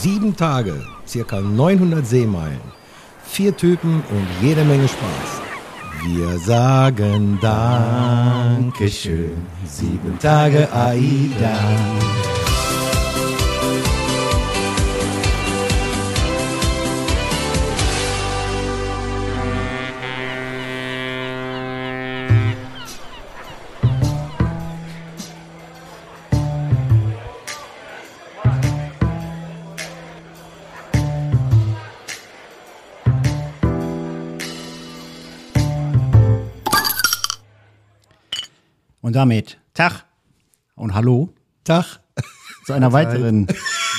[0.00, 0.74] Sieben Tage,
[1.08, 2.60] circa 900 Seemeilen,
[3.24, 5.42] vier Typen und jede Menge Spaß.
[6.06, 9.32] Wir sagen Dankeschön,
[9.66, 11.58] sieben Tage AIDA.
[39.18, 40.04] Damit Tag
[40.76, 41.30] und Hallo
[41.64, 41.98] Tag,
[42.64, 43.48] zu einer weiteren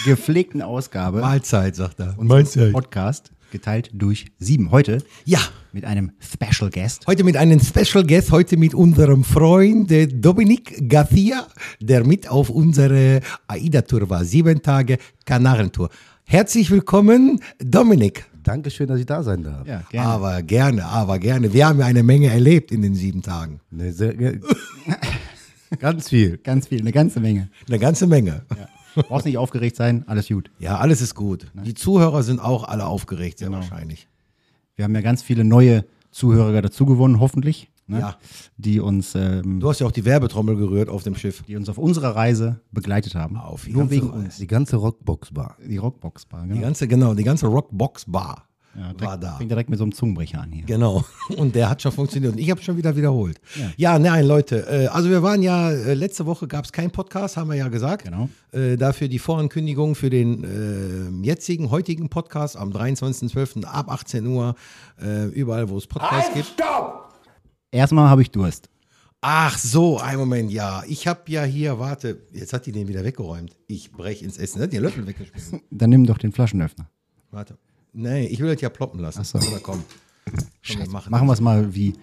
[0.06, 2.18] gepflegten Ausgabe Mahlzeit, sagt er.
[2.18, 4.72] unseres Podcast, geteilt durch sieben.
[4.72, 5.40] Heute Ja,
[5.74, 7.06] mit einem Special Guest.
[7.06, 11.48] heute mit einem Special Guest, heute mit unserem Freund äh, Dominik Garcia,
[11.82, 14.24] der mit auf unsere AIDA-Tour war.
[14.24, 15.90] Sieben Tage Kanarentour.
[16.24, 18.26] Herzlich willkommen, Dominik.
[18.44, 19.68] Dankeschön, dass ich da sein darf.
[19.68, 20.08] Ja, gerne.
[20.10, 21.54] Aber gerne, aber gerne.
[21.54, 23.60] Wir haben ja eine Menge erlebt in den sieben Tagen.
[23.72, 24.40] Nee, sehr, ge-
[25.80, 26.38] ganz viel.
[26.38, 27.50] Ganz viel, eine ganze Menge.
[27.68, 28.44] Eine ganze Menge.
[28.58, 29.04] Ja.
[29.04, 30.50] Brauchst nicht aufgeregt sein, alles gut.
[30.60, 31.48] Ja, alles ist gut.
[31.64, 34.08] Die Zuhörer sind auch alle aufgeregt, sehr wahrscheinlich.
[34.76, 37.70] Wir haben ja ganz viele neue Zuhörer dazu gewonnen, hoffentlich.
[37.90, 38.00] Ne?
[38.00, 38.18] Ja.
[38.58, 41.44] Die uns, ähm, Du hast ja auch die Werbetrommel gerührt auf dem Schiff.
[41.48, 43.36] die uns auf unserer Reise begleitet haben.
[43.38, 44.38] Auf die Nur ganze wegen uns.
[44.38, 45.58] Die ganze Rockbox-Bar.
[45.68, 46.62] Die Rockbox-Bar, Die genau.
[46.62, 48.46] ganze, genau, die ganze Rockbox Bar
[48.76, 49.38] Ja, war da.
[49.38, 50.64] Fängt direkt mit so einem Zungenbrecher an hier.
[50.66, 51.04] Genau.
[51.38, 52.34] Und der hat schon funktioniert.
[52.34, 53.42] Und ich habe schon wieder wiederholt.
[53.78, 54.68] Ja, nein, Leute.
[54.70, 57.68] Äh, also wir waren ja, äh, letzte Woche gab es keinen Podcast, haben wir ja
[57.70, 58.06] gesagt.
[58.06, 58.30] Genau.
[58.52, 63.66] Äh, dafür die Vorankündigung für den äh, jetzigen, heutigen Podcast am 23.12.
[63.66, 64.54] ab 18 Uhr.
[65.02, 66.54] Äh, überall, wo es Podcasts gibt.
[67.72, 68.70] Erstmal habe ich Durst.
[69.22, 70.84] Ach so, ein Moment, ja.
[70.88, 73.56] Ich habe ja hier, warte, jetzt hat die den wieder weggeräumt.
[73.68, 74.62] Ich breche ins Essen.
[74.62, 75.62] Hat die den Löffel weggeschmissen?
[75.70, 76.90] Dann nimm doch den Flaschenöffner.
[77.32, 77.58] Warte.
[77.92, 79.20] Nee, ich will das ja ploppen lassen.
[79.22, 79.38] Ach so.
[79.40, 79.84] Oder komm.
[80.26, 81.94] Komm, wir machen Machen wir es mal wie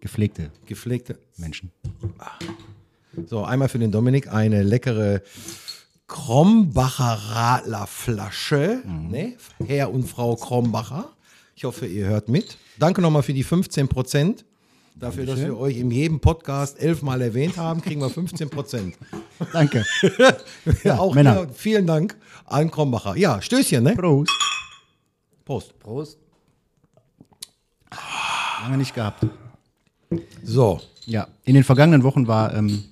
[0.00, 1.18] gepflegte Gepflegte.
[1.36, 1.70] Menschen.
[3.26, 5.22] So, einmal für den Dominik eine leckere
[6.06, 8.82] Krombacher Radlerflasche.
[8.86, 9.36] Ne?
[9.66, 11.12] Herr und Frau Krombacher.
[11.54, 12.56] Ich hoffe, ihr hört mit.
[12.78, 14.44] Danke nochmal für die 15 Prozent.
[14.98, 18.96] Dafür, dass wir euch in jedem Podcast elfmal erwähnt haben, kriegen wir 15 Prozent.
[19.52, 19.84] Danke.
[20.84, 21.34] Ja, auch Männer.
[21.46, 23.16] hier, vielen Dank an Krombacher.
[23.16, 23.94] Ja, Stößchen, ne?
[23.94, 24.30] Prost.
[25.44, 25.78] Prost.
[25.78, 26.18] Prost.
[28.62, 29.24] Lange nicht gehabt.
[30.42, 32.84] So, Ja, in den vergangenen Wochen war ähm,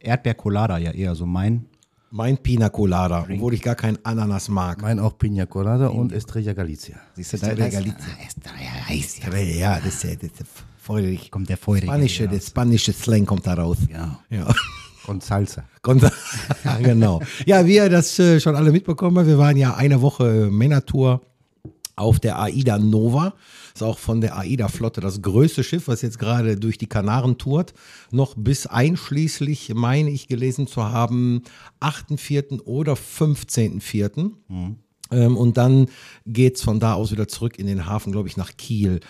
[0.00, 1.66] Erdbeer-Colada ja eher so mein.
[2.10, 4.80] mein Pina Colada, obwohl ich gar keinen Ananas mag.
[4.82, 6.96] Mein auch Pina Colada und Estrella Galicia.
[7.14, 7.98] Siehst du, Estrella Galicia.
[8.58, 9.36] Ja, heiß, ja.
[9.38, 11.30] Ja, das ist ja das ist feurig.
[11.30, 11.86] Kommt der feurige.
[11.86, 12.30] Spanische, ja.
[12.30, 13.78] der spanische Slang kommt da raus.
[13.92, 14.20] Ja.
[14.30, 14.54] Ja.
[15.06, 15.64] Und Salsa.
[16.64, 17.20] Ja, genau.
[17.44, 21.20] Ja, wie ihr das äh, schon alle mitbekommen habt, wir waren ja eine Woche Männertour
[21.94, 23.34] auf der AIDA Nova.
[23.74, 27.72] Ist auch von der AIDA-Flotte das größte Schiff, was jetzt gerade durch die Kanaren tourt.
[28.10, 31.42] Noch bis einschließlich, meine ich gelesen zu haben,
[31.80, 32.62] 8.4.
[32.62, 34.32] oder 15.4.
[34.50, 34.76] Ähm,
[35.10, 35.86] und dann
[36.26, 39.00] geht's von da aus wieder zurück in den Hafen, glaube ich, nach Kiel.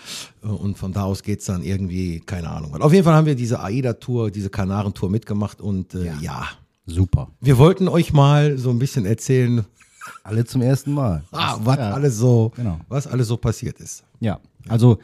[0.43, 2.75] Äh, Und von da aus geht's dann irgendwie, keine Ahnung.
[2.81, 5.59] Auf jeden Fall haben wir diese AIDA-Tour, diese Kanarentour mitgemacht.
[5.61, 6.45] Und äh, ja.
[6.89, 7.27] Super.
[7.41, 9.65] wir wollten euch mal so ein bisschen erzählen,
[10.23, 11.23] Alle zum ersten Mal.
[11.33, 12.79] ah, was alles so, genau.
[12.87, 14.03] was alles so passiert ist.
[14.21, 14.97] Ja, also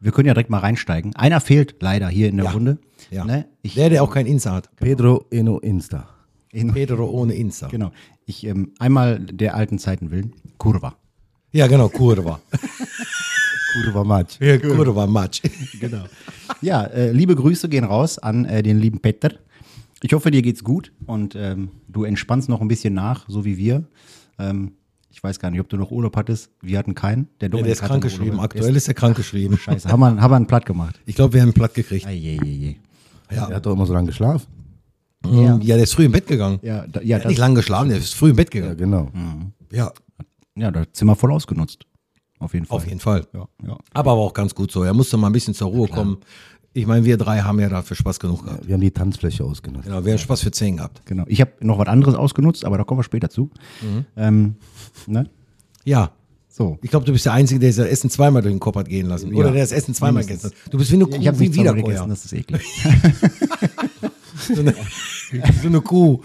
[0.00, 1.16] wir können ja direkt mal reinsteigen.
[1.16, 2.50] Einer fehlt leider hier in der Ja.
[2.52, 2.78] Runde.
[3.10, 3.24] Ja.
[3.24, 3.46] Ne?
[3.62, 4.68] Ich, Der, der auch kein Insta hat.
[4.76, 6.08] Pedro Eno Insta.
[6.52, 7.68] in, Pedro ohne Insta.
[7.68, 7.90] genau.
[8.30, 10.34] Ich ähm, einmal der alten Zeiten willen.
[10.56, 10.94] Kurva.
[11.50, 12.38] Ja, genau, Kurva.
[13.72, 14.38] Kurva Match.
[14.40, 15.42] Ja, Kurva Match.
[15.80, 16.04] Genau.
[16.60, 19.32] Ja, äh, liebe Grüße gehen raus an äh, den lieben Petter.
[20.00, 23.58] Ich hoffe, dir geht's gut und ähm, du entspannst noch ein bisschen nach, so wie
[23.58, 23.82] wir.
[24.38, 24.74] Ähm,
[25.10, 26.50] ich weiß gar nicht, ob du noch Urlaub hattest.
[26.62, 27.26] Wir hatten keinen.
[27.40, 28.30] Der, Ja, Dominik der ist hatte krank noch geschrieben.
[28.36, 28.44] Urlaub.
[28.44, 29.58] Aktuell ist er krank geschrieben.
[29.58, 31.00] Scheiße, haben wir, haben wir einen platt gemacht.
[31.04, 32.06] Ich glaube, wir haben ihn platt gekriegt.
[32.06, 32.76] Eieiei.
[33.28, 34.46] Er hat doch immer so lange geschlafen.
[35.26, 35.58] Ja.
[35.58, 36.58] ja, der ist früh im Bett gegangen.
[36.62, 38.78] Ja, da, ja, Der hat nicht lange geschlafen, der ist früh im Bett Ja, gegangen.
[38.78, 39.10] genau.
[39.70, 39.92] Ja,
[40.56, 41.84] ja, das Zimmer voll ausgenutzt.
[42.38, 42.76] Auf jeden Fall.
[42.76, 43.26] auf jeden Fall.
[43.34, 43.76] Ja, ja.
[43.92, 44.82] Aber war auch ganz gut so.
[44.82, 46.18] Er musste mal ein bisschen zur Ruhe kommen.
[46.72, 48.66] Ich meine, wir drei haben ja dafür Spaß genug gehabt.
[48.66, 49.84] Wir haben die Tanzfläche ausgenutzt.
[49.86, 51.02] Genau, wir haben Spaß für zehn gehabt.
[51.04, 51.24] Genau.
[51.26, 53.50] Ich habe noch was anderes ausgenutzt, aber da kommen wir später zu.
[54.16, 54.54] Ähm,
[55.06, 55.28] ne?
[55.84, 56.12] Ja.
[56.48, 56.78] So.
[56.82, 59.06] Ich glaube, du bist der Einzige, der das Essen zweimal durch den Kopf hat gehen
[59.06, 59.34] lassen.
[59.34, 59.52] Oder Ja.
[59.52, 60.54] der das Essen zweimal gegessen hat.
[60.72, 62.62] Du bist wie eine Kuh, Ich habe wie wieder gegessen, das ist eklig.
[64.40, 64.74] So eine,
[65.62, 66.20] so eine Kuh.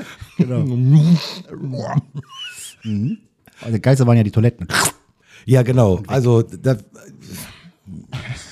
[3.62, 4.68] Also der Geilste waren ja die Toiletten.
[5.46, 6.02] Ja, genau.
[6.08, 6.78] Also, da,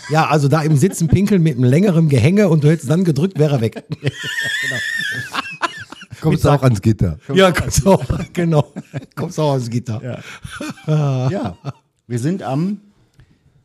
[0.09, 3.39] ja, also da im Sitzen pinkeln mit einem längeren Gehänge und du hättest dann gedrückt,
[3.39, 3.83] wäre er weg.
[6.21, 7.17] Kommst du auch ans Gitter.
[7.33, 8.01] Ja, kommst auch,
[8.33, 8.71] genau.
[9.13, 10.23] Kommst auch ans Gitter.
[10.87, 11.57] Ja.
[12.07, 12.79] Wir sind am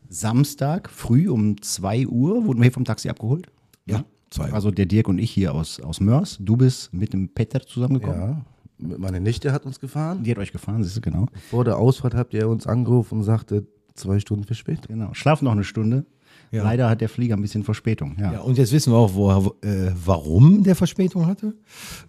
[0.09, 3.47] Samstag früh um 2 Uhr, wurden wir hier vom Taxi abgeholt.
[3.85, 4.51] Ja, zwei.
[4.51, 6.37] Also der Dirk und ich hier aus, aus Mörs.
[6.39, 8.43] Du bist mit dem Peter zusammengekommen.
[8.79, 8.97] Ja.
[8.97, 10.23] Meine Nichte hat uns gefahren.
[10.23, 11.25] Die hat euch gefahren, siehst du, genau.
[11.49, 14.85] Vor der Ausfahrt habt ihr uns angerufen und sagte, zwei Stunden Verspätung.
[14.87, 15.13] Genau.
[15.13, 16.05] Schlaf noch eine Stunde.
[16.51, 16.63] Ja.
[16.63, 18.15] Leider hat der Flieger ein bisschen Verspätung.
[18.19, 18.33] Ja.
[18.33, 19.31] Ja, und jetzt wissen wir auch, wo,
[19.61, 21.53] äh, warum der Verspätung hatte.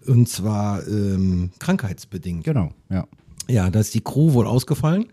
[0.07, 2.43] Und zwar ähm, krankheitsbedingt.
[2.43, 3.07] Genau, ja.
[3.49, 5.07] Ja, da ist die Crew wohl ausgefallen.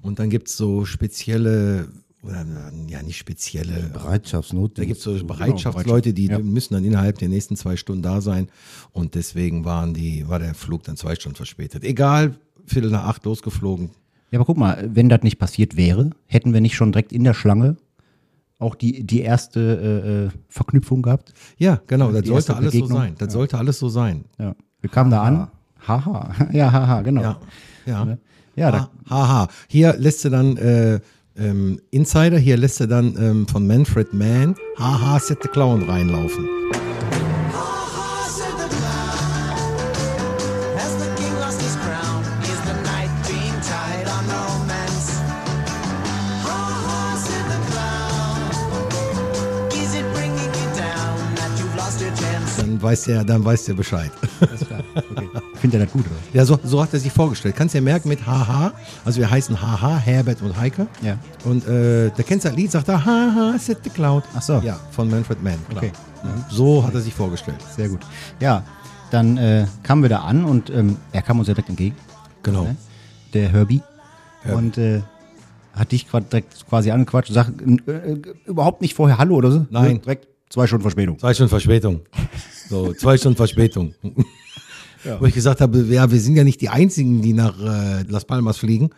[0.00, 1.88] Und dann gibt es so spezielle,
[2.22, 2.44] oder
[2.88, 4.78] ja, nicht spezielle, Bereitschaftsnot.
[4.78, 6.38] da gibt es so Bereitschaftsleute, die Ja.
[6.38, 8.48] müssen dann innerhalb der nächsten zwei Stunden da sein.
[8.92, 11.82] Und deswegen waren die, war der Flug dann zwei Stunden verspätet.
[11.84, 12.36] Egal,
[12.66, 13.90] Viertel nach acht losgeflogen.
[14.30, 17.24] Ja, aber guck mal, wenn das nicht passiert wäre, hätten wir nicht schon direkt in
[17.24, 17.76] der Schlange
[18.58, 21.34] auch die, die erste äh, äh, Verknüpfung gehabt.
[21.58, 22.98] Ja, genau, das sollte alles so Begegnung.
[23.00, 23.14] sein.
[23.18, 24.24] Das sollte alles so sein.
[24.38, 24.54] Ja.
[24.80, 25.48] Wir kamen da an.
[25.88, 26.32] Haha.
[26.52, 27.22] Ja, haha, genau.
[27.22, 27.40] Ja,
[27.86, 28.18] ja.
[28.54, 29.48] Ja, da, Haha.
[29.66, 31.00] Hier lässt du dann äh,
[31.36, 36.48] ähm, Insider, hier lässt du dann ähm, von Manfred Mann Haha Set the Clown reinlaufen.
[52.58, 54.10] Dann weiß der, dann weiß der Bescheid.
[54.42, 55.28] Okay.
[55.60, 56.14] Findet er das gut, oder?
[56.32, 57.54] Ja, so, so hat er sich vorgestellt.
[57.56, 58.72] Kannst ja merken mit Haha.
[59.04, 60.86] Also wir heißen Haha, Herbert und Heike.
[61.02, 61.16] Ja.
[61.44, 64.22] Und äh, der kennt das Lied, sagt er Haha, Set the Clown.
[64.34, 64.60] Ach so.
[64.64, 65.54] Ja, von Manfred Mann.
[65.68, 65.82] klar.
[65.84, 65.92] Okay.
[66.24, 67.58] Ja, so hat er sich vorgestellt.
[67.76, 68.00] Sehr gut.
[68.40, 68.62] Ja,
[69.10, 71.96] dann äh, kamen wir da an und ähm, er kam uns ja direkt entgegen,
[72.42, 72.64] Genau.
[72.64, 72.76] ne?
[73.34, 73.82] der Herbie.
[74.52, 75.02] Und äh,
[75.74, 77.52] hat dich direkt quasi angequatscht und sagt
[77.86, 79.66] äh, äh, überhaupt nicht vorher Hallo oder so?
[79.70, 80.00] Nein.
[80.02, 81.18] Direkt zwei Stunden Verspätung.
[81.18, 82.00] Zwei Stunden Verspätung.
[82.72, 83.94] So, zwei Stunden Verspätung.
[85.20, 88.24] Wo ich gesagt habe, ja, wir sind ja nicht die Einzigen, die nach äh, Las
[88.24, 88.88] Palmas fliegen.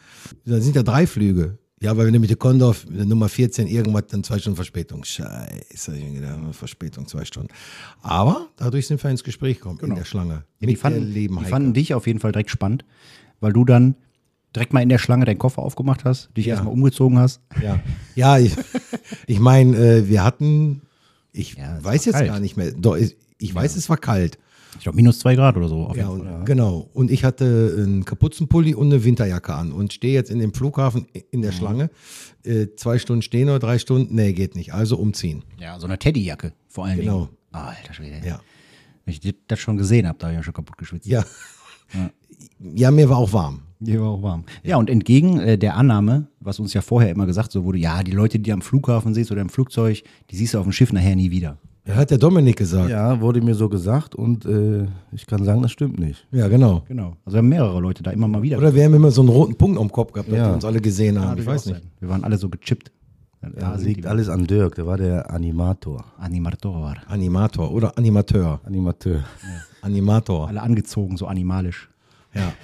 [0.44, 1.58] Da sind ja drei Flüge.
[1.80, 5.02] Ja, weil wir nämlich die Condor Nummer 14 irgendwas dann zwei Stunden Verspätung.
[5.02, 7.48] Scheiße, ich gedacht, Verspätung zwei Stunden.
[8.00, 10.28] Aber dadurch sind wir ins Gespräch gekommen in der Schlange.
[10.34, 10.44] Genau.
[10.60, 12.84] Ja, die fanden, der lieben die fanden dich auf jeden Fall direkt spannend,
[13.40, 13.96] weil du dann
[14.54, 16.54] direkt mal in der Schlange deinen Koffer aufgemacht hast, dich Ja.
[16.54, 17.40] erstmal umgezogen hast.
[17.60, 17.80] Ja,
[18.14, 18.54] ja ich,
[19.26, 20.82] ich meine, äh, wir hatten,
[21.32, 22.28] ich Ja, weiß jetzt kalt.
[22.28, 22.96] gar nicht mehr, doch,
[23.38, 24.38] ich, weiß, es war kalt.
[24.76, 25.92] Ich glaube minus zwei Grad oder so.
[25.94, 26.88] Ja, und, genau.
[26.94, 31.06] Und ich hatte einen Kapuzenpulli und eine Winterjacke an und stehe jetzt in dem Flughafen
[31.30, 31.42] in Mhm.
[31.42, 31.90] der Schlange.
[32.44, 34.14] Äh, zwei Stunden stehen oder drei Stunden?
[34.16, 34.74] Nee, geht nicht.
[34.74, 35.44] Also umziehen.
[35.60, 37.26] Ja, so eine Teddyjacke vor allen Genau.
[37.26, 37.28] Dingen.
[37.52, 38.16] Ah, Alter Schwede.
[38.26, 38.40] Ja.
[39.04, 41.06] Wenn ich das schon gesehen habe, da habe ich ja schon kaputt geschwitzt.
[41.06, 41.24] Ja.
[42.58, 43.60] Ja, mir war auch warm.
[43.78, 44.44] Die war auch warm.
[44.62, 48.02] Ja, und entgegen äh, der Annahme, was uns ja vorher immer gesagt so wurde, ja,
[48.02, 50.92] die Leute, die am Flughafen siehst oder im Flugzeug, die siehst du auf dem Schiff
[50.92, 51.58] nachher nie wieder.
[51.86, 52.88] Ja, hat der Dominik gesagt.
[52.88, 56.26] Ja, Ja, wurde mir so gesagt und äh, ich kann sagen, das stimmt nicht.
[56.30, 56.82] genau.
[56.88, 57.16] Genau.
[57.24, 58.56] Also wir haben mehrere Leute da immer mal wieder.
[58.58, 60.48] Oder wir haben immer so einen roten Punkt am Kopf gehabt, dass Ja.
[60.48, 61.30] die uns alle gesehen haben.
[61.30, 61.80] Kann ich weiß nicht.
[61.80, 61.90] sein.
[62.00, 62.90] Wir waren alle so gechippt.
[63.42, 66.02] Ja, Da sind liegt alles an Dirk, der war der Animator.
[66.18, 66.96] Animator.
[67.06, 68.60] Animator oder Animateur.
[68.64, 69.22] Animateur.
[69.82, 70.48] Animator.
[70.48, 71.90] Alle angezogen, so animalisch.
[72.34, 72.52] Ja.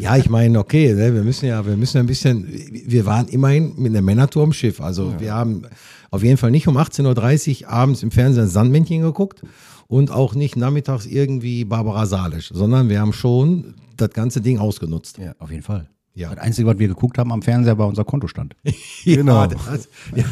[0.00, 3.74] Ja, ich meine, okay, ne, wir müssen ja, wir müssen ein bisschen, wir waren immerhin
[3.76, 4.80] mit einer Männertour im Schiff.
[4.80, 5.62] Also wir haben
[6.10, 9.42] auf jeden Fall nicht um 18.30 Uhr abends im Fernsehen Sandmännchen geguckt
[9.88, 15.18] und auch nicht nachmittags irgendwie Barbara Salisch, sondern wir haben schon das ganze Ding ausgenutzt.
[15.18, 15.34] Ja.
[15.38, 15.88] Auf jeden Fall.
[16.14, 16.34] Ja.
[16.34, 18.54] Das Einzige, was wir geguckt haben am Fernseher, war unser Kontostand.
[19.04, 19.42] Genau.
[19.42, 20.24] Ja, das, ja.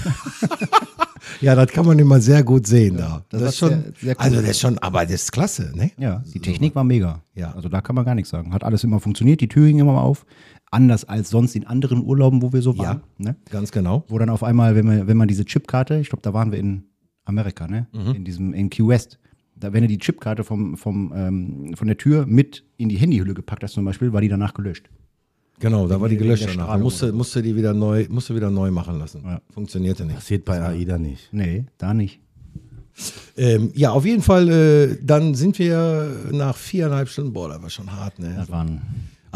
[1.41, 3.25] Ja, das kann man immer sehr gut sehen da.
[3.29, 4.25] Das, das ist schon, sehr- sehr cool.
[4.25, 5.91] also das ist schon, aber das ist klasse, ne?
[5.99, 7.23] Ja, die Technik war mega.
[7.35, 7.53] Ja.
[7.53, 8.53] Also da kann man gar nichts sagen.
[8.53, 10.25] Hat alles immer funktioniert, die Tür ging immer auf.
[10.71, 13.03] Anders als sonst in anderen Urlauben, wo wir so waren.
[13.19, 13.37] Ne?
[13.51, 14.05] Ganz genau.
[14.09, 16.59] Wo dann auf einmal, wenn, wir, wenn man diese Chipkarte, ich glaube, da waren wir
[16.59, 16.85] in
[17.25, 17.87] Amerika, ne?
[17.93, 18.15] Mhm.
[18.15, 19.19] In diesem, in Key West.
[19.55, 23.33] Da, wenn du die Chipkarte vom, vom, ähm, von der Tür mit in die Handyhülle
[23.33, 24.91] gepackt hast zum Beispiel, war die danach gelöscht.
[25.59, 26.79] Genau, da war die gelöscht danach.
[26.79, 29.23] Musste, musste die wieder neu, musste wieder neu machen lassen.
[29.25, 29.41] Ja.
[29.53, 30.17] Funktionierte nicht.
[30.17, 31.33] Passiert bei AIDA nicht.
[31.33, 32.21] Nee, da nicht.
[33.37, 37.71] Ähm, ja, auf jeden Fall, äh, dann sind wir nach viereinhalb Stunden, boah, das war
[37.71, 38.35] schon hart, ne?
[38.37, 38.81] Das waren,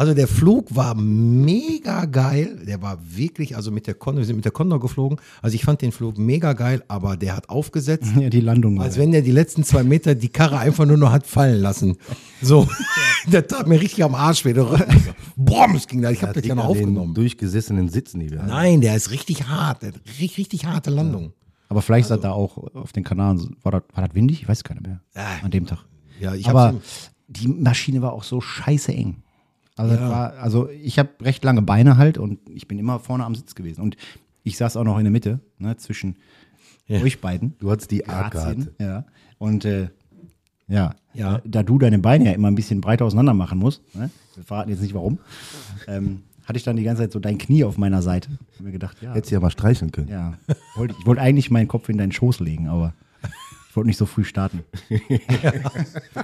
[0.00, 4.36] Also der Flug war mega geil, der war wirklich, also mit der Condor, wir sind
[4.36, 8.10] mit der Condor geflogen, also ich fand den Flug mega geil, aber der hat aufgesetzt,
[8.18, 8.86] ja, die Landung war.
[8.86, 11.98] als wenn der die letzten zwei Meter die Karre einfach nur noch hat fallen lassen.
[12.40, 12.66] So,
[13.26, 14.54] der tat mir richtig am Arsch weh.
[14.54, 17.12] Boom, es ging da, ich habe das ja noch aufgenommen.
[17.12, 18.48] durchgesessenen Sitzen, die wir hatten.
[18.48, 21.34] Nein, der ist richtig hart, der hat richtig, richtig harte Landung.
[21.68, 24.40] Aber vielleicht ist das da auch auf den Kanaren, war das, war das windig?
[24.40, 25.02] Ich weiß nicht mehr.
[25.14, 25.44] Ah.
[25.44, 25.84] An dem Tag.
[26.18, 29.22] Ja, ich Aber hab's die Maschine war auch so scheiße eng.
[29.80, 33.24] Also, das war, also ich habe recht lange Beine halt und ich bin immer vorne
[33.24, 33.80] am Sitz gewesen.
[33.82, 33.96] Und
[34.42, 36.16] ich saß auch noch in der Mitte, ne, zwischen
[37.02, 37.54] euch beiden.
[37.58, 38.72] Du hattest die A-Karte.
[38.78, 39.04] Ja.
[39.38, 39.88] Und äh,
[40.68, 40.94] Ja.
[41.14, 41.40] Ja.
[41.44, 44.10] Da du deine Beine ja immer ein bisschen breiter auseinander machen musst, ne?
[44.36, 45.18] wir verraten jetzt nicht warum,
[45.88, 48.28] ähm, hatte ich dann die ganze Zeit so dein Knie auf meiner Seite.
[48.56, 49.12] Hab mir gedacht, ja.
[49.12, 50.08] Hättest du ja mal streicheln können.
[50.08, 50.34] ja.
[50.76, 52.99] Wollte- Ich wollte eigentlich meinen Kopf in deinen Schoß legen, aber ich
[53.80, 54.62] wollte nicht so früh starten.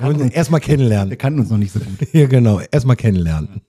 [0.02, 1.16] Und erstmal Wir kennenlernen.
[1.16, 2.12] kannten uns noch nicht so gut.
[2.12, 2.60] Ja, genau.
[2.70, 3.62] Erstmal kennenlernen.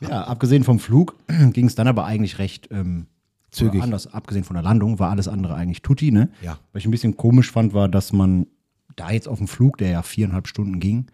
[0.00, 1.14] Ja, abgesehen vom Flug
[1.52, 3.06] ging es dann aber eigentlich recht ähm,
[3.52, 3.80] Zügig.
[3.80, 6.30] Anders, abgesehen von der Landung war alles andere eigentlich tutti, ne?
[6.42, 6.58] Ja.
[6.72, 8.46] Was ich ein bisschen komisch fand, war, dass man
[8.96, 11.06] da jetzt auf dem Flug, der ja viereinhalb Stunden ging,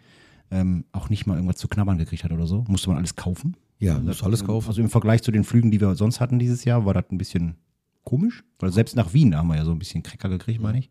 [0.49, 2.65] ähm, auch nicht mal irgendwas zu knabbern gekriegt hat oder so.
[2.67, 3.55] Musste man alles kaufen.
[3.77, 4.67] Ja, muss alles kaufen.
[4.67, 7.17] Also im Vergleich zu den Flügen, die wir sonst hatten dieses Jahr, war das ein
[7.19, 7.55] bisschen
[8.03, 8.43] komisch.
[8.59, 10.89] Weil selbst nach Wien da haben wir ja so ein bisschen Cracker gekriegt, meine ich.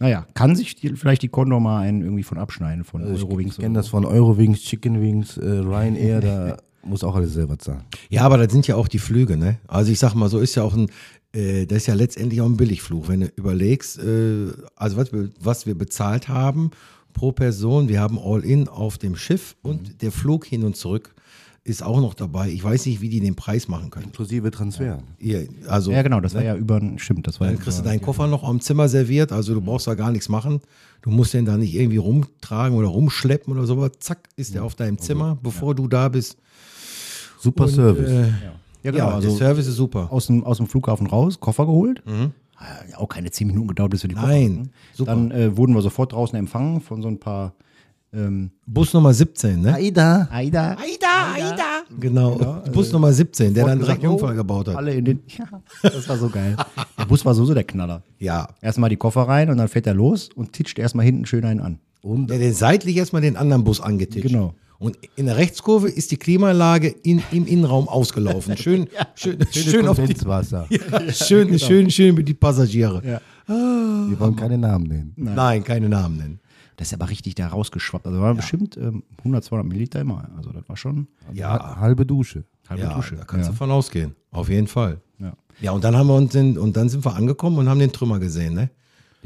[0.00, 3.54] Naja, kann sich die, vielleicht die Condor mal einen irgendwie von abschneiden, von Also Eurowings
[3.54, 7.82] ich kenne das von Eurowings, Chicken Wings, äh, Ryanair, da muss auch alles selber zahlen.
[8.08, 9.58] Ja, aber das sind ja auch die Flüge, ne?
[9.66, 10.88] Also ich sag mal, so ist ja auch ein,
[11.32, 13.08] äh, das ist ja letztendlich auch ein Billigflug.
[13.08, 16.70] Wenn du überlegst, äh, also was wir, was wir bezahlt haben
[17.12, 21.14] pro Person, wir haben All-In auf dem Schiff und der Flug hin und zurück
[21.68, 22.48] ist auch noch dabei.
[22.48, 24.06] Ich weiß nicht, wie die den Preis machen können.
[24.06, 24.98] Inklusive Transfer.
[25.18, 27.82] Ihr, also Ja, genau, das war ja über, stimmt, das war ja dann kriegst du
[27.84, 30.60] deinen Koffer noch am Zimmer serviert, also du brauchst da gar nichts machen.
[31.02, 33.92] Du musst den da nicht irgendwie rumtragen oder rumschleppen oder sowas.
[34.00, 36.36] Zack, ist der auf deinem Zimmer, bevor du da bist.
[37.40, 38.10] Super Und, Service.
[38.10, 38.30] Äh, Ja,
[38.82, 40.08] ja, genau, der also Service ist super.
[40.12, 42.02] aus dem, aus dem Flughafen raus, Koffer geholt.
[42.90, 44.70] Ja, Auch keine zehn Minuten gedauert, bis wir die Koffer Nein, hatten.
[44.94, 45.10] super.
[45.12, 47.54] Dann äh, wurden wir sofort draußen empfangen von so ein paar
[48.12, 49.74] ähm, Bus Nummer 17, ne?
[49.74, 50.28] Aida.
[50.30, 50.76] Aida.
[50.78, 51.82] Aida, Aida.
[52.00, 54.76] Genau, Bus Nummer 17, der dann direkt einen Unfall gebaut hat.
[54.76, 55.20] Alle in den.
[55.38, 56.56] Ja, das war so geil.
[56.98, 58.02] Der Bus war so, so der Knaller.
[58.18, 58.48] Ja.
[58.60, 61.60] Erstmal die Koffer rein und dann fährt er los und titscht erstmal hinten schön einen
[61.60, 61.78] an.
[62.02, 64.28] Und Der den seitlich erstmal den anderen Bus angetitscht.
[64.28, 64.54] Genau.
[64.78, 68.56] Und in der Rechtskurve ist die Klimaanlage in, im Innenraum ausgelaufen.
[68.56, 70.66] Schön, schön, schön, auf die, Kondenswasser.
[71.10, 73.20] schön, schön, schön mit die Passagiere.
[73.46, 75.12] Wir wollen keine Namen nennen.
[75.16, 75.64] Nein.
[75.64, 76.40] keine Namen nennen.
[76.78, 78.06] Das ist aber richtig da rausgeschwappt.
[78.06, 80.30] Also war bestimmt ähm, 100, 200 Milliliter immer.
[80.36, 82.44] Also das war schon Ja, Halbe Dusche.
[82.68, 83.16] halbe ja Dusche.
[83.16, 83.50] da kannst ja.
[83.52, 84.14] du von ausgehen.
[84.30, 85.00] Auf jeden Fall.
[85.18, 85.32] Ja.
[85.60, 87.90] Ja, und dann haben wir uns den, und dann sind wir angekommen und haben den
[87.92, 88.70] Trümmer gesehen, ne?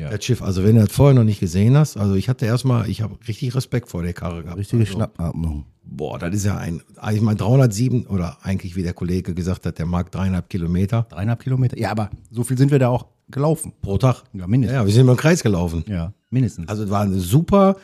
[0.02, 0.10] Ja.
[0.10, 0.42] Das Schiff.
[0.42, 3.16] Also wenn du das vorher noch nicht gesehen hast, also ich hatte erstmal, ich habe
[3.28, 4.58] richtig Respekt vor der Karre gehabt.
[4.58, 5.66] Richtige also, Schnappatmung.
[5.84, 6.82] Boah, das ist ja ein,
[7.12, 11.40] ich meine 307 oder eigentlich wie der Kollege gesagt hat, der mag dreieinhalb Kilometer Dreieinhalb
[11.40, 11.78] Kilometer.
[11.78, 13.72] Ja, aber so viel sind wir da auch gelaufen.
[13.80, 14.24] pro Tag.
[14.32, 14.76] Ja, mindestens.
[14.76, 15.84] Ja, wir sind im Kreis gelaufen.
[15.86, 16.68] Ja, mindestens.
[16.68, 17.76] Also es war eine super,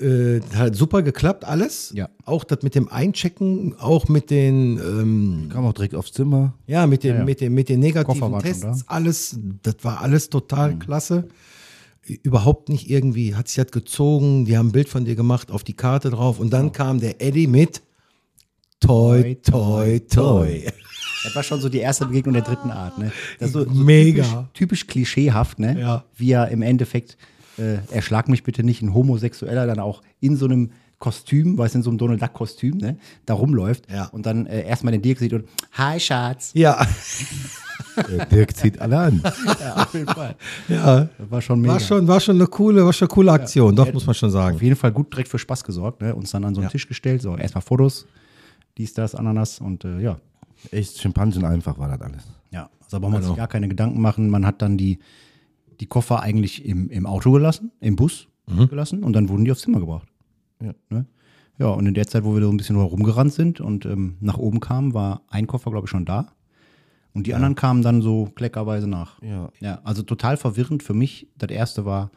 [0.00, 1.92] äh, hat super geklappt alles.
[1.94, 2.08] Ja.
[2.24, 6.54] Auch das mit dem Einchecken, auch mit den, ähm, Kam auch direkt aufs Zimmer.
[6.66, 7.24] ja, mit den, ja.
[7.24, 10.78] mit den, mit den negativen Tests, alles, das war alles total Mhm.
[10.80, 11.28] klasse.
[12.22, 15.64] Überhaupt nicht irgendwie, hat sich das gezogen, die haben ein Bild von dir gemacht, auf
[15.64, 17.82] die Karte drauf und dann kam der Eddie mit
[18.80, 20.60] Toi, toi, toi.
[21.24, 23.10] Das war schon so die erste Begegnung der dritten Art, ne?
[23.40, 24.22] So, so Mega.
[24.22, 25.80] Typisch, typisch klischeehaft, ne?
[25.80, 26.04] Ja.
[26.14, 27.16] Wie er im Endeffekt,
[27.58, 31.78] äh, erschlag mich bitte nicht, ein Homosexueller dann auch in so einem Kostüm, weißt du,
[31.80, 32.96] in so einem Donald Duck Kostüm, ne?
[33.26, 34.06] Da rumläuft Ja.
[34.06, 36.52] und dann äh, erstmal den Dirk sieht und Hi Schatz.
[36.54, 36.86] Ja,
[38.30, 39.22] Dirk zieht alle an.
[39.60, 40.34] Ja, auf jeden Fall.
[40.68, 41.08] ja.
[41.18, 41.74] Das war schon mega.
[41.74, 44.30] War schon, war schon eine coole, war schon eine coole Aktion, doch, muss man schon
[44.30, 44.56] sagen.
[44.56, 46.14] Auf jeden Fall gut direkt für Spaß gesorgt, ne?
[46.14, 46.70] Uns dann an so einen Ja.
[46.72, 48.06] Tisch gestellt, so erstmal Fotos,
[48.78, 50.16] dies, das, Ananas und äh, ja.
[50.70, 52.22] Echt Schimpansen einfach war das alles.
[52.50, 53.32] Ja, also braucht man Genau.
[53.32, 54.30] sich gar keine Gedanken machen.
[54.30, 54.98] Man hat dann die,
[55.80, 58.68] die Koffer eigentlich im, im Auto gelassen, im Bus Mhm.
[58.68, 60.06] gelassen und dann wurden die aufs Zimmer gebracht.
[60.62, 60.72] Ja.
[60.88, 61.04] Ne?
[61.58, 64.38] ja, und in der Zeit, wo wir so ein bisschen rumgerannt sind und ähm, nach
[64.38, 66.28] oben kamen, war ein Koffer, glaube ich, schon da.
[67.12, 69.20] Und die anderen kamen dann so kleckerweise nach.
[69.22, 69.50] Ja.
[69.58, 71.26] Ja, also total verwirrend für mich.
[71.36, 72.10] Das erste war,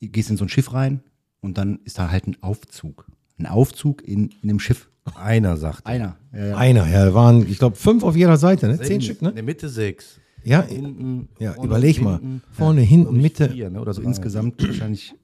[0.00, 1.02] du gehst in so ein Schiff rein
[1.40, 3.06] und dann ist da halt ein Aufzug.
[3.38, 4.88] Ein Aufzug in, in einem Schiff.
[5.16, 5.84] Einer sagt.
[5.86, 6.16] Einer.
[6.32, 6.56] Ja, ja.
[6.56, 8.78] Einer, ja, da waren, ich glaube, fünf auf jeder Seite, ne?
[8.80, 9.28] Zehn In- Stück, ne?
[9.30, 10.20] In der Mitte sechs.
[10.44, 11.28] Ja, Hinten.
[11.38, 12.18] ja vorne, überleg mal.
[12.18, 12.42] hinten.
[12.50, 13.50] Vorne, hinten, Glaub ich, Mitte.
[13.50, 13.80] Vier, ne?
[13.80, 15.14] Oder so Also insgesamt wahrscheinlich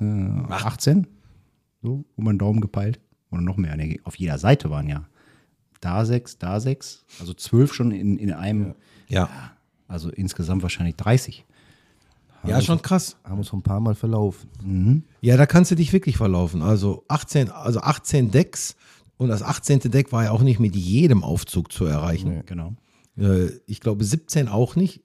[0.00, 0.04] äh,
[0.50, 1.06] 18,
[1.82, 3.00] so um einen Daumen gepeilt.
[3.30, 3.76] Oder noch mehr.
[3.76, 5.06] Nee, auf jeder Seite waren ja
[5.80, 7.04] da sechs, da sechs.
[7.20, 8.74] Also zwölf schon in, in einem.
[9.08, 9.28] Ja.
[9.88, 11.44] Also insgesamt wahrscheinlich 30.
[12.46, 13.16] Ja, schon krass.
[13.24, 15.04] Haben uns schon ein paar Mal verlaufen.
[15.20, 16.62] Ja, da kannst du dich wirklich verlaufen.
[16.62, 18.76] Also 18, also 18 Decks
[19.16, 19.80] und das 18.
[19.80, 22.42] Deck war ja auch nicht mit jedem Aufzug zu erreichen.
[22.46, 22.74] Genau.
[23.18, 25.02] Äh, ich glaube 17 auch nicht.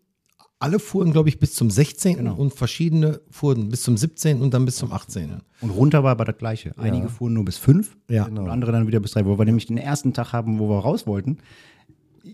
[0.62, 2.18] Alle fuhren, glaube ich, bis zum 16.
[2.18, 2.36] Genau.
[2.36, 4.42] und verschiedene fuhren bis zum 17.
[4.42, 5.42] und dann bis zum 18.
[5.62, 6.74] Und runter war aber das Gleiche.
[6.78, 8.26] Einige fuhren nur bis fünf Ja.
[8.26, 10.80] und andere dann wieder bis drei, wo wir nämlich den ersten Tag haben, wo wir
[10.80, 11.38] raus wollten.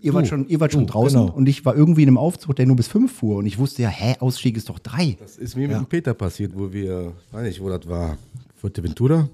[0.02, 1.32] Ihr wart schon, ihr wart schon du, draußen genau.
[1.32, 3.36] und ich war irgendwie in einem Aufzug, der nur bis fünf fuhr.
[3.36, 5.16] Und ich wusste ja, hä, Ausstieg ist doch drei.
[5.20, 8.18] Das ist mir mit dem Peter passiert, wo wir, weiß nicht, wo das war,
[8.56, 9.28] Fuerteventura,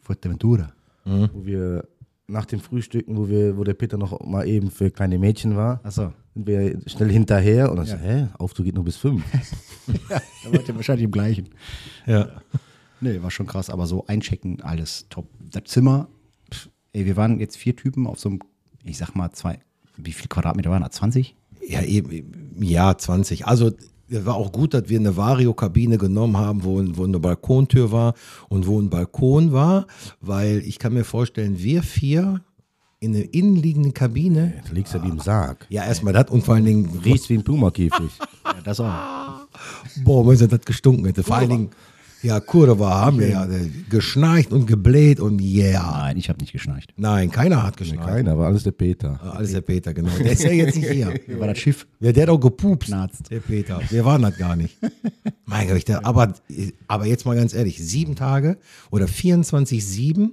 [0.00, 0.72] Fuerteventura.
[1.04, 1.84] wo wir
[2.32, 5.80] nach dem Frühstücken, wo wir, wo der Peter noch mal eben für kleine Mädchen war,
[5.84, 6.12] Achso.
[6.34, 9.22] sind wir schnell hinterher und dann so, hä, Aufzug geht nur bis fünf.
[10.44, 11.48] Da wart ihr wahrscheinlich im gleichen.
[12.06, 12.28] Ja.
[13.00, 15.26] Nee, war schon krass, aber so einchecken, alles top.
[15.40, 16.08] Das Zimmer,
[16.52, 18.38] pff, ey, wir waren jetzt vier Typen auf so einem,
[18.84, 19.58] ich sag mal, zwei,
[19.96, 20.92] wie viel Quadratmeter waren das?
[20.92, 21.34] 20?
[21.66, 23.46] Ja, eben, ja, 20.
[23.46, 23.72] Also
[24.12, 28.14] war auch gut, dass wir eine Vario-Kabine genommen haben, wo, wo eine Balkontür war
[28.48, 29.86] und wo ein Balkon war,
[30.20, 32.40] weil ich kann mir vorstellen, wir vier
[33.00, 35.66] in einer innenliegenden Kabine, Du liegst ja wie im Sarg.
[35.70, 38.12] ja erstmal das und vor allen Dingen, Riechst wie ein Pumakäfig.
[38.44, 38.92] Ja, das auch.
[40.04, 41.22] boah, wenn sie das gestunken hätte.
[41.24, 41.70] Vor allen Dingen,
[42.22, 43.48] ja, Kurva haben wir ja
[43.90, 46.02] geschnarcht und gebläht und yeah.
[46.02, 46.92] Nein, ich habe nicht geschnarcht.
[46.96, 48.08] Nein, keiner hat geschnarcht.
[48.08, 49.18] Keiner, aber alles der Peter.
[49.22, 50.10] Ah, Alles der Peter, genau.
[50.18, 51.12] Der ist ja jetzt nicht hier.
[51.26, 51.86] Wie war das Schiff?
[52.00, 52.88] Ja, der hat auch gepupst.
[52.88, 53.30] Knarzt.
[53.30, 53.80] Der Peter.
[53.90, 54.76] Wir waren das gar nicht.
[55.46, 56.34] mein Gott, der, aber,
[56.86, 58.58] aber jetzt mal ganz ehrlich, sieben Tage
[58.90, 60.30] oder 24-7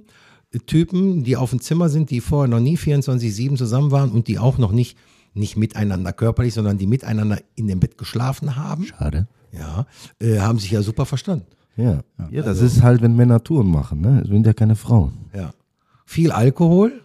[0.66, 4.38] Typen, die auf dem Zimmer sind, die vorher noch nie 24-7 zusammen waren und die
[4.38, 4.96] auch noch nicht,
[5.34, 9.28] nicht miteinander körperlich, sondern die miteinander in dem Bett geschlafen haben, Schade.
[9.52, 9.86] ja,
[10.20, 11.46] äh, haben sich ja super verstanden.
[11.76, 12.00] Ja,
[12.30, 14.20] ja das ist halt, wenn Männer Touren machen, ne?
[14.22, 15.12] Es sind ja keine Frauen.
[15.34, 15.52] Ja.
[16.04, 17.00] Viel Alkohol.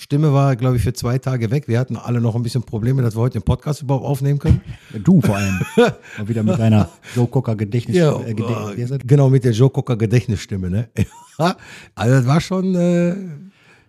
[0.00, 1.66] Stimme war, glaube ich, für zwei Tage weg.
[1.66, 4.60] Wir hatten alle noch ein bisschen Probleme, dass wir heute den Podcast überhaupt aufnehmen können.
[5.02, 5.58] Du vor allem.
[5.76, 7.96] Mal wieder mit deiner Joe Cocker Gedächtnis.
[7.96, 10.88] Ja, äh, Gedächtnis genau, mit der Joe Cocker Gedächtnisstimme, ne?
[11.96, 13.16] also das war schon, äh,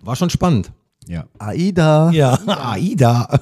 [0.02, 0.72] war schon spannend.
[1.06, 1.26] ja.
[1.38, 2.10] Aida.
[2.10, 3.40] Ja, Aida.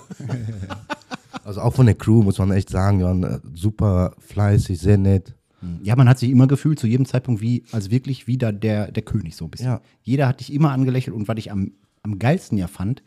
[1.45, 4.97] Also auch von der Crew muss man echt sagen, die waren äh, super fleißig, sehr
[4.97, 5.36] nett.
[5.81, 9.01] Ja, man hat sich immer gefühlt, zu jedem Zeitpunkt, wie, als wirklich wieder der, der
[9.03, 9.67] König so ein bisschen.
[9.67, 9.81] Ja.
[10.03, 11.71] Jeder hat dich immer angelächelt und was ich am,
[12.03, 13.01] am geilsten ja fand,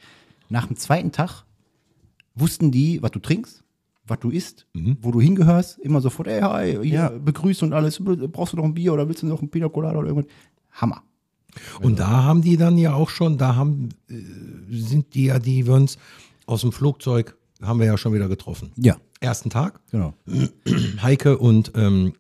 [0.49, 1.45] nach dem zweiten Tag
[2.35, 3.62] wussten die, was du trinkst,
[4.04, 4.66] was du isst,
[5.00, 7.09] wo du hingehörst, immer sofort, ey, hi, hier, Ja.
[7.11, 9.99] begrüßt und alles, brauchst du noch ein Bier oder willst du noch ein Pina Colada
[9.99, 10.30] oder irgendwas?
[10.73, 11.02] Hammer.
[11.80, 14.14] Und da haben die dann ja auch schon, da haben, äh,
[14.71, 15.99] sind die ja, die wir uns
[16.47, 18.71] aus dem Flugzeug, haben wir ja schon wieder getroffen.
[18.76, 20.14] Ja, Ersten Tag, genau.
[21.02, 22.14] Heike und, ähm,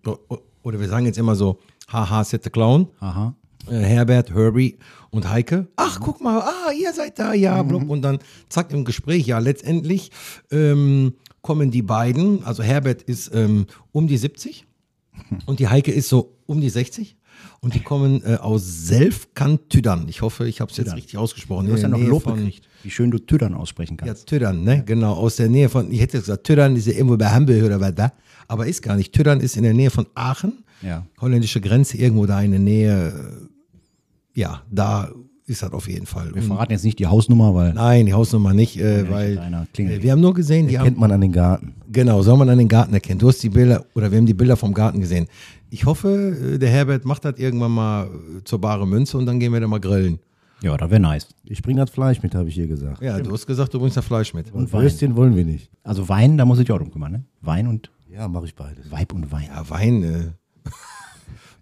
[0.62, 2.88] oder wir sagen jetzt immer so, haha, Set the Clown.
[3.00, 3.34] Aha.
[3.68, 4.78] äh, Herbert, Herbie
[5.10, 5.66] und Heike.
[5.76, 7.88] Ach, guck mal, ah, ihr seid da, ja, blub.
[7.88, 8.18] Und dann
[8.50, 10.10] zack im Gespräch, ja, letztendlich
[10.50, 14.66] ähm, kommen die beiden, also Herbert ist ähm, um die 70
[15.46, 17.16] und die Heike ist so um die 60.
[17.60, 20.06] Und die kommen äh, aus Selfkant-Tüdern.
[20.08, 21.66] Ich hoffe, ich habe es jetzt richtig ausgesprochen.
[21.66, 24.26] Du hast ja noch Lob gekriegt, wie schön du Tüdern aussprechen Ja, kannst.
[24.28, 24.82] Tüdern, ne?
[24.84, 27.62] Genau, aus der Nähe von, ich hätte jetzt gesagt, Tüdern ist ja irgendwo bei Hamburg
[27.64, 28.12] oder was da,
[28.48, 29.12] aber ist gar nicht.
[29.12, 31.06] Tüdern ist in der Nähe von Aachen, Ja.
[31.20, 33.08] holländische Grenze, irgendwo da in der Nähe.
[33.08, 35.10] äh, Ja, da
[35.50, 36.28] ist das auf jeden Fall.
[36.34, 39.36] Wir Und- verraten jetzt nicht die Hausnummer, weil Nein, die Hausnummer nicht, äh, Ja, weil
[39.78, 41.74] äh, wir haben nur gesehen, die Kennt haben, man an den Garten.
[41.92, 43.18] genau, soll man an den Garten erkennen.
[43.18, 45.26] Du hast die Bilder, oder wir haben die Bilder vom Garten gesehen.
[45.68, 49.38] Ich hoffe, äh, der Herbert macht das irgendwann mal äh, zur bare Münze und dann
[49.40, 50.18] gehen wir da mal grillen.
[50.62, 51.26] ja, das wäre nice.
[51.44, 53.02] Ich bringe das Fleisch mit, habe ich hier gesagt.
[53.02, 54.52] Ja, du hast gesagt, du bringst da Fleisch mit.
[54.52, 54.82] Und Wein.
[54.82, 55.70] Würstchen wollen wir nicht.
[55.82, 57.24] Also Wein, da muss ich auch drum kümmern, ne?
[57.40, 58.90] Wein und Ja, mache ich beides.
[58.90, 59.48] Weib und Wein.
[59.54, 60.18] Ja, Wein, äh,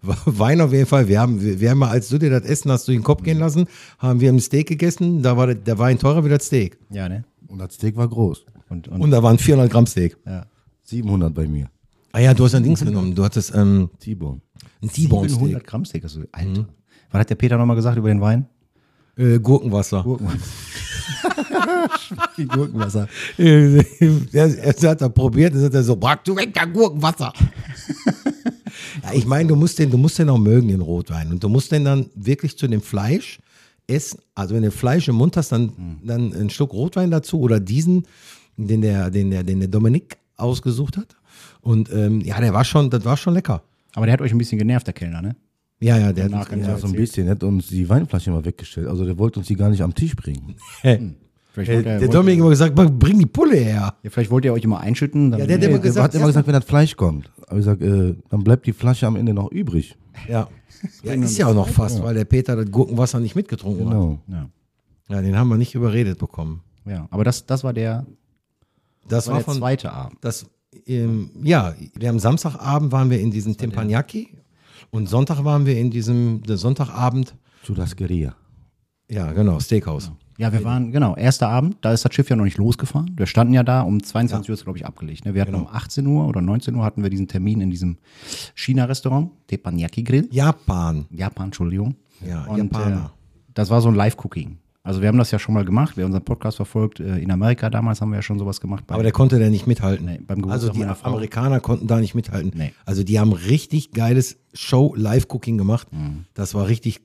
[0.25, 1.07] Wein auf jeden Fall.
[1.07, 3.39] Wir haben, wir, haben mal, als du dir das Essen hast durch den Kopf gehen
[3.39, 3.65] lassen,
[3.97, 5.21] haben wir ein Steak gegessen.
[5.21, 6.77] Da war der, der Wein teurer wie das Steak.
[6.89, 7.25] Ja, ne?
[7.47, 8.45] Und das Steak war groß.
[8.69, 10.17] Und, und, Und da waren 400 Gramm Steak.
[10.25, 10.45] ja.
[10.83, 11.69] 700 bei mir.
[12.11, 13.13] Ah ja, du hast ein Dings genommen.
[13.13, 14.41] Du hattest ähm, T-Bone.
[14.81, 15.67] ein T-Bone 700 Steak.
[15.67, 16.03] Gramm Steak.
[16.03, 16.67] Also, Alter.
[17.11, 18.47] Was hat der Peter nochmal gesagt über den Wein?
[19.15, 20.01] Äh, Gurkenwasser.
[20.01, 20.39] Gurkenwasser.
[22.37, 23.07] Wie Gurkenwasser.
[23.37, 27.33] er, er hat da probiert und sagt er so, brack du weg, da Gurkenwasser.
[29.03, 31.31] Ja, ich meine, du musst den, du musst den auch mögen, den Rotwein.
[31.31, 33.39] Und du musst den dann wirklich zu dem Fleisch
[33.87, 34.19] essen.
[34.35, 38.05] Also wenn du Fleisch im Mund hast, dann, dann ein Stück Rotwein dazu oder diesen,
[38.57, 41.15] den der, den der, den der Dominik ausgesucht hat.
[41.61, 43.61] Und ähm, ja, der war schon, das war schon lecker.
[43.95, 45.35] Aber der hat euch ein bisschen genervt, der Kellner, ne?
[45.81, 47.29] Ja, ja, der hat uns Ja, so ein bisschen.
[47.29, 48.87] Hat uns die Weinflasche mal weggestellt.
[48.87, 50.55] Also der wollte uns die gar nicht am Tisch bringen.
[51.51, 53.95] Vielleicht Äh, er, der Dominik immer gesagt, bring die Pulle her.
[54.03, 55.31] ja, vielleicht wollt ihr euch immer einschütten.
[55.31, 57.31] Ja, der hat immer Der gesagt, hat immer gesagt, wenn das Fleisch kommt.
[57.49, 59.97] Aber ich sag, äh, dann bleibt die Flasche am Ende noch übrig.
[60.27, 60.47] Ja.
[61.03, 63.93] ja, ist ja auch noch fast, weil der Peter das Gurkenwasser nicht mitgetrunken hat.
[63.93, 64.19] Genau.
[64.27, 64.49] ja.
[65.09, 66.61] Ja, den haben wir nicht überredet bekommen.
[66.85, 68.05] ja, aber das, das war der,
[69.07, 70.17] Das war war der von, zweite Abend.
[70.21, 70.45] das,
[70.85, 74.29] ähm, ja, wir haben Samstagabend waren wir in diesem Teppanyaki
[74.91, 78.35] und Sonntag waren wir in diesem, der Sonntagabend, Churrasqueria.
[79.09, 80.05] ja, genau, Steakhouse.
[80.07, 83.11] Ja, wir waren, genau, erster Abend, da ist das Schiff ja noch nicht losgefahren.
[83.17, 85.25] Wir standen ja da, um 22 Uhr ist, glaube ich, abgelegt.
[85.25, 85.33] Ne?
[85.33, 87.97] Wir hatten um 18 Uhr oder 19 Uhr hatten wir diesen Termin in diesem
[88.55, 90.29] China-Restaurant, Teppanyaki Grill.
[90.31, 91.05] Japan.
[91.11, 91.95] Japan, Entschuldigung.
[92.25, 93.11] Ja, Und, Japaner.
[93.13, 93.19] Äh,
[93.53, 94.57] das war so ein Live-Cooking.
[94.81, 97.69] Also wir haben das ja schon mal gemacht, wer unseren Podcast verfolgt, äh, in Amerika
[97.69, 98.85] damals haben wir ja schon sowas gemacht.
[98.87, 100.05] Aber der konnte da nicht mithalten.
[100.05, 101.05] Nee, beim Geburtstag also die.
[101.05, 102.53] Amerikaner konnten da nicht mithalten.
[102.55, 102.73] Nee.
[102.85, 105.91] Also die haben richtig geiles Show-Live-Cooking gemacht.
[105.91, 106.25] Mhm.
[106.33, 107.01] Das war richtig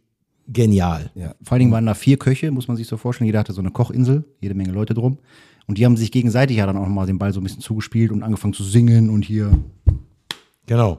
[0.48, 1.10] genial.
[1.14, 1.34] Ja.
[1.42, 3.26] Vor allen Dingen waren da vier Köche, muss man sich so vorstellen.
[3.26, 5.18] Jeder hatte so eine Kochinsel, jede Menge Leute drum.
[5.66, 8.12] Und die haben sich gegenseitig ja dann auch mal den Ball so ein bisschen zugespielt
[8.12, 9.50] und angefangen zu singen und hier.
[10.66, 10.98] Genau.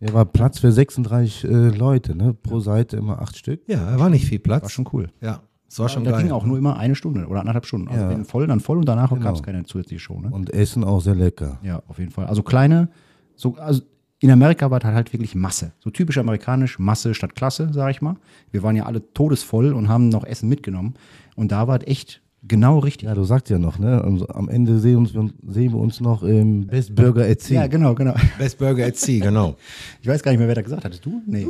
[0.00, 2.32] Ja, war Platz für 36 äh, Leute, ne?
[2.34, 3.60] Pro Seite immer acht Stück.
[3.66, 4.62] Ja, war nicht viel Platz.
[4.62, 5.10] War schon cool.
[5.20, 6.22] Ja, es war schon da geil.
[6.22, 7.88] ging auch nur immer eine Stunde oder anderthalb Stunden.
[7.88, 8.10] Also Ja.
[8.10, 9.22] wenn voll, dann voll und danach Genau.
[9.22, 10.18] gab es keine zusätzliche Show.
[10.18, 10.30] Ne?
[10.30, 11.58] Und Essen auch sehr lecker.
[11.62, 12.26] Ja, auf jeden Fall.
[12.26, 12.88] Also kleine,
[13.36, 13.82] so, also
[14.20, 15.72] in Amerika war das halt wirklich Masse.
[15.80, 18.16] So typisch amerikanisch, Masse statt Klasse, sag ich mal.
[18.52, 20.94] Wir waren ja alle todesvoll und haben noch Essen mitgenommen.
[21.36, 23.08] Und da war es echt genau richtig.
[23.08, 24.02] Ja, du sagst ja noch, ne?
[24.28, 27.62] Am Ende sehen, uns, sehen wir uns noch im Best Burger at Sea.
[27.62, 28.14] Ja, genau, genau.
[28.38, 29.56] Best Burger at Sea, genau.
[30.02, 30.92] Ich weiß gar nicht mehr, wer da gesagt hat.
[30.92, 31.22] Hattest du?
[31.26, 31.46] Nee.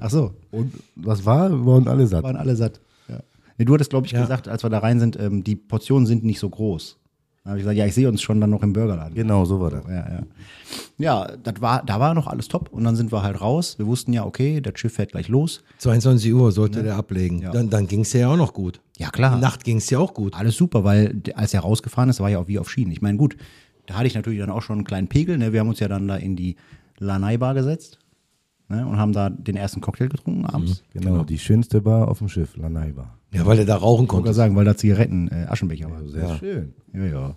[0.00, 1.50] Ach so, Und was war?
[1.50, 2.22] Wir waren alle satt.
[2.24, 2.80] waren alle satt.
[3.08, 3.20] Ja.
[3.58, 4.22] Nee, du hattest, glaube ich, Ja.
[4.22, 6.98] gesagt, als wir da rein sind, ähm, die Portionen sind nicht so groß.
[7.44, 9.14] Da habe ich gesagt, ja, ich sehe uns schon dann noch im Burgerladen.
[9.14, 9.84] Genau, so war das.
[9.86, 10.22] Ja, ja.
[10.96, 12.72] Ja, das war, da war noch alles top.
[12.72, 13.78] Und dann sind wir halt raus.
[13.78, 15.62] Wir wussten ja, okay, das Schiff fährt gleich los.
[15.76, 17.42] 22 Uhr sollte der ablegen.
[17.42, 17.50] Ja.
[17.50, 18.80] Dann, dann ging es ja auch noch gut.
[18.96, 19.34] Ja, klar.
[19.34, 20.34] Die Nacht ging es ja auch gut.
[20.34, 22.92] Alles super, weil als er rausgefahren ist, war ja auch wie auf Schienen.
[22.92, 23.36] Ich meine, gut,
[23.84, 25.36] da hatte ich natürlich dann auch schon einen kleinen Pegel.
[25.36, 25.52] Ne?
[25.52, 26.56] Wir haben uns ja dann da in die
[26.98, 27.98] Lanai Bar gesetzt
[28.68, 28.86] ne?
[28.86, 30.82] und haben da den ersten Cocktail getrunken abends.
[30.92, 33.18] Genau, die schönste Bar auf dem Schiff, Lanai Bar.
[33.32, 34.24] Ja, weil er da rauchen Ich wollte konnte.
[34.24, 36.08] gerade sagen, weil da Zigaretten, äh, Aschenbecher waren.
[36.08, 36.72] Sehr schön.
[36.92, 37.34] Ja, ja.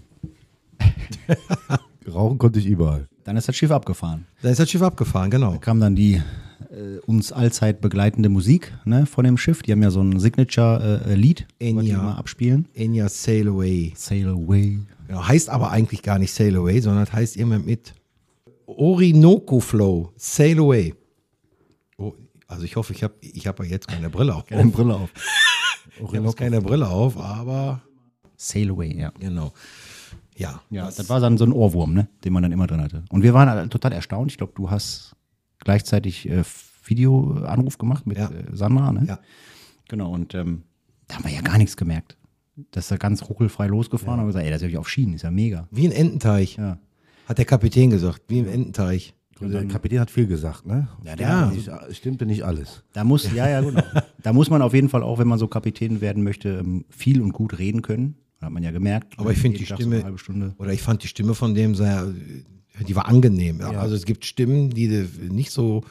[2.14, 3.08] Rauchen konnte ich überall.
[3.24, 4.26] Dann ist das Schiff abgefahren.
[4.42, 5.52] Da ist das Schiff abgefahren, genau.
[5.54, 6.22] Da kam dann die
[6.70, 9.62] äh, uns allzeit begleitende Musik ne, von dem Schiff.
[9.64, 12.00] Die haben ja so ein Signature-Lied, was die Enya.
[12.00, 12.68] immer abspielen.
[12.74, 13.92] Enya Sail Away.
[13.96, 14.80] Sail Away.
[15.08, 17.94] Genau, heißt aber eigentlich gar nicht Sail Away, sondern das heißt immer mit
[18.66, 20.12] Orinoco Flow.
[20.16, 20.94] Sail Away.
[22.48, 24.46] Also ich hoffe, ich habe ich hab ja jetzt keine Brille auf.
[24.46, 25.10] Keine Brille auf.
[26.00, 27.82] Ich habe keine Brille auf, aber
[28.36, 29.12] Sail Away, ja.
[29.20, 29.52] genau.
[30.36, 32.82] Ja, Ja, das- das war dann so ein Ohrwurm, ne, den man dann immer drin
[32.82, 33.04] hatte.
[33.10, 34.32] Und wir waren total erstaunt.
[34.32, 35.16] Ich glaube, du hast
[35.60, 36.44] gleichzeitig äh,
[36.86, 38.30] Videoanruf gemacht mit Ja.
[38.30, 39.06] äh, Sandra, ne?
[39.08, 39.20] Ja.
[39.90, 40.64] Genau, und ähm,
[41.08, 42.18] da haben wir ja gar nichts gemerkt.
[42.72, 45.22] Das ist da ganz ruckelfrei losgefahren, aber gesagt, ey, das ist ja auf Schienen, ist
[45.24, 45.68] ja mega.
[45.72, 46.78] wie ein Ententeich, Ja.
[47.28, 48.22] hat der Kapitän gesagt.
[48.28, 49.14] Wie ein Ententeich.
[49.42, 50.88] Der Kapitän hat viel gesagt, ne?
[51.04, 51.46] Ja, der Ja.
[51.52, 52.84] Nicht, stimmte nicht alles.
[52.94, 53.82] Da muss, ja, ja, genau.
[54.24, 57.22] da muss man auf jeden Fall auch, wenn man so Kapitän werden möchte, ähm, viel
[57.22, 58.16] und gut reden können.
[58.42, 59.14] Hat man ja gemerkt.
[59.18, 60.56] Aber ich finde die Tag so Stimme, eine halbe Stunde.
[60.60, 62.08] oder ich fand die Stimme von dem sehr,
[62.88, 63.60] die war angenehm.
[63.60, 63.72] Ja.
[63.72, 65.84] Also es gibt Stimmen, die du nicht so,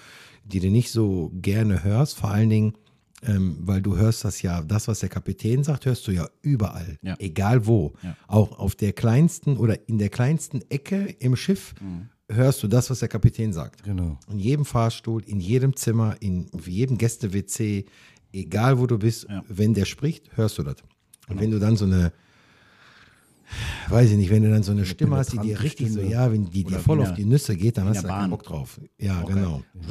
[0.44, 2.74] die du nicht so gerne hörst, vor allen Dingen,
[3.24, 6.98] ähm, weil du hörst das ja, das, was der Kapitän sagt, hörst du ja überall,
[7.02, 7.16] Ja.
[7.18, 7.94] egal wo.
[8.02, 8.16] Ja.
[8.28, 11.74] Auch auf der kleinsten oder in der kleinsten Ecke im Schiff
[12.30, 13.82] hörst du das, was der Kapitän sagt.
[13.84, 14.18] Genau.
[14.30, 17.84] In jedem Fahrstuhl, in jedem Zimmer, in jedem Gäste-WC,
[18.32, 19.42] egal wo du bist, Ja.
[19.48, 20.76] wenn der spricht, hörst du das.
[21.28, 22.12] Und wenn du dann so eine,
[23.88, 26.12] weiß ich nicht, wenn du dann so eine Stimme hast, die dir richtig so, Stimme.
[26.12, 28.30] ja, wenn die dir voll auf die Nüsse geht, dann hast du da keinen.
[28.30, 28.80] Bock drauf.
[28.98, 29.62] Ja, genau.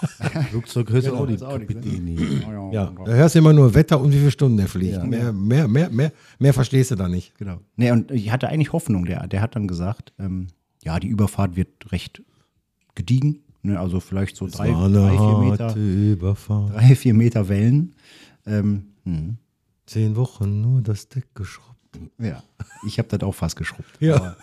[0.00, 0.48] So Bahnhof.
[0.48, 2.70] Flugzeug hörst du auch nichts, ne?
[2.72, 4.96] Ja, da hörst du immer nur Wetter und wie viele Stunden der fliegt.
[4.96, 5.04] Ja.
[5.04, 7.36] Mehr, mehr, mehr, mehr, mehr verstehst du da nicht.
[7.38, 7.60] Genau.
[7.76, 9.04] Nee, und ich hatte eigentlich Hoffnung.
[9.04, 10.48] Der, der hat dann gesagt, ähm,
[10.84, 12.22] ja, die Überfahrt wird recht
[12.94, 13.40] gediegen.
[13.62, 16.74] Ne, also vielleicht so drei, drei, vier Meter, Überfahrt.
[16.74, 17.94] drei, vier Meter Wellen.
[18.46, 19.36] Ähm, hm,
[19.86, 21.77] Zehn Wochen nur das Deck geschrubbt.
[22.18, 22.42] Ja,
[22.86, 23.90] ich habe das auch fast geschrubbt.
[24.00, 24.16] Ja.
[24.16, 24.36] Aber,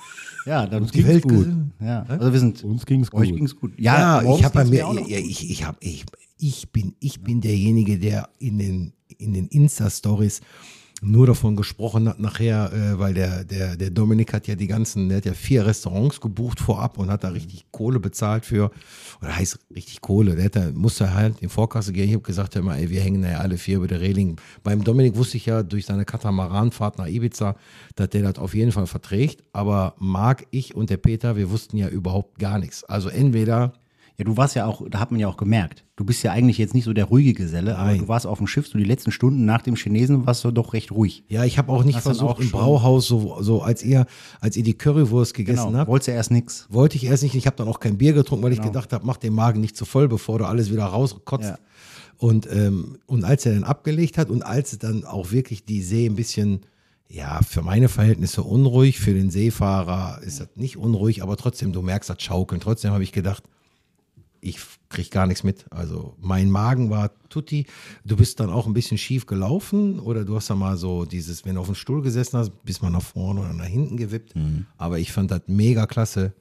[0.46, 1.32] ja, dann Die Welt gut.
[1.32, 1.74] gesehen.
[1.82, 3.38] Ja, also wir sind, Uns ging's euch gut.
[3.38, 3.74] ging's gut.
[3.80, 6.06] Ja, morgens ich habe bei ging's mir, ja, ich, ich, hab, ich,
[6.38, 10.42] ich bin, ich bin derjenige, der in den, in den Insta-Stories
[11.06, 15.10] nur davon gesprochen hat nachher, äh, weil der, der, der Dominik hat ja die ganzen,
[15.10, 18.72] der hat ja vier Restaurants gebucht vorab und hat da richtig Kohle bezahlt für,
[19.22, 22.10] oder heißt richtig Kohle, der hat da, musste halt in Vorkasse gehen.
[22.10, 24.38] Ich habe gesagt, hör mal, ey, wir hängen da ja alle vier über der Reling.
[24.64, 27.56] Beim Dominik wusste ich ja durch seine Katamaranfahrt nach Ibiza,
[27.96, 31.78] dass der das auf jeden Fall verträgt, aber Marc, ich und der Peter, wir wussten
[31.78, 32.84] ja überhaupt gar nichts.
[32.84, 33.74] Also entweder
[34.18, 36.58] Ja, du warst ja auch, da hat man ja auch gemerkt, du bist ja eigentlich
[36.58, 38.00] jetzt nicht so der ruhige Geselle, aber Nein.
[38.00, 40.72] du warst auf dem Schiff, so die letzten Stunden nach dem Chinesen warst du doch
[40.74, 41.26] recht ruhig.
[41.28, 44.06] Ja, ich habe auch nicht Hast versucht auch im Brauhaus so, so als ihr
[44.40, 46.66] als ihr die Currywurst gegessen Genau, habt, wolltest ja erst nix.
[46.70, 47.36] wollte ich erst nicht.
[47.36, 48.70] Ich habe dann auch kein Bier getrunken, weil ich Genau.
[48.72, 51.44] gedacht habe, mach den Magen nicht zu voll, bevor du alles wieder rauskotzt.
[51.50, 51.58] Ja.
[52.18, 56.06] Und ähm, und als er dann abgelegt hat und als dann auch wirklich die See
[56.06, 56.62] ein bisschen
[57.10, 61.82] ja, für meine Verhältnisse unruhig, für den Seefahrer ist das nicht unruhig, aber trotzdem, du
[61.82, 62.62] merkst das Schaukeln.
[62.62, 63.44] Trotzdem habe ich gedacht,
[64.46, 65.66] ich krieg gar nichts mit.
[65.72, 67.66] Also mein Magen war tutti.
[68.06, 71.46] Du bist dann auch ein bisschen schief gelaufen oder du hast dann mal so dieses,
[71.46, 74.36] wenn du auf dem Stuhl gesessen hast, bist mal nach vorne oder nach hinten gewippt.
[74.36, 74.68] Mhm.
[74.78, 76.34] Aber ich fand das mega klasse.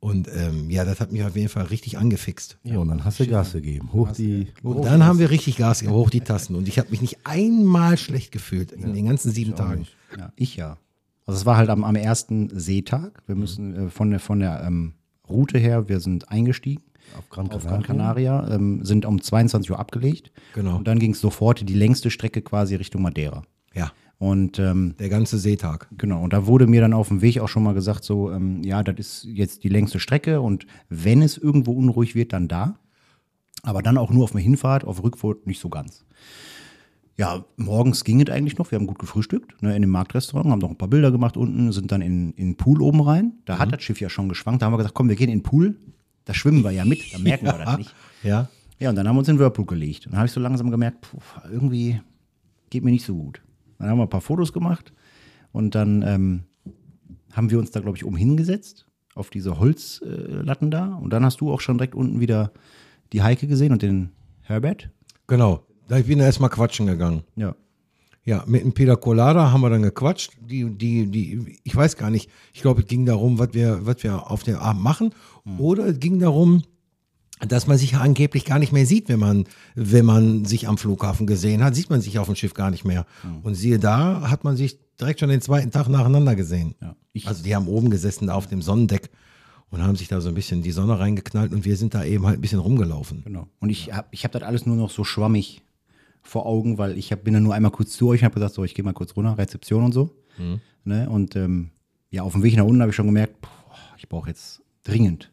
[0.00, 2.58] Und ähm, ja, das hat mich auf jeden Fall richtig angefixt.
[2.62, 3.92] Ja, und dann hast du Gas gegeben.
[3.92, 4.46] Hoch die.
[4.62, 6.56] Und dann haben wir richtig Gas, gegeben, hoch die Tassen.
[6.56, 9.86] Und ich habe mich nicht einmal schlecht gefühlt in den ganzen sieben Tagen.
[10.16, 10.78] Ja, ich ja.
[11.26, 13.22] Also es war halt am, am ersten Seetag.
[13.26, 14.94] Wir müssen äh, von der, von der ähm,
[15.28, 16.82] Route her, wir sind eingestiegen
[17.18, 17.70] Auf Gran auf Canaria.
[17.70, 20.32] Gran Canaria, ähm, sind um 22 Uhr abgelegt.
[20.54, 20.76] Genau.
[20.76, 23.42] Und dann ging es sofort die längste Strecke quasi Richtung Madeira.
[23.74, 23.92] Ja.
[24.18, 25.88] Und ähm, Der ganze Seetag.
[25.96, 28.62] Genau, und da wurde mir dann auf dem Weg auch schon mal gesagt, so, ähm,
[28.62, 32.74] ja, das ist jetzt die längste Strecke und wenn es irgendwo unruhig wird, dann da.
[33.62, 36.04] Aber dann auch nur auf der Hinfahrt, auf der Rückfahrt nicht so ganz.
[37.16, 40.58] Ja, morgens ging es eigentlich noch, wir haben gut gefrühstückt, ne, in dem Marktrestaurant, haben
[40.58, 43.32] noch ein paar Bilder gemacht unten, sind dann in, in den Pool oben rein.
[43.44, 45.38] Da hat das Schiff ja schon geschwankt, da haben wir gesagt, komm, wir gehen in
[45.38, 45.76] den Pool,
[46.24, 47.94] da schwimmen wir ja mit, da merken wir das nicht.
[48.22, 48.48] Ja.
[48.78, 50.06] Ja, und dann haben wir uns in den Whirlpool gelegt.
[50.06, 51.18] Und dann habe ich so langsam gemerkt, puh,
[51.50, 52.00] irgendwie
[52.70, 53.42] geht mir nicht so gut.
[53.78, 54.92] Dann haben wir ein paar Fotos gemacht
[55.52, 56.44] und dann ähm,
[57.32, 60.94] haben wir uns da, glaube ich, oben hingesetzt auf diese Holzlatten äh, da.
[60.94, 62.52] Und dann hast du auch schon direkt unten wieder
[63.12, 64.10] die Heike gesehen und den
[64.42, 64.90] Herbert.
[65.26, 65.66] Genau.
[65.88, 67.22] Da ich bin erstmal quatschen gegangen.
[67.36, 67.54] Ja.
[68.24, 70.32] Ja, mit dem Pina Colada haben wir dann gequatscht.
[70.40, 72.30] Die, die, die, ich weiß gar nicht.
[72.52, 75.14] Ich glaube, es ging darum, was wir, was wir auf dem Abend machen.
[75.58, 76.62] Oder es ging darum,
[77.48, 80.76] dass man sich ja angeblich gar nicht mehr sieht, wenn man, wenn man sich am
[80.76, 83.06] Flughafen gesehen hat, sieht man sich auf dem Schiff gar nicht mehr.
[83.42, 86.74] Und siehe da, hat man sich direkt schon den zweiten Tag nacheinander gesehen.
[86.80, 86.94] Ja.
[87.24, 89.10] Also die haben oben gesessen, da auf dem Sonnendeck
[89.70, 92.26] und haben sich da so ein bisschen die Sonne reingeknallt und wir sind da eben
[92.26, 93.22] halt ein bisschen rumgelaufen.
[93.24, 93.48] Genau.
[93.60, 95.62] Und ich habe ich hab das alles nur noch so schwammig
[96.22, 98.54] vor Augen, weil ich hab, bin dann nur einmal kurz zu euch und habe gesagt,
[98.54, 100.10] so, ich gehe mal kurz runter, Rezeption und so.
[100.84, 101.08] Ne?
[101.10, 101.70] Und ähm,
[102.10, 103.50] ja, auf dem Weg nach unten habe ich schon gemerkt, boah,
[103.98, 105.30] ich brauche jetzt dringend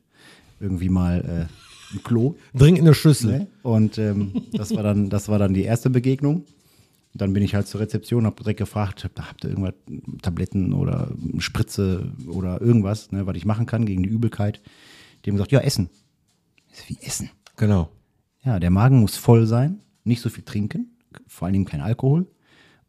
[0.60, 2.36] irgendwie mal äh, ein Klo.
[2.54, 3.39] Dringend eine Schüssel.
[3.39, 3.47] Ne?
[3.63, 6.43] Und ähm, das, war dann, das war dann die erste Begegnung.
[7.13, 9.73] Dann bin ich halt zur Rezeption, habe direkt gefragt, habt ihr- habt ihr irgendwas,
[10.21, 14.62] Tabletten oder Spritze oder irgendwas, ne, was ich machen kann gegen die Übelkeit.
[15.26, 15.89] Die haben gesagt, ja, Essen.
[16.71, 17.30] So, Wie Essen?
[17.56, 17.89] Genau.
[18.43, 20.91] Ja, der Magen muss voll sein, nicht so viel trinken,
[21.28, 22.28] vor allen Dingen kein Alkohol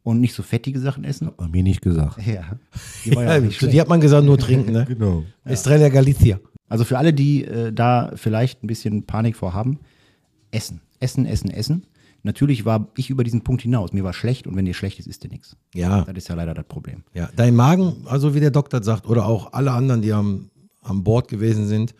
[0.02, 1.28] und nicht so fettige Sachen essen.
[1.38, 2.18] Hat mir nicht gesagt.
[2.26, 2.58] Ja,
[3.04, 3.72] die ja schlecht.
[3.74, 4.86] die hat man gesagt, nur trinken, ne?
[4.88, 5.24] Genau.
[5.44, 6.40] Estrella Galicia.
[6.68, 9.80] Also für alle, die äh, da vielleicht ein bisschen Panik vorhaben,
[10.50, 11.86] essen, essen, essen, essen.
[12.22, 13.92] Natürlich war ich über diesen Punkt hinaus.
[13.92, 15.56] Mir war schlecht und wenn dir schlecht ist, isst dir nichts.
[15.74, 16.02] Ja.
[16.04, 17.04] Das ist ja leider das Problem.
[17.14, 20.50] Ja, dein Magen, also wie der Doktor sagt, oder auch alle anderen, die am,
[20.82, 21.94] am Bord gewesen sind,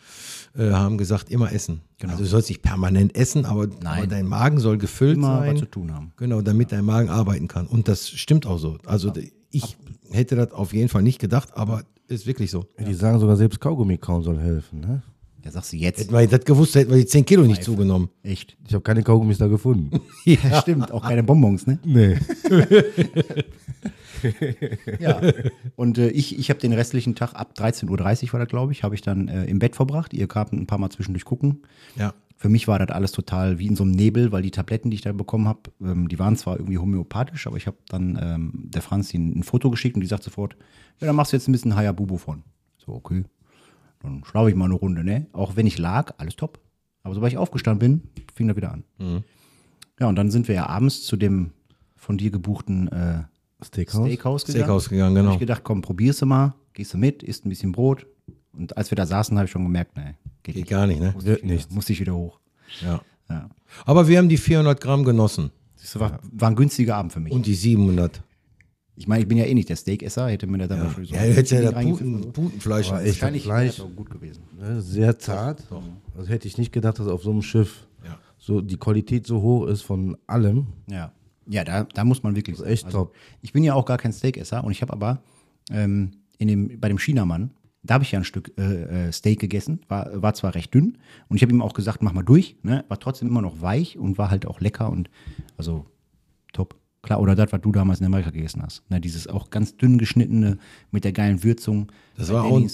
[0.59, 1.83] äh, haben gesagt, immer essen.
[2.03, 5.53] Also du sollst nicht permanent essen, aber, aber dein Magen soll gefüllt Immer sein.
[5.55, 6.13] was zu tun haben.
[6.17, 7.67] Genau, damit dein Magen arbeiten kann.
[7.67, 8.79] Und das stimmt auch so.
[8.85, 9.13] Also
[9.51, 9.77] ich
[10.11, 12.67] hätte das auf jeden Fall nicht gedacht, aber ist wirklich so.
[12.79, 14.81] Die sagen sogar, selbst Kaugummi kauen soll helfen.
[14.81, 15.03] Ne?
[15.45, 16.01] Ja, sagst du jetzt.
[16.01, 18.09] Hätten wir das gewusst, hätten wir die 10 Kilo nicht zugenommen.
[18.23, 18.57] Echt.
[18.67, 20.01] Ich habe keine Kaugummis da gefunden.
[20.25, 20.93] Ja, stimmt.
[20.93, 21.79] Auch keine Bonbons, ne?
[21.85, 22.19] nee.
[24.99, 25.21] Ja.
[25.77, 28.83] Und äh, ich, ich habe den restlichen Tag ab 13.30 Uhr war das, glaube ich,
[28.83, 30.13] habe ich dann äh, im Bett verbracht.
[30.13, 31.63] Ihr kamt ein paar Mal zwischendurch gucken.
[31.97, 32.15] Ja.
[32.37, 34.97] Für mich war das alles total wie in so einem Nebel, weil die Tabletten, die
[34.97, 38.53] ich da bekommen habe, ähm, die waren zwar irgendwie homöopathisch, aber ich habe dann ähm,
[38.55, 40.57] der Franz ein Foto geschickt und die sagt sofort,
[41.01, 42.43] ja, dann machst du jetzt ein bisschen Hayabubu von.
[42.85, 43.25] So, okay.
[44.01, 45.27] Dann schlafe ich mal eine Runde, ne?
[45.33, 46.61] Auch wenn ich lag, alles top.
[47.03, 48.85] Aber sobald ich aufgestanden bin, fing das wieder an.
[49.99, 51.51] Ja, und dann sind wir ja abends zu dem
[51.97, 53.23] von dir gebuchten äh,
[53.65, 54.07] Steakhouse?
[54.07, 54.63] Steakhouse gegangen.
[54.65, 55.33] Steakhouse gegangen, Hab genau.
[55.35, 58.07] ich gedacht, komm, probierst du mal, gehst du mit, isst ein bisschen Brot.
[58.53, 60.71] Und als wir da saßen, habe ich schon gemerkt, nee, geht, Geht nicht.
[60.71, 61.15] gar nicht, ne?
[61.19, 61.73] Wird nichts.
[61.75, 62.39] Musste ich wieder hoch.
[62.83, 63.01] Ja.
[63.29, 63.51] Ja.
[63.85, 65.51] Aber wir haben die 400 Gramm genossen.
[65.81, 67.33] Das war, war ein günstiger Abend für mich.
[67.33, 68.23] Und die 700.
[68.99, 71.15] ich meine, ich bin ja eh nicht der Steakesser, hätte mir da dann wahrscheinlich so
[71.17, 72.33] Ja, du hättest ja reingefügt Puten.
[72.33, 72.89] Putenfleisch.
[72.91, 74.43] Aber echt, Wahrscheinlich Fleisch, gut gewesen.
[74.59, 75.63] ne, sehr zart.
[76.17, 78.19] Also hätte ich nicht gedacht, dass auf so einem Schiff Ja.
[78.39, 80.67] so die Qualität so hoch ist von allem.
[80.91, 81.13] Ja,
[81.49, 83.15] ja da, da muss man wirklich Das ist echt top.
[83.41, 85.23] Ich bin ja auch gar kein Steakesser und ich habe aber
[85.71, 87.51] ähm, in dem, bei dem Chinamann,
[87.85, 90.99] da habe ich ja ein Stück äh, äh, Steak gegessen, war, war zwar recht dünn
[91.29, 92.85] und ich habe ihm auch gesagt, mach mal durch, ne?
[92.89, 95.09] war trotzdem immer noch weich und war halt auch lecker und
[95.57, 95.87] also
[96.53, 96.75] top.
[97.03, 98.89] Klar, oder das, was du damals in Amerika gegessen hast.
[98.91, 99.01] Ne?
[99.01, 100.59] Dieses auch ganz dünn geschnittene
[100.91, 101.93] mit der geilen Würzung.
[102.17, 102.71] Das war, auch ein,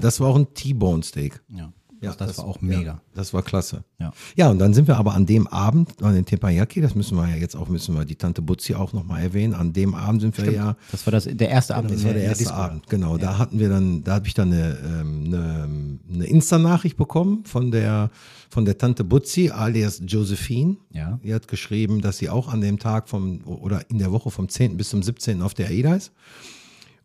[0.00, 1.40] das war auch ein T-Bone Steak.
[1.48, 2.80] Ja, das, das, war auch mega.
[2.80, 3.84] Ja, das war klasse.
[3.98, 4.12] Ja.
[4.36, 7.28] Ja, und dann sind wir aber an dem Abend, an den Teppanyaki, das müssen wir
[7.28, 9.54] ja jetzt auch, müssen wir die Tante Butzi auch nochmal erwähnen.
[9.54, 11.90] An dem Abend sind wir ja, Das war das, der erste Abend.
[11.90, 12.52] das war der in erste.
[12.54, 13.18] Abend, genau.
[13.18, 15.68] Da hatten wir dann, da habe ich dann eine, ähm, eine,
[16.12, 18.10] eine Insta-Nachricht bekommen von der,
[18.48, 20.76] von der Tante Butzi, alias Josephine.
[20.92, 21.20] Ja.
[21.22, 24.48] Die hat geschrieben, dass sie auch an dem Tag vom, oder in der Woche vom
[24.48, 24.76] 10.
[24.76, 25.42] bis zum 17.
[25.42, 26.12] auf der AIDA ist.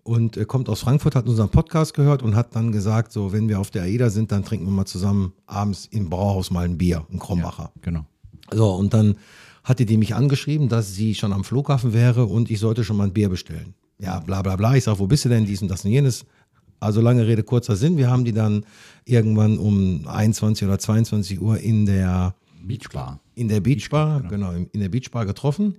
[0.07, 3.49] Und äh, kommt aus Frankfurt, hat unseren Podcast gehört und hat dann gesagt, so, wenn
[3.49, 6.77] wir auf der AIDA sind, dann trinken wir mal zusammen abends im Brauhaus mal ein
[6.77, 7.71] Bier, ein Krombacher.
[7.81, 8.05] Genau.
[8.51, 9.15] So, und dann
[9.63, 13.05] hatte die mich angeschrieben, dass sie schon am Flughafen wäre und ich sollte schon mal
[13.05, 13.73] ein Bier bestellen.
[13.97, 14.75] Ja, bla bla bla.
[14.75, 15.47] Ich sage, wo bist du denn?
[15.47, 16.25] Dies und das und jenes.
[16.79, 17.97] Also lange Rede, kurzer Sinn.
[17.97, 18.63] Wir haben die dann
[19.05, 22.35] irgendwann um 21 oder 22 Uhr in der
[22.67, 23.19] Beachbar.
[23.35, 25.75] in der Beachbar, genau, im- in der Beachbar getroffen.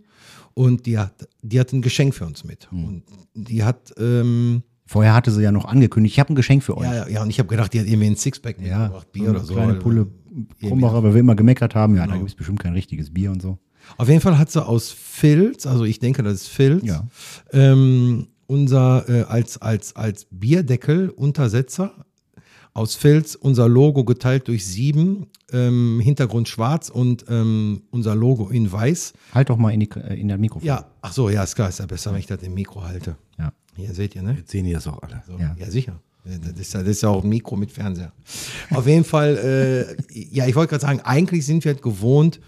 [0.54, 2.68] Und die hat, die hat ein Geschenk für uns mit.
[2.72, 3.02] Und
[3.34, 6.84] die hat, ähm, Vorher hatte sie ja noch angekündigt, ich habe ein Geschenk für euch.
[6.84, 9.30] ja, ja, ja, und ich habe gedacht, die hat irgendwie ein Sixpack Ja, mitgebracht, Bier
[9.30, 9.54] oder so.
[9.54, 10.06] Kleine Pulle
[10.60, 13.42] Krombacher, weil wir immer gemeckert haben, ja, da gibt es bestimmt kein richtiges Bier und
[13.42, 13.58] so.
[13.96, 17.04] Auf jeden Fall hat sie aus Filz, also ich denke, das ist Filz, Ja.
[17.52, 22.06] ähm, unser äh, als, als, als Bierdeckel Untersetzer
[22.76, 28.70] aus Filz unser Logo geteilt durch sieben, ähm, Hintergrund schwarz und ähm, unser Logo in
[28.70, 29.14] weiß.
[29.32, 30.66] Halt doch mal in, die, äh, in der Mikrofon.
[30.66, 33.16] Ja, ach so, ja, ist klar, ist ja besser, wenn ich das im Mikro halte.
[33.38, 33.52] Ja.
[33.76, 34.34] Hier seht ihr, ne?
[34.38, 35.22] Jetzt sehen die das auch alle.
[35.26, 35.56] So, Ja.
[35.58, 35.70] ja.
[35.70, 36.00] sicher.
[36.24, 38.12] Das ist, ja, das ist ja auch ein Mikro mit Fernseher.
[38.70, 42.40] Auf jeden Fall, äh, ja, ich wollte gerade sagen, eigentlich sind wir halt gewohnt,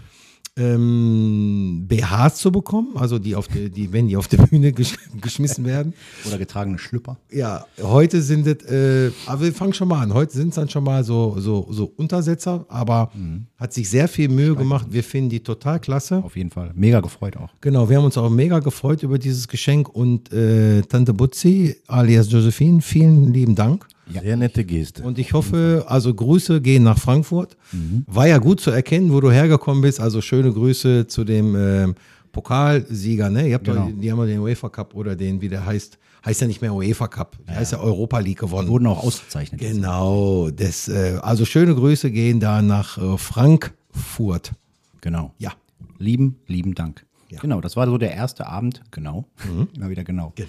[0.59, 4.97] ähm, BHs zu bekommen, also die auf die, die wenn die auf die Bühne gesch
[5.21, 5.94] geschmissen werden.
[6.27, 7.18] Oder getragene Schlüpper.
[7.31, 10.12] Ja, heute sind es, äh, aber wir fangen schon mal an.
[10.12, 13.11] Heute sind es dann schon mal so, so, so Untersetzer, aber
[13.57, 14.87] hat sich sehr viel Mühe gemacht.
[14.90, 16.23] Wir finden die total klasse.
[16.23, 16.73] Auf jeden Fall.
[16.75, 17.51] Mega gefreut auch.
[17.61, 22.31] Genau, wir haben uns auch mega gefreut über dieses Geschenk und äh, Tante Butzi alias
[22.31, 23.87] Josephine, vielen lieben Dank.
[24.12, 25.03] Sehr nette Geste.
[25.03, 27.57] Und ich hoffe, also Grüße gehen nach Frankfurt.
[28.07, 30.01] War ja gut zu erkennen, wo du hergekommen bist.
[30.01, 31.94] Also schöne Grüße zu dem ähm,
[32.33, 33.31] Pokalsieger.
[33.31, 33.49] Ne?
[33.49, 33.87] Ihr habt Genau.
[33.87, 36.61] doch, die haben ja den UEFA Cup oder den, wie der heißt, heißt ja nicht
[36.62, 38.68] mehr UEFA Cup, der heißt ja Europa League gewonnen.
[38.68, 39.61] Wurden auch ausgezeichnet.
[39.61, 44.53] Genau, das, äh, also schöne Grüße gehen da nach äh, Frankfurt.
[45.01, 45.33] Genau.
[45.38, 45.53] Ja.
[45.99, 47.05] Lieben, lieben Dank.
[47.31, 47.40] Ja.
[47.40, 49.27] Genau, das war so der erste Abend, genau.
[49.77, 50.33] Immer wieder genau.
[50.37, 50.49] Genau.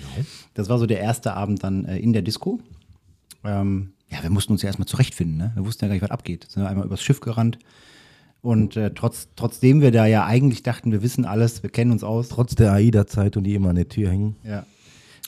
[0.54, 2.60] Das war so der erste Abend dann äh, in der Disco.
[3.44, 5.52] Ähm, ja, wir mussten uns ja erstmal zurechtfinden, ne?
[5.56, 6.48] Wir wussten ja gar nicht, was abgeht.
[6.50, 7.60] Sind wir einmal übers Schiff gerannt.
[8.42, 12.04] Und äh, trotz, trotzdem wir da ja eigentlich dachten, wir wissen alles, wir kennen uns
[12.04, 12.30] aus.
[12.30, 14.66] Trotz der AIDA-Zeit und die immer an der Tür hängen, Ja.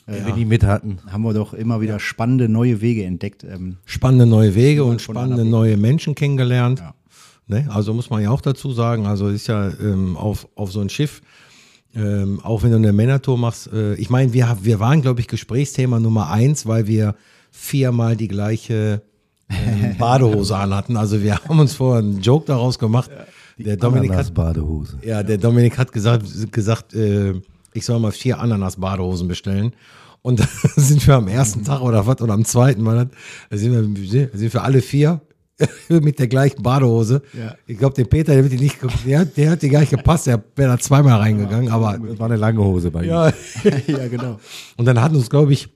[0.06, 0.98] wenn wir die mit hatten.
[1.10, 3.44] Haben wir doch immer wieder spannende neue Wege entdeckt.
[3.44, 6.80] Ähm, spannende neue Wege und spannende neue Menschen kennengelernt.
[6.80, 6.94] Ja.
[7.48, 7.68] Ne?
[7.70, 10.88] Also muss man ja auch dazu sagen, also ist ja ähm, auf, auf so ein
[10.88, 11.20] Schiff,
[11.94, 15.28] ähm, auch wenn du eine Männertour machst, äh, ich meine, wir, wir waren, glaube ich,
[15.28, 17.14] Gesprächsthema Nummer eins, weil wir
[17.52, 19.02] viermal die gleiche
[19.48, 20.96] ähm, Badehose anhatten.
[20.96, 23.10] Also wir haben uns vorher einen Joke daraus gemacht.
[23.58, 24.98] der Dominik hat Badehose.
[25.04, 27.34] ja, der Dominik hat gesagt, gesagt äh,
[27.74, 29.72] ich soll mal vier Ananas-Badehosen bestellen.
[30.22, 33.08] Und da sind wir am ersten Tag oder was, oder am zweiten Mal,
[33.50, 35.20] da sind wir, sind wir alle vier
[35.88, 37.22] mit der gleichen Badehose.
[37.38, 37.54] Ja.
[37.66, 39.90] Ich glaube, der Peter, der wird die nicht, der, hat- der hat die gar nicht
[39.90, 43.10] gepasst, der wäre da zweimal reingegangen, aber Das war eine lange Hose bei ihm.
[43.10, 43.32] ja.
[43.86, 44.38] ja, genau.
[44.76, 45.68] Und dann hat uns, glaube ich,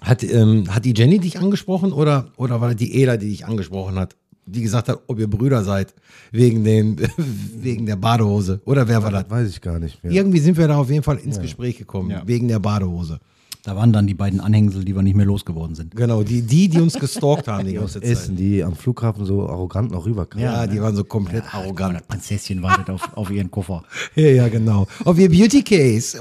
[0.00, 3.46] hat, ähm, hat die Jenny dich angesprochen oder, oder war das die Ela, die dich
[3.46, 4.16] angesprochen hat?
[4.48, 5.92] Die gesagt hat, ob ihr Brüder seid,
[6.30, 6.96] wegen, den,
[7.60, 8.60] wegen der Badehose.
[8.64, 9.28] Oder wer war das?
[9.28, 10.12] Weiß ich gar nicht mehr.
[10.12, 12.22] Irgendwie sind wir da auf jeden Fall ins Gespräch gekommen, Ja.
[12.26, 13.18] wegen der Badehose.
[13.66, 15.96] Da waren dann die beiden Anhängsel, die wir nicht mehr losgeworden sind.
[15.96, 18.08] Genau, die, die, die uns gestalkt haben die ganze Zeit.
[18.08, 20.44] Essen, die am Flughafen so arrogant noch rüberkamen.
[20.44, 21.96] Ja, die waren so komplett Aber arrogant.
[21.96, 23.82] das Prinzesschen wartet auf, auf ihren Koffer.
[24.14, 24.86] Ja, ja, genau.
[25.04, 26.16] Auf ihr Beauty Case.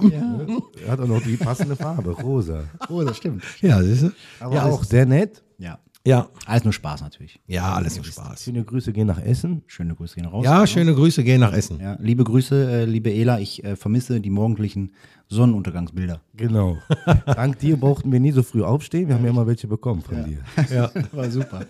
[0.83, 2.63] Er hat auch noch die passende Farbe, rosa.
[2.89, 3.43] Oh, das stimmt.
[3.61, 4.11] Ja, siehst du?
[4.39, 5.43] Aber ja, auch sehr nett.
[5.59, 5.77] Ja.
[6.07, 7.39] Ja, Alles nur Spaß natürlich.
[7.47, 8.43] ja, alles nur Spaß.
[8.43, 9.63] Schöne Grüße gehen nach Essen.
[9.65, 10.45] Schöne Grüße gehen raus.
[10.45, 11.79] Ja, schöne Grüße gehen nach Essen.
[11.79, 13.39] Ja, liebe Grüße, äh, liebe Ela.
[13.39, 14.91] Ich äh, vermisse die morgendlichen
[15.29, 16.21] Sonnenuntergangsbilder.
[16.35, 16.77] Genau.
[17.25, 19.07] Dank dir brauchten wir nie so früh aufstehen.
[19.07, 20.39] Wir haben ja immer welche bekommen von dir.
[20.73, 20.91] Ja.
[21.11, 21.65] War super.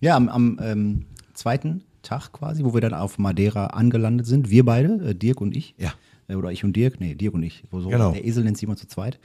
[0.00, 4.64] Ja, am, am ähm, zweiten Tag quasi, wo wir dann auf Madeira angelandet sind, wir
[4.64, 5.74] beide, äh, Dirk und ich.
[5.78, 5.92] Ja.
[6.28, 7.64] Äh, oder ich und Dirk, nee, Dirk und ich.
[7.70, 8.12] So, Genau.
[8.12, 9.18] Der Esel nennt sich immer zu zweit.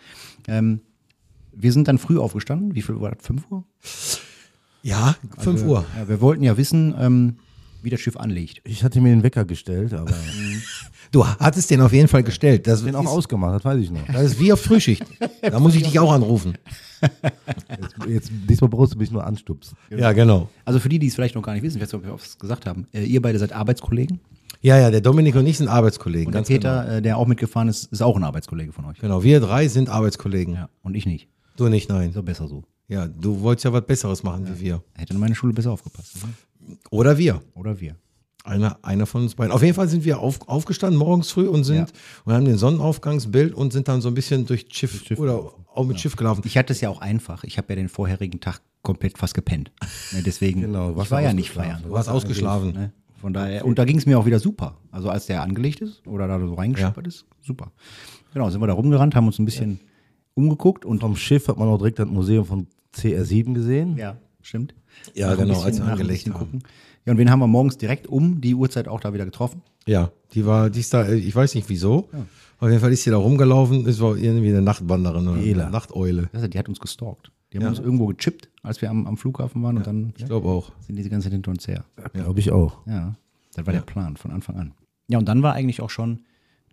[0.47, 0.81] Ähm,
[1.53, 2.75] wir sind dann früh aufgestanden.
[2.75, 3.25] Wie viel war das?
[3.25, 3.63] 5 Uhr?
[4.83, 5.85] Ja, 5 Uhr.
[5.97, 7.37] Ja, wir wollten ja wissen, ähm,
[7.81, 8.61] wie das Schiff anlegt.
[8.65, 10.11] Ich hatte mir den Wecker gestellt, aber
[11.15, 12.67] Du hattest den auf jeden Fall gestellt.
[12.67, 14.05] Das, den auch ist, ausgemacht, das weiß ich noch.
[14.05, 15.05] das ist wie auf Frühschicht.
[15.41, 16.57] Da muss ich dich auch anrufen.
[17.01, 19.77] Jetzt, jetzt, diesmal brauchst du mich nur anstupsen.
[19.89, 20.49] Ja, genau.
[20.65, 22.15] Also für die, die es vielleicht noch gar nicht wissen, ich weiß nicht, ob wir
[22.15, 24.19] es gesagt haben, äh, ihr beide seid Arbeitskollegen.
[24.61, 26.27] Ja, ja, der Dominik und ich sind Arbeitskollegen.
[26.27, 28.99] Und ganz der Peter, äh, der auch mitgefahren ist, ist auch ein Arbeitskollege von euch.
[28.99, 29.19] Genau.
[29.19, 30.55] genau, wir drei sind Arbeitskollegen.
[30.55, 31.29] Ja, und ich nicht.
[31.55, 32.09] Du nicht, nein.
[32.09, 32.65] Ist doch besser so.
[32.89, 34.83] Ja, du wolltest ja was Besseres machen wie wir.
[34.93, 36.17] Hätte in meine Schule besser aufgepasst.
[36.89, 37.41] Oder wir.
[37.53, 37.95] Oder wir.
[38.45, 39.51] Einer, einer von uns beiden.
[39.51, 41.85] Auf jeden Fall sind wir auf, aufgestanden morgens früh und sind Ja.
[42.25, 45.99] und haben den Sonnenaufgangsbild und sind dann so ein bisschen durch Schiff, oder auch mit
[45.99, 46.43] Schiff gelaufen.
[46.45, 47.43] Ich hatte es ja auch einfach.
[47.43, 49.71] Ich habe ja den vorherigen Tag komplett fast gepennt.
[50.11, 51.81] Ne, deswegen, Genau, ich war ja nicht feiern.
[51.83, 52.73] Du warst ausgeschlafen.
[52.73, 52.91] Ne?
[53.19, 54.77] Von daher, und da ging es mir auch wieder super.
[54.91, 57.71] Also als der angelegt ist oder da so reingeschippert ist, super.
[58.33, 59.79] Genau, sind wir da rumgerannt, haben uns ein bisschen
[60.35, 63.97] umgeguckt und Vom Schiff hat man auch direkt das Museum von CR7 gesehen.
[63.97, 64.75] ja, stimmt.
[65.15, 66.33] Ja, genau, als wir angelegt haben.
[66.33, 66.63] gucken.
[67.05, 69.61] Ja, und wen haben wir morgens direkt um die Uhrzeit auch da wieder getroffen?
[69.85, 72.09] Ja, die war, die ist da, ich weiß nicht wieso.
[72.59, 73.85] Auf jeden Fall ist sie da rumgelaufen.
[73.87, 75.63] Es war irgendwie eine Nachtwandererin oder Ela.
[75.63, 76.29] eine Nachteule.
[76.33, 77.31] Also, die hat uns gestalkt.
[77.53, 80.49] Die haben uns irgendwo gechippt, als wir am, am Flughafen waren und dann Ich glaube
[80.49, 80.71] auch.
[80.81, 81.85] sind diese ganze Zeit hinter uns her.
[82.13, 82.79] Glaube ich auch.
[82.87, 83.15] Ja,
[83.53, 84.73] das war der Plan von Anfang an.
[85.07, 86.21] Ja, und dann war eigentlich auch schon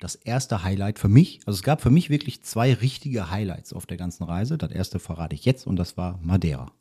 [0.00, 1.40] das erste Highlight für mich.
[1.46, 4.58] Also es gab für mich wirklich zwei richtige Highlights auf der ganzen Reise.
[4.58, 6.72] Das erste verrate ich jetzt und das war Madeira.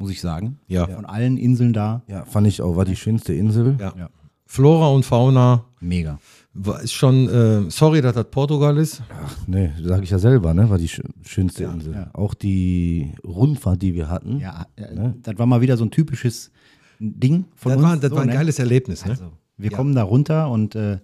[0.00, 0.58] Muss ich sagen.
[0.66, 0.86] Ja.
[0.88, 2.02] Von allen Inseln da.
[2.08, 2.74] Ja, fand ich auch.
[2.74, 3.76] War die schönste Insel.
[3.78, 3.92] Ja.
[3.96, 4.10] Ja.
[4.46, 6.18] Flora und Fauna Mega.
[6.54, 9.00] war, ist schon, äh, sorry, dass das Portugal ist.
[9.08, 10.68] Ach nee, sage ich ja selber, ne?
[10.68, 11.94] War die schö- schönste Insel.
[11.94, 12.10] ja.
[12.14, 14.40] Auch die Rundfahrt, die wir hatten.
[14.40, 16.50] Ja, äh, das war mal wieder so ein typisches
[16.98, 17.88] Ding von Das uns.
[17.88, 18.34] war, das so, war ein ne?
[18.34, 19.04] geiles Erlebnis.
[19.04, 19.12] Ne?
[19.12, 20.98] Also, wir kommen da runter und äh,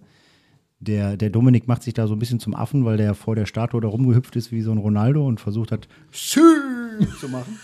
[0.79, 3.45] der, der Dominik macht sich da so ein bisschen zum Affen, weil der vor der
[3.45, 6.39] Statue da rumgehüpft ist wie so ein Ronaldo und versucht hat, zu
[7.31, 7.57] machen.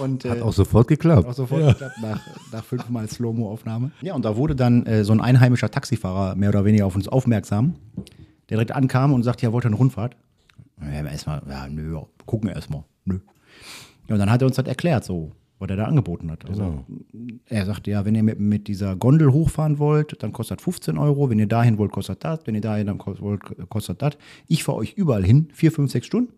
[0.00, 1.26] Und, Hat äh, auch sofort geklappt.
[1.26, 2.20] auch sofort geklappt nach,
[2.52, 3.90] nach fünfmal Slow-Mo-Aufnahme.
[4.00, 7.08] Ja, und da wurde dann äh, so ein einheimischer Taxifahrer mehr oder weniger auf uns
[7.08, 7.74] aufmerksam,
[8.48, 10.16] der direkt ankam und sagte, ja, wollt ihr eine Rundfahrt?
[10.80, 12.84] Ja, erstmal, ja, nö, ja, gucken wir erstmal.
[13.04, 13.20] Nö.
[14.08, 16.48] Ja, und dann hat er uns das erklärt, so, was er da angeboten hat.
[16.48, 16.84] Also,
[17.46, 21.30] Er sagte, ja, wenn ihr mit, mit dieser Gondel hochfahren wollt, dann kostet 15 Euro.
[21.30, 22.40] Wenn ihr dahin wollt, kostet das.
[22.46, 24.14] Wenn ihr dahin dann kostet, wollt, kostet das.
[24.48, 26.32] Ich fahre euch überall hin, vier, fünf, sechs Stunden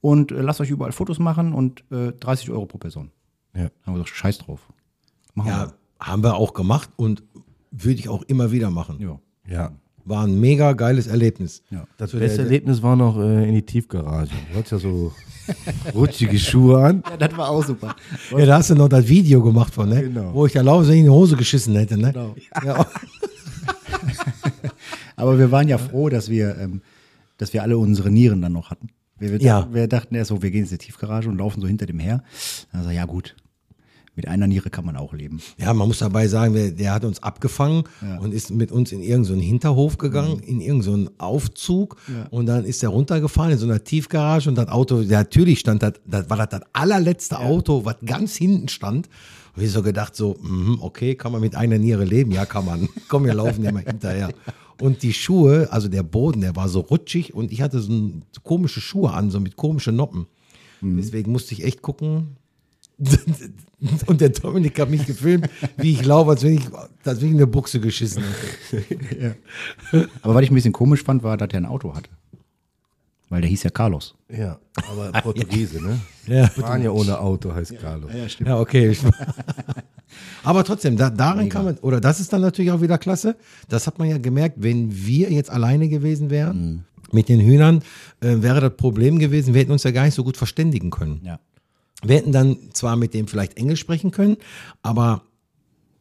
[0.00, 3.10] und äh, lasst euch überall Fotos machen und äh, 30 Euro pro Person.
[3.54, 3.64] Ja.
[3.84, 4.60] Haben wir gesagt, scheiß drauf.
[5.34, 7.22] Machen Ja, haben wir auch gemacht und
[7.70, 8.98] würde ich auch immer wieder machen.
[8.98, 9.20] wir.
[9.46, 9.54] Ja.
[9.54, 9.72] Ja.
[10.04, 11.62] War ein mega geiles Erlebnis.
[11.70, 11.86] Ja.
[11.98, 14.30] Das beste der- Erlebnis war noch äh, in die Tiefgarage.
[14.52, 15.12] Du hattest ja so
[15.94, 17.02] rutschige Schuhe an.
[17.10, 17.94] ja, das war auch super.
[18.30, 20.02] Ja, da hast du noch das Video gemacht von, ne?
[20.04, 20.32] Genau.
[20.32, 22.12] Wo ich da laufe, in die Hose geschissen hätte, ne?
[22.12, 22.34] Genau.
[22.64, 22.86] Ja.
[25.16, 26.82] Aber wir waren ja froh, dass wir, ähm,
[27.36, 28.88] dass wir alle unsere Nieren dann noch hatten.
[29.18, 29.60] Wir, Ja.
[29.60, 31.98] dachten, wir dachten erst so, wir gehen in die Tiefgarage und laufen so hinter dem
[31.98, 32.22] her.
[32.72, 33.34] Also ja gut,
[34.14, 35.40] mit einer Niere kann man auch leben.
[35.58, 37.84] ja, man muss dabei sagen, der, hat uns abgefangen
[38.20, 41.96] und ist mit uns in irgendeinen Hinterhof gegangen, in irgendeinen Aufzug
[42.30, 45.82] und dann ist er runtergefahren in so einer Tiefgarage und das Auto, ja, natürlich stand
[45.84, 49.08] das, das war das, das allerletzte Auto, was ganz hinten stand.
[49.56, 52.30] Und ich so gedacht, so, mhm, okay, kann man mit einer Niere leben?
[52.30, 52.88] Ja, kann man.
[53.08, 54.30] Komm, wir laufen ja mal hinterher.
[54.80, 58.22] Und die Schuhe, also der Boden, der war so rutschig und ich hatte so, ein,
[58.32, 60.26] so komische Schuhe an, so mit komischen Noppen.
[60.80, 62.36] Deswegen musste ich echt gucken.
[64.06, 66.66] Und der Dominik hat mich gefilmt, wie ich laufe, als wenn ich,
[67.04, 68.24] als wenn ich in eine Buchse geschissen
[68.70, 69.36] hätte.
[70.22, 72.10] Aber was ich ein bisschen komisch fand, war, dass er ein Auto hatte.
[73.28, 74.14] Weil der hieß ja Carlos.
[74.30, 74.58] Ja,
[74.90, 76.00] aber Portugiese, ne?
[76.26, 76.48] Ja.
[76.48, 78.10] Spanier ohne Auto heißt Carlos.
[78.38, 78.96] Ja, okay.
[80.42, 83.36] Aber trotzdem, da, darin kann man, oder das ist dann natürlich auch wieder klasse.
[83.68, 87.82] Das hat man ja gemerkt, wenn wir jetzt alleine gewesen wären mit den Hühnern,
[88.20, 91.20] äh, wäre das Problem gewesen, wir hätten uns ja gar nicht so gut verständigen können.
[91.24, 91.38] Ja.
[92.02, 94.36] Wir hätten dann zwar mit dem vielleicht Englisch sprechen können,
[94.82, 95.22] aber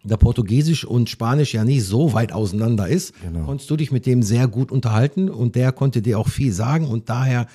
[0.03, 3.13] da Portugiesisch und Spanisch ja nicht so weit auseinander ist,
[3.45, 6.85] konntest du dich mit dem sehr gut unterhalten und der konnte dir auch viel sagen
[6.85, 7.47] und daher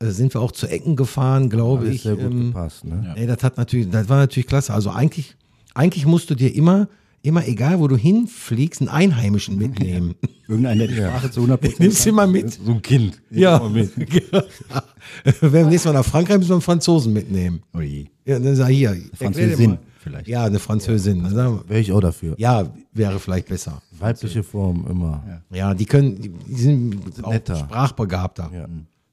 [0.00, 2.02] äh, sind wir auch zu Ecken gefahren, glaube ich.
[2.02, 3.14] sehr gut ähm, gepasst, ne?
[3.16, 4.72] Nee, das hat natürlich, das war natürlich klasse.
[4.72, 5.36] Also eigentlich,
[5.74, 6.88] eigentlich musst du dir immer,
[7.22, 10.14] immer egal, wo du hinfliegst, einen Einheimischen mitnehmen.
[10.48, 12.52] Irgendeiner, der die Sprache zu 100 Prozent Nimmst du immer mit.
[12.52, 13.20] So ein Kind.
[13.30, 13.58] Ja.
[13.68, 13.92] Mit.
[15.40, 17.62] Wenn wir nächstes Mal nach Frankreich müssen wir einen Franzosen mitnehmen.
[17.74, 18.06] Oh je.
[18.24, 18.96] Ja, dann sag hier.
[19.14, 19.78] Französin mal.
[19.98, 20.28] vielleicht.
[20.28, 21.22] Ja, eine Französin.
[21.22, 22.34] Dann wir, Wäre ich auch dafür.
[22.38, 23.82] Ja, wäre vielleicht besser.
[23.98, 25.42] Weibliche Form immer.
[25.50, 27.56] Ja, die können, die, die sind auch netter.
[27.56, 28.50] sprachbegabter.
[28.54, 28.68] Ja.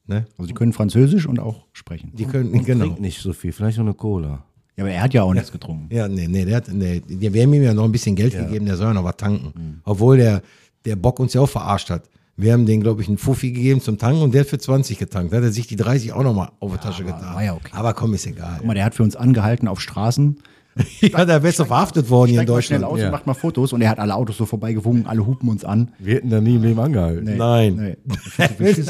[0.08, 0.28] Ne?
[0.38, 2.12] Also die können Französisch und auch sprechen.
[2.16, 2.86] Die können, Und genau.
[2.86, 4.46] trinkt nicht so viel, vielleicht noch eine Cola.
[4.78, 5.88] Ja, aber er hat ja auch nichts getrunken.
[5.94, 8.66] Ja, nee, nee, der hat, nee, wir haben ihm ja noch ein bisschen Geld gegeben,
[8.66, 9.82] der soll ja noch was tanken.
[9.86, 10.42] Obwohl der,
[10.84, 12.04] der Bock uns ja auch verarscht hat.
[12.38, 14.98] Wir haben den, glaube ich, einen Fuffi gegeben zum Tanken und der hat für 20
[15.00, 15.32] getankt.
[15.32, 17.34] Da hat er sich die 30 auch noch mal auf die Tasche getan.
[17.34, 17.70] war ja okay.
[17.72, 18.56] Aber komm, ist egal.
[18.58, 20.38] Guck mal, der hat für uns angehalten auf Straßen.
[21.00, 22.94] Ja, der wäre so verhaftet worden hier in Steigt mal schnell Deutschland.
[22.94, 23.06] aus Ja.
[23.06, 25.94] und macht mal Fotos und er hat alle Autos so vorbeigewunken, alle hupen uns an.
[26.00, 27.38] Wir hätten da nie im Leben angehalten.
[27.38, 27.96] Nein.
[28.38, 28.46] Nee.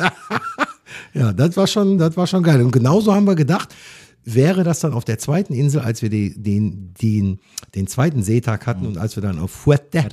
[1.14, 2.62] Ja, das war schon, das war schon geil.
[2.62, 3.74] Und genauso haben wir gedacht,
[4.26, 7.40] wäre das dann auf der zweiten Insel, als wir die, den, den,
[7.76, 10.10] den zweiten Seetag hatten und als wir dann auf Fuerte,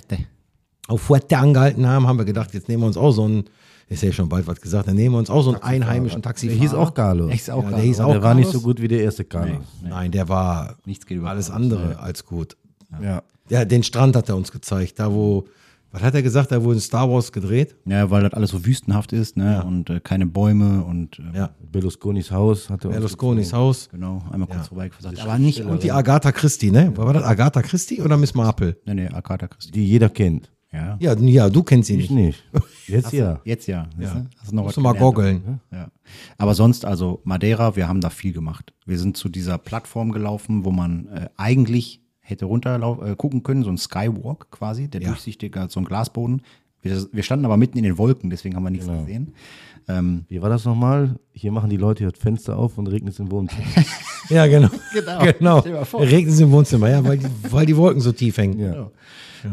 [0.88, 3.44] auf Fuerte angehalten haben, haben wir gedacht, jetzt nehmen wir uns auch so einen,
[3.88, 6.30] ist ja schon bald was gesagt, dann nehmen wir uns auch so einen einheimischen Der
[6.30, 6.60] Taxifahrer.
[6.60, 7.32] hieß auch Carlos.
[7.32, 8.62] Echt auch Ja, der hieß auch der war nicht Carlos.
[8.62, 9.64] so gut wie der erste Carlos.
[9.82, 12.56] Nein, der war Nichts geht über alles Carlos, andere als gut.
[13.02, 13.22] Ja.
[13.48, 15.44] Ja, den Strand hat er uns gezeigt, da wo,
[15.92, 17.76] was hat er gesagt, da wurde Star Wars gedreht?
[17.84, 19.62] Ja, weil das alles so wüstenhaft ist, ne?
[19.64, 23.88] Und äh, keine Bäume und äh, Ja, Berlusconis Haus hatte Berlusconis Haus.
[23.90, 25.20] genau, einmal kurz vorbeigesagt.
[25.20, 26.96] Aber nicht Und die Agatha Christie, ne?
[26.96, 28.76] War das Agatha Christie oder Miss Marple?
[28.86, 29.70] Nee, nee, Agatha Christie.
[29.72, 30.50] die jeder kennt.
[30.72, 30.96] Ja.
[31.00, 32.42] Ja, ja, du kennst sie Ich nicht.
[32.54, 32.64] nicht.
[32.88, 33.40] Jetzt ja.
[33.44, 33.88] Jetzt ja.
[34.00, 34.24] ja.
[34.40, 35.60] Hast du noch Musst was du mal goggeln.
[35.70, 35.88] Ja.
[36.38, 38.72] Aber sonst, also Madeira, wir haben da viel gemacht.
[38.86, 42.01] Wir sind zu dieser Plattform gelaufen, wo man äh, eigentlich
[42.32, 46.42] hätte runter äh, gucken können, so ein Skywalk quasi, der durchsichtige, so ein Glasboden.
[46.82, 49.34] Wir, wir standen aber mitten in den Wolken, deswegen haben wir nichts gesehen.
[49.88, 51.16] Ähm, Wie war das nochmal?
[51.32, 53.64] Hier machen die Leute das Fenster auf und regnet es im Wohnzimmer.
[54.28, 54.68] Ja, genau.
[54.94, 55.60] Genau.
[55.60, 55.98] genau.
[55.98, 58.60] Regnet es im Wohnzimmer, ja, weil die, weil die Wolken so tief hängen.
[58.60, 58.90] Ja.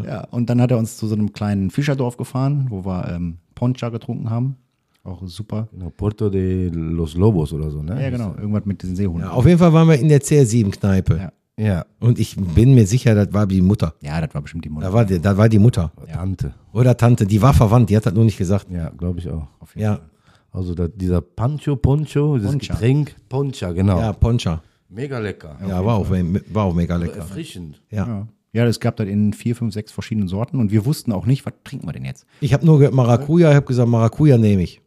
[0.06, 0.22] ja.
[0.30, 3.90] und dann hat er uns zu so einem kleinen Fischerdorf gefahren, wo wir ähm, Poncha
[3.90, 4.58] getrunken haben.
[5.04, 5.68] Auch super.
[5.72, 8.02] Genau, Porto de los Lobos oder so, ne?
[8.02, 8.36] Ja, genau.
[8.38, 9.24] Irgendwas mit diesen Seehunden.
[9.28, 11.18] Ja, auf jeden Fall waren wir in der CR7-Kneipe.
[11.18, 11.32] Ja.
[11.60, 13.94] Ja, Und ich bin mir sicher, das war die Mutter.
[14.02, 14.88] Ja, das war bestimmt die Mutter.
[14.88, 15.92] Da war, die- da war die Mutter.
[16.12, 16.54] Tante.
[16.72, 18.68] Oder Tante, die war verwandt, die hat das nur nicht gesagt.
[18.72, 19.46] Ja, glaube ich auch.
[19.60, 20.06] Auf jeden Ja, Fall.
[20.52, 22.74] Also da, dieser Pancho, Poncho, dieses Poncha.
[22.74, 24.00] Getränk, Poncha, genau.
[24.00, 24.64] ja, Poncha.
[24.90, 25.58] Mega lecker.
[25.68, 27.18] Ja, war auch, war auch mega lecker.
[27.18, 27.82] Erfrischend.
[27.92, 28.08] Ja.
[28.08, 28.28] Ja.
[28.54, 31.46] ja, es gab das in vier, fünf, sechs verschiedenen Sorten und wir wussten auch nicht,
[31.46, 32.26] was trinken wir denn jetzt.
[32.42, 34.82] Ich habe nur gehört Maracuja, ich habe gesagt, Maracuja nehme ich.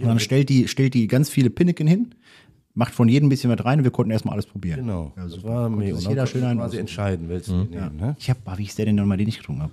[0.00, 2.14] Und dann stellt die, stellt die ganz viele Pinneken hin,
[2.78, 4.80] macht von jedem ein bisschen was rein und wir konnten erstmal alles probieren.
[4.80, 5.12] Genau.
[5.16, 5.96] Ja, das war mega.
[5.96, 6.78] sich Und jeder dann schön quasi aussuchen.
[6.80, 7.96] entscheiden, welches wir nehmen.
[7.96, 8.16] Ne?
[8.20, 9.72] Ich hab, ah, wie ist der denn nochmal, den ich getrunken habe?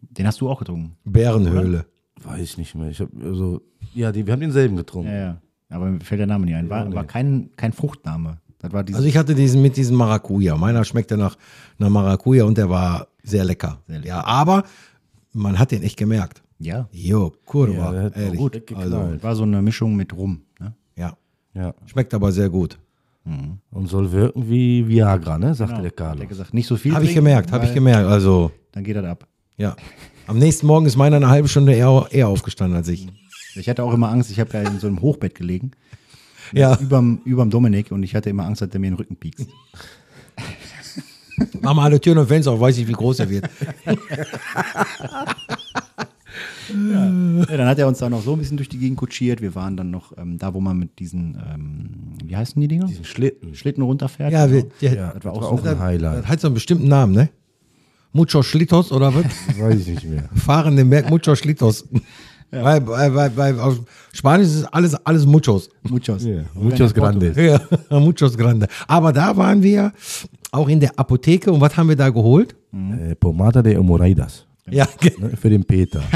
[0.00, 0.96] Den hast du auch getrunken.
[1.04, 1.84] Bärenhöhle.
[2.22, 2.90] Weiß ich nicht mehr.
[2.90, 3.60] Ich hab, also,
[3.92, 5.10] ja, die, wir haben denselben getrunken.
[5.10, 5.40] Ja, ja.
[5.70, 6.70] Aber mir fällt der Name nicht ein.
[6.70, 6.94] War, Ja, nee.
[6.94, 8.38] war kein, kein Fruchtname.
[8.60, 10.56] Das war dieses, Also ich hatte diesen mit diesem Maracuja.
[10.56, 11.36] Meiner schmeckte nach,
[11.78, 13.82] nach Maracuja und der war sehr lecker.
[13.88, 14.08] Sehr lecker.
[14.08, 14.62] Ja, aber
[15.32, 16.42] man hat den echt gemerkt.
[16.58, 18.38] Ja, Jo, kurwa, Ja, der hat ehrlich.
[18.38, 20.42] gut also, war so eine Mischung mit Rum.
[20.60, 20.74] Ne?
[20.96, 21.16] ja,
[21.54, 21.74] Ja.
[21.86, 22.78] schmeckt aber sehr gut.
[23.70, 25.54] Und soll wirken wie Viagra, ne?
[25.54, 26.28] Sagte der Hat er Carlos.
[26.28, 26.94] gesagt, nicht so viel.
[26.94, 28.06] Habe ich gemerkt, habe ich gemerkt.
[28.08, 29.26] Also, Dann geht das ab.
[29.58, 29.76] ja.
[30.26, 33.06] Am nächsten Morgen ist meiner eine halbe Stunde eher, eher aufgestanden als ich.
[33.54, 35.72] Ich hatte auch immer Angst, ich habe ja in so einem Hochbett gelegen.
[36.54, 39.46] Ja, Überm, überm Dominik und ich hatte immer Angst, dass der mir den Rücken piekst.
[41.60, 43.48] mach mal alle Türen und Fenster auf, weiß ich, wie groß er wird.
[46.68, 49.40] Ja, dann hat er uns da noch so ein bisschen durch die Gegend kutschiert.
[49.40, 51.90] Wir waren dann noch ähm, da, wo man mit diesen, ähm,
[52.24, 52.86] wie heißen die Dinger?
[52.86, 53.54] Diesen Schlitten.
[53.54, 54.32] Schlitten runterfährt.
[54.32, 56.18] Ja, wir, der, Ja, das war auch war so auch ein Highlight.
[56.24, 57.30] das hat so einen bestimmten Namen, ne?
[58.12, 59.24] Mucho Schlitos oder was?
[59.58, 60.28] Weiß ich nicht mehr.
[60.34, 61.86] Fahren den Berg Mucho Schlitos.
[62.50, 63.78] Weil, weil, weil, weil auf
[64.10, 65.68] Spanisch ist alles, alles Muchos.
[65.82, 66.24] Muchos.
[66.24, 66.44] Ja.
[66.54, 67.36] Muchos Grandes.
[67.36, 67.60] Ja,
[67.90, 68.66] Muchos Grande.
[68.86, 69.92] Aber da waren wir
[70.50, 72.56] auch in der Apotheke und was haben wir da geholt?
[72.72, 74.46] Äh, Pomada de Hemorrhoidas.
[74.70, 74.86] Ja,
[75.18, 75.36] Ne?
[75.36, 76.02] Für den Peter.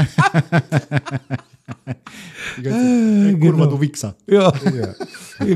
[3.39, 4.15] Kurva, du Wichser.
[4.27, 4.93] ja, ja.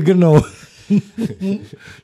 [0.00, 0.42] genau.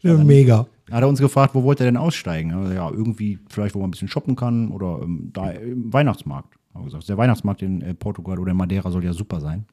[0.03, 0.67] ja, mega.
[0.91, 2.53] Hat er uns gefragt, wo wollt ihr denn aussteigen?
[2.53, 6.55] Also, Ja, irgendwie vielleicht, wo man ein bisschen shoppen kann oder ähm, da im Weihnachtsmarkt.
[6.75, 7.09] Haben wir gesagt.
[7.09, 9.65] Der Weihnachtsmarkt in äh, Portugal oder in Madeira soll ja super sein.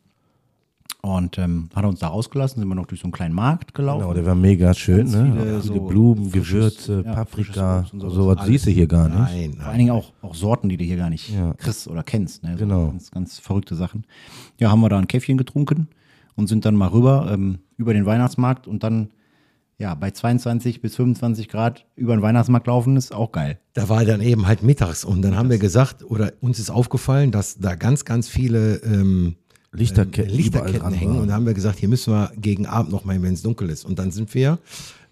[1.04, 3.74] Und ähm, hat er uns da rausgelassen, sind wir noch durch so einen kleinen Markt
[3.74, 4.02] gelaufen.
[4.02, 4.98] Genau, der war mega schön.
[4.98, 5.32] Ganz Ne?
[5.34, 7.86] viele Viele, so Blumen, frisches- Gewürze, ja, Paprika.
[7.92, 8.14] Und sowas.
[8.14, 9.18] Sowas siehst du hier gar nicht.
[9.18, 9.78] Nein, Vor allen.
[9.80, 11.54] Dingen auch, auch Sorten, die du hier gar nicht Ja.
[11.56, 12.44] kriegst oder kennst.
[12.44, 12.52] Ne?
[12.52, 12.88] So Genau.
[12.90, 14.06] Ganz, ganz verrückte Sachen.
[14.60, 15.88] Ja, haben wir da ein Käffchen getrunken
[16.36, 19.10] und sind dann mal rüber ähm, über den Weihnachtsmarkt und dann
[19.80, 23.58] ja bei 22 bis 25 Grad über den Weihnachtsmarkt laufen ist auch geil.
[23.74, 27.32] Da war dann eben halt mittags und dann haben wir gesagt, oder uns ist aufgefallen,
[27.32, 29.36] dass da ganz, ganz viele ähm,
[29.74, 33.06] Lichterketten, Lichterketten dran hängen und da haben wir gesagt, hier müssen wir gegen Abend noch
[33.06, 33.86] mal, wenn es dunkel ist.
[33.86, 34.60] Und dann sind wir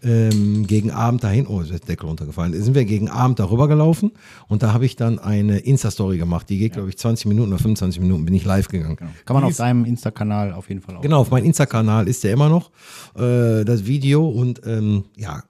[0.04, 4.12] ähm, gegen Abend dahin, oh, ist der Deckel runtergefallen, sind wir gegen Abend darüber gelaufen
[4.48, 7.60] und da habe ich dann eine Insta-Story gemacht, die geht, glaube ich, 20 Minuten oder
[7.60, 8.98] 25 Minuten, bin ich live gegangen.
[8.98, 11.02] Kann man auf deinem Insta-Kanal auf jeden Fall auch.
[11.02, 12.72] Genau, auf meinem Insta-Kanal ist der immer noch,
[13.16, 15.44] äh, das Video und ähm, ja,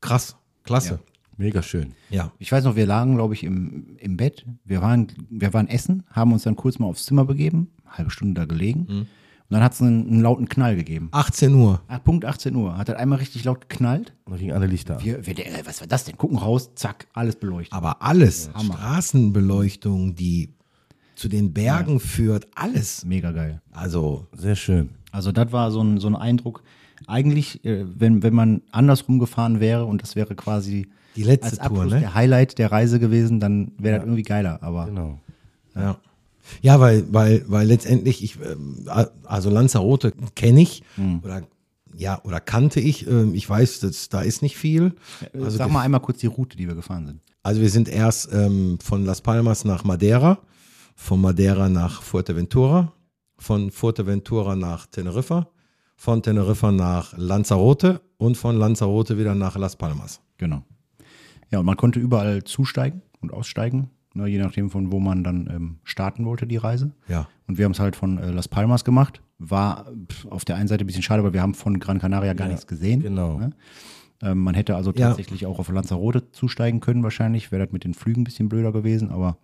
[0.00, 1.00] krass, klasse.
[1.36, 1.94] Mega schön.
[2.10, 2.30] Ja.
[2.38, 4.46] Ich weiß noch, wir lagen, glaube ich, im, im Bett.
[4.64, 8.40] Wir waren, wir waren essen, haben uns dann kurz mal aufs Zimmer begeben, halbe Stunde
[8.40, 8.86] da gelegen.
[8.88, 9.06] Mhm.
[9.46, 11.08] Und dann hat es einen, einen lauten Knall gegeben.
[11.12, 11.82] 18 Uhr.
[11.86, 12.78] Ah, Punkt 18 Uhr.
[12.78, 14.14] Hat er einmal richtig laut geknallt.
[14.24, 15.04] Und da gingen alle Lichter an.
[15.04, 16.16] Wir, wir, äh, was war das denn?
[16.16, 17.74] Gucken raus, zack, alles beleuchtet.
[17.74, 20.54] Aber alles, Straßenbeleuchtung, die
[21.14, 23.04] zu den Bergen führt, alles.
[23.04, 23.60] Mega geil.
[23.72, 24.90] Also, Sehr schön.
[25.12, 26.62] Also das war so ein, so ein Eindruck.
[27.06, 31.68] Eigentlich, äh, wenn, wenn man andersrum gefahren wäre und das wäre quasi Die letzte als
[31.68, 32.00] Tour, ne?
[32.00, 34.60] der Highlight der Reise gewesen, dann wäre das irgendwie geiler.
[34.62, 35.20] Aber Genau.
[35.76, 35.96] ja.
[36.60, 38.86] Ja, weil, weil, weil letztendlich, ich, ähm,
[39.24, 40.82] also Lanzarote kenne ich
[41.22, 41.42] oder
[41.96, 43.06] ja, oder kannte ich.
[43.06, 44.94] Ähm, Ich weiß, dass, da ist nicht viel.
[45.32, 47.20] also sag mal einmal kurz die Route, die wir gefahren sind.
[47.42, 50.38] Also wir sind erst ähm, von Las Palmas nach Madeira,
[50.96, 52.92] von Madeira nach Fuerteventura,
[53.38, 55.48] von Fuerteventura nach Teneriffa,
[55.96, 60.20] von Teneriffa nach Lanzarote und von Lanzarote wieder nach Las Palmas.
[60.38, 60.62] Genau.
[61.50, 65.48] Ja, und man konnte überall zusteigen und aussteigen, ne, je nachdem von wo man dann
[65.52, 66.92] ähm, starten wollte, die Reise.
[67.08, 67.28] Ja.
[67.46, 69.20] Und wir haben es halt von äh, Las Palmas gemacht.
[69.38, 72.32] War pf, auf der einen Seite ein bisschen schade, weil wir haben von Gran Canaria
[72.34, 73.02] gar nichts gesehen.
[73.02, 73.38] genau.
[73.38, 73.50] Ne?
[74.22, 75.08] Ähm, man hätte also Ja.
[75.08, 77.50] tatsächlich auch auf Lanzarote zusteigen können wahrscheinlich.
[77.52, 79.36] Wäre das mit den Flügen ein bisschen blöder gewesen, aber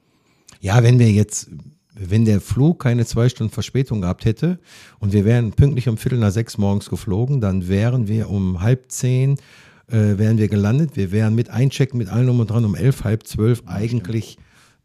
[0.61, 1.51] Ja, wenn wir jetzt,
[1.95, 4.59] wenn der Flug keine zwei Stunden Verspätung gehabt hätte
[5.01, 8.91] und wir wären pünktlich um Viertel nach sechs morgens geflogen, dann wären wir um halb
[8.93, 9.33] zehn,
[9.89, 10.97] äh, wären wir gelandet.
[10.97, 14.39] Wir wären mit Einchecken, mit allem um und dran um elf, halb zwölf eigentlich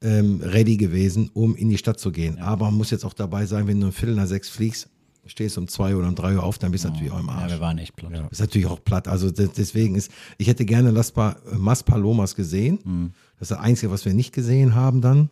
[0.06, 2.38] ähm, ready gewesen, um in die Stadt zu gehen.
[2.40, 4.88] Aber man muss jetzt auch dabei sein, wenn du um Viertel nach sechs fliegst,
[5.26, 7.50] stehst um zwei oder um drei Uhr auf, dann bist du natürlich auch im Arsch.
[7.52, 8.12] ja, wir waren echt platt.
[8.32, 9.08] Ist natürlich auch platt.
[9.08, 13.12] Also de- deswegen ist, ich hätte gerne Las pa Mas Palomas gesehen.
[13.40, 15.30] Das ist das Einzige, was wir nicht gesehen haben dann.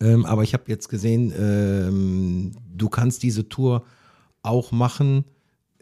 [0.00, 3.84] Ähm, aber ich habe jetzt gesehen, ähm, du kannst diese Tour
[4.42, 5.24] auch machen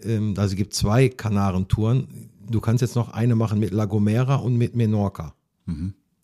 [0.02, 2.08] ähm, also es gibt zwei Kanarentouren.
[2.50, 5.34] Du kannst jetzt noch eine machen mit La Gomera und mit Menorca.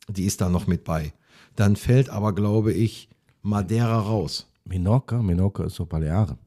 [0.09, 1.13] Die ist da noch mit bei.
[1.57, 3.09] Dann fällt aber, glaube ich,
[3.43, 4.47] Madeira raus.
[4.65, 6.39] Menorca, Menorca ist so Balearen.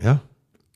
[0.00, 0.20] Ja?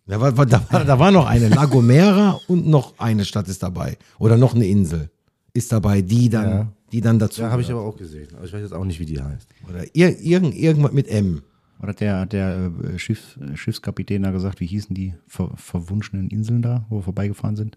[0.06, 3.62] Da war, da, war, da war noch eine, La Gomera und noch eine Stadt ist
[3.62, 3.98] dabei.
[4.18, 5.10] Oder noch eine Insel
[5.52, 6.72] ist dabei, die dann, Ja.
[6.92, 7.42] die dann dazu.
[7.42, 8.28] Ja, habe ich aber auch gesehen.
[8.36, 9.48] Aber ich weiß jetzt auch nicht, wie die heißt.
[9.68, 11.42] Oder ir, irgend, irgendwas mit M.
[11.80, 16.28] Oder hat der, der äh, Schiff, äh, Schiffskapitän da gesagt, wie hießen die ver, verwunschenen
[16.28, 17.76] Inseln da, wo wir vorbeigefahren sind?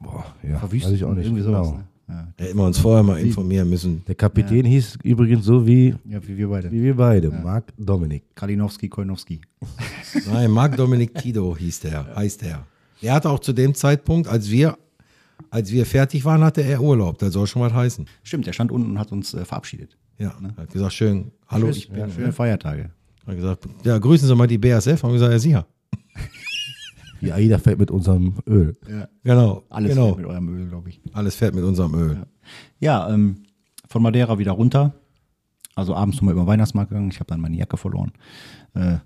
[0.00, 0.58] Boah, ja.
[0.58, 0.90] Verwüstet?
[0.92, 1.26] Weiß ich auch nicht.
[1.26, 1.68] Irgendwie sowas.
[1.68, 1.78] genau.
[1.78, 1.84] Ne?
[2.08, 2.28] Ja.
[2.36, 4.04] Da hätten wir uns vorher mal informieren müssen.
[4.06, 6.70] Der Kapitän hieß übrigens so wie, ja, wie wir beide.
[6.70, 8.24] wie wir beide, Marc Dominik.
[8.34, 9.40] Kalinowski, Koinowski.
[10.32, 12.66] Nein, Marc Dominik Tido hieß der, heißt der.
[13.00, 14.76] Er hatte auch zu dem Zeitpunkt, als wir,
[15.50, 17.18] als wir fertig waren, hatte er Urlaub.
[17.18, 18.06] Das soll schon was heißen.
[18.22, 19.96] Stimmt, der stand unten und hat uns äh, verabschiedet.
[20.18, 21.98] Ja, hat gesagt, schön, hallo, Tschüss, ich bin.
[22.00, 22.90] ja, schöne Feiertage.
[23.26, 25.02] Hat gesagt, ja, grüßen Sie mal die BASF.
[25.02, 25.66] Haben wir gesagt, ja, sicher.
[27.24, 28.76] Die AIDA fährt mit unserem Öl.
[28.88, 29.08] Ja.
[29.22, 30.14] Genau, Alles genau.
[30.14, 31.00] mit eurem Öl, glaube ich.
[31.12, 32.18] Alles fährt mit unserem Öl.
[32.80, 33.44] Ja, ähm,
[33.88, 34.92] von Madeira wieder runter.
[35.74, 37.10] Also abends nochmal über den Weihnachtsmarkt gegangen.
[37.10, 38.12] Ich habe dann meine Jacke verloren.
[38.74, 38.96] Äh,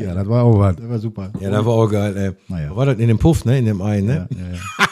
[0.00, 0.76] Ja, das war auch was.
[0.76, 1.32] das war super.
[1.40, 2.32] Ja, das war auch geil, ey.
[2.48, 2.76] Naja.
[2.76, 3.58] War das in dem Puff, ne?
[3.58, 4.28] In dem einen, ne?
[4.30, 4.58] Ja, ja, ja.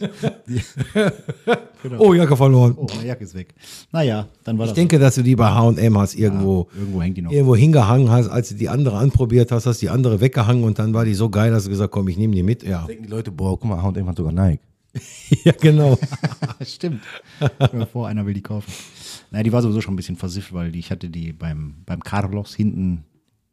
[1.98, 2.74] Oh, Jacke verloren.
[2.76, 3.54] Oh, meine Jacke ist weg.
[3.92, 4.76] Naja, dann war Ich das.
[4.76, 7.30] denke, dass du die bei H&M hast irgendwo, irgendwo hängt die noch.
[7.30, 10.92] irgendwo hingehangen hast, als du die andere anprobiert hast, hast die andere weggehangen und dann
[10.92, 12.64] war die so geil, dass du gesagt, komm, ich nehme die mit.
[12.64, 14.60] Ja, Denken die Leute, boah, guck mal, H&M hat sogar Nike.
[15.44, 15.96] ja genau.
[16.62, 17.02] Stimmt.
[17.72, 18.72] Dir vor, einer will die kaufen.
[19.30, 22.00] Naja, die war sowieso schon ein bisschen versifft, weil die, ich hatte die beim, beim
[22.00, 23.04] Carlos hinten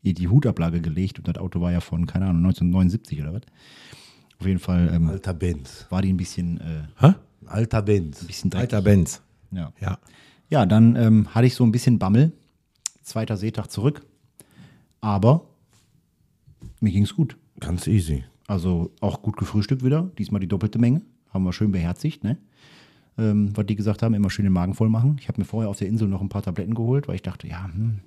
[0.03, 3.41] die Hutablage gelegt und das Auto war ja von, keine Ahnung, 1979 oder was.
[4.39, 5.85] Auf jeden Fall ähm, Alter Benz.
[5.89, 7.13] war die ein bisschen, äh, Hä?
[7.45, 8.25] Alter Benz.
[8.25, 8.73] bisschen dreckig.
[8.73, 9.21] Alter Benz.
[9.51, 9.71] Ja.
[9.79, 9.97] Ja.
[10.49, 12.31] Ja, dann ähm, hatte ich so ein bisschen Bammel.
[13.01, 14.05] Zweiter Seetag zurück.
[15.01, 15.45] Aber
[16.79, 17.37] mir ging es gut.
[17.59, 18.23] Ganz easy.
[18.47, 20.11] Also auch gut gefrühstückt wieder.
[20.17, 21.01] Diesmal die doppelte Menge.
[21.29, 22.37] Haben wir schön beherzigt, ne?
[23.17, 25.17] Ähm, was die gesagt haben, immer schön den Magen voll machen.
[25.19, 27.47] Ich habe mir vorher auf der Insel noch ein paar Tabletten geholt, weil ich dachte,
[27.47, 28.01] ja, hm.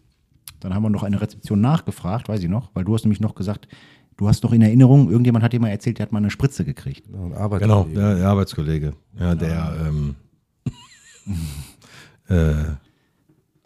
[0.61, 3.37] Dann haben wir noch eine Rezeption nachgefragt, weiß ich noch, weil du hast nämlich noch
[3.37, 3.69] gesagt,
[4.19, 6.65] du hast noch in Erinnerung, irgendjemand hat dir mal erzählt, der hat mal eine Spritze
[6.65, 7.09] gekriegt.
[7.11, 8.93] Ja, und Arbeit Genau, der, der Arbeitskollege.
[9.19, 10.17] Ja, der, ähm,
[12.29, 12.55] äh,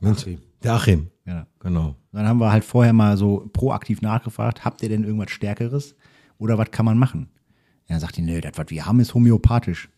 [0.00, 0.38] Mensch, Achim.
[0.62, 1.08] der Achim.
[1.26, 1.46] Ja.
[1.58, 1.96] Genau.
[2.12, 5.96] Dann haben wir halt vorher mal so proaktiv nachgefragt, habt ihr denn irgendwas Stärkeres
[6.38, 7.28] oder was kann man machen?
[7.88, 9.88] Dann sagt die, nö, das, was wir haben, ist homöopathisch.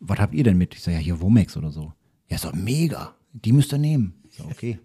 [0.00, 0.74] Was habt ihr denn mit?
[0.74, 1.92] Ich sage, ja, hier Womex oder so.
[2.28, 3.14] Ja, ist doch mega.
[3.32, 4.14] Die müsst ihr nehmen.
[4.28, 4.78] Ich sag, okay.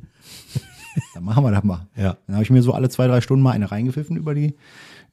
[1.14, 1.88] dann machen wir das mal.
[1.96, 2.18] Ja.
[2.28, 4.56] Dann habe ich mir so alle zwei, drei Stunden mal eine reingepfiffen über die,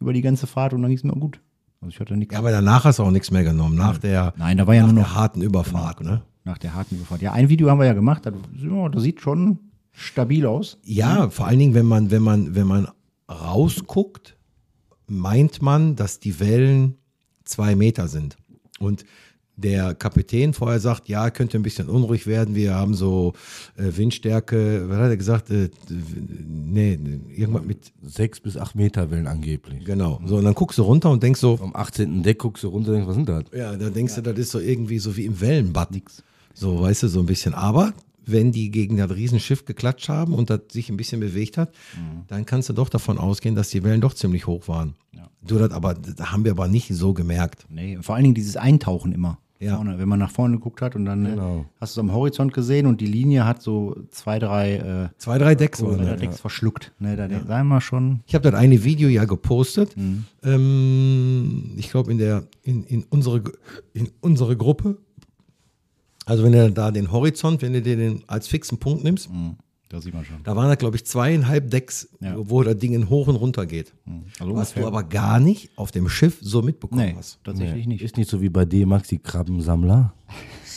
[0.05, 1.41] über die ganze Fahrt und dann ging es mir auch gut.
[1.81, 2.33] Also ich hatte nichts.
[2.33, 3.75] Ja, aber danach hast du auch nichts mehr genommen.
[3.75, 6.01] Nach der, Nein, da war ja nach nur der noch harten Überfahrt.
[6.01, 6.23] Ne?
[6.45, 7.23] nach der harten Überfahrt.
[7.23, 8.27] Ja, ein Video haben wir ja gemacht.
[8.27, 9.59] Das, ja, das sieht schon
[9.93, 10.79] stabil aus.
[10.85, 12.89] Ja, vor allen Dingen, wenn man, wenn man, wenn man
[13.29, 14.37] rausguckt,
[15.07, 16.97] meint man, dass die Wellen
[17.45, 18.37] zwei Meter sind.
[18.79, 19.05] Und
[19.57, 22.55] der Kapitän vorher sagt, ja, könnte ein bisschen unruhig werden.
[22.55, 23.35] Wir haben so
[23.77, 25.51] äh, Windstärke, was hat er gesagt?
[25.51, 25.71] Äh,
[26.47, 26.99] nee,
[27.35, 29.85] irgendwas mit, Sechs bis acht Meter Wellen angeblich.
[29.85, 30.21] genau.
[30.27, 32.23] So, und dann guckst du runter und denkst so, Vom 18.
[32.23, 33.45] Deck guckst du runter und denkst, was sind das?
[33.57, 35.91] ja, da denkst du, das ist so irgendwie so wie im Wellenbad.
[36.55, 37.55] So, weißt du, so ein bisschen.
[37.55, 37.93] Aber
[38.27, 41.73] wenn die gegen das Riesenschiff geklatscht haben und das sich ein bisschen bewegt hat,
[42.29, 44.95] dann kannst du doch davon ausgehen, dass die Wellen doch ziemlich hoch waren.
[45.47, 47.67] Du das aber, das haben wir aber nicht so gemerkt.
[47.69, 49.39] Nee, vor allen Dingen dieses Eintauchen immer.
[49.61, 49.77] Ja.
[49.77, 51.65] Vorne, wenn man nach vorne geguckt hat und dann äh, Genau.
[51.81, 55.39] hast du es am Horizont gesehen und die Linie hat so zwei, drei äh, Zwei,
[55.39, 56.21] drei Decks drei das.
[56.21, 56.93] Decks verschluckt.
[56.99, 57.45] Ne, da ja.
[57.47, 58.21] sagen wir schon.
[58.27, 59.95] Ich habe das eine Video ja gepostet.
[60.43, 63.43] Ähm, ich glaube in der in, in unsere
[63.93, 64.99] in unsere Gruppe.
[66.27, 69.29] Also wenn du da den Horizont, wenn du dir den als fixen Punkt nimmst,
[69.91, 70.37] Da sieht man schon.
[70.43, 72.35] da waren da glaube ich zweieinhalb Decks, Ja.
[72.37, 73.93] wo das Ding hoch und runter geht.
[74.41, 77.39] Also Was du aber gar nicht auf dem Schiff so mitbekommen Nee, hast.
[77.45, 78.03] tatsächlich nicht.
[78.03, 80.13] Ist nicht so wie bei D-Max die Krabbensammler.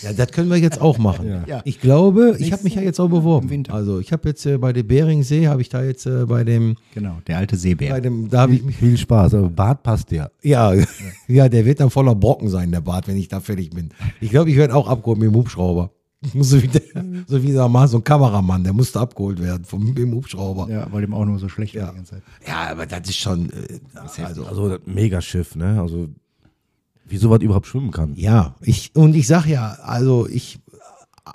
[0.04, 1.44] Ja, das können wir jetzt auch machen.
[1.48, 1.62] Ja.
[1.66, 3.64] Ich glaube, ich habe mich ja jetzt auch beworben.
[3.70, 6.76] Also ich habe jetzt äh, bei der Beringsee, habe ich da jetzt äh, bei dem,
[6.94, 7.90] Genau, der alte Seebär.
[7.90, 10.30] bei dem, da habe ich mich, Viel Spaß, aber Bart passt ja.
[10.44, 10.72] ja,
[11.28, 13.90] ja, der wird dann voller Brocken sein, der Bart, wenn ich da fertig bin.
[14.22, 15.90] Ich glaube, ich werde auch abgeholt mit dem Hubschrauber.
[16.42, 16.82] So wie, der,
[17.28, 20.68] so wie sag mal, so ein Kameramann, der musste abgeholt werden vom dem Hubschrauber.
[20.70, 21.90] ja, weil dem auch nur so schlecht war Ja.
[21.92, 22.24] die ganze Zeit.
[22.48, 23.80] Ja, aber das ist schon, äh,
[24.24, 25.80] also, Also das Megaschiff, ne?
[25.80, 26.10] Also
[27.06, 28.16] wie sowas überhaupt schwimmen kann.
[28.16, 30.60] Ja, ich, und ich sag ja, also ich,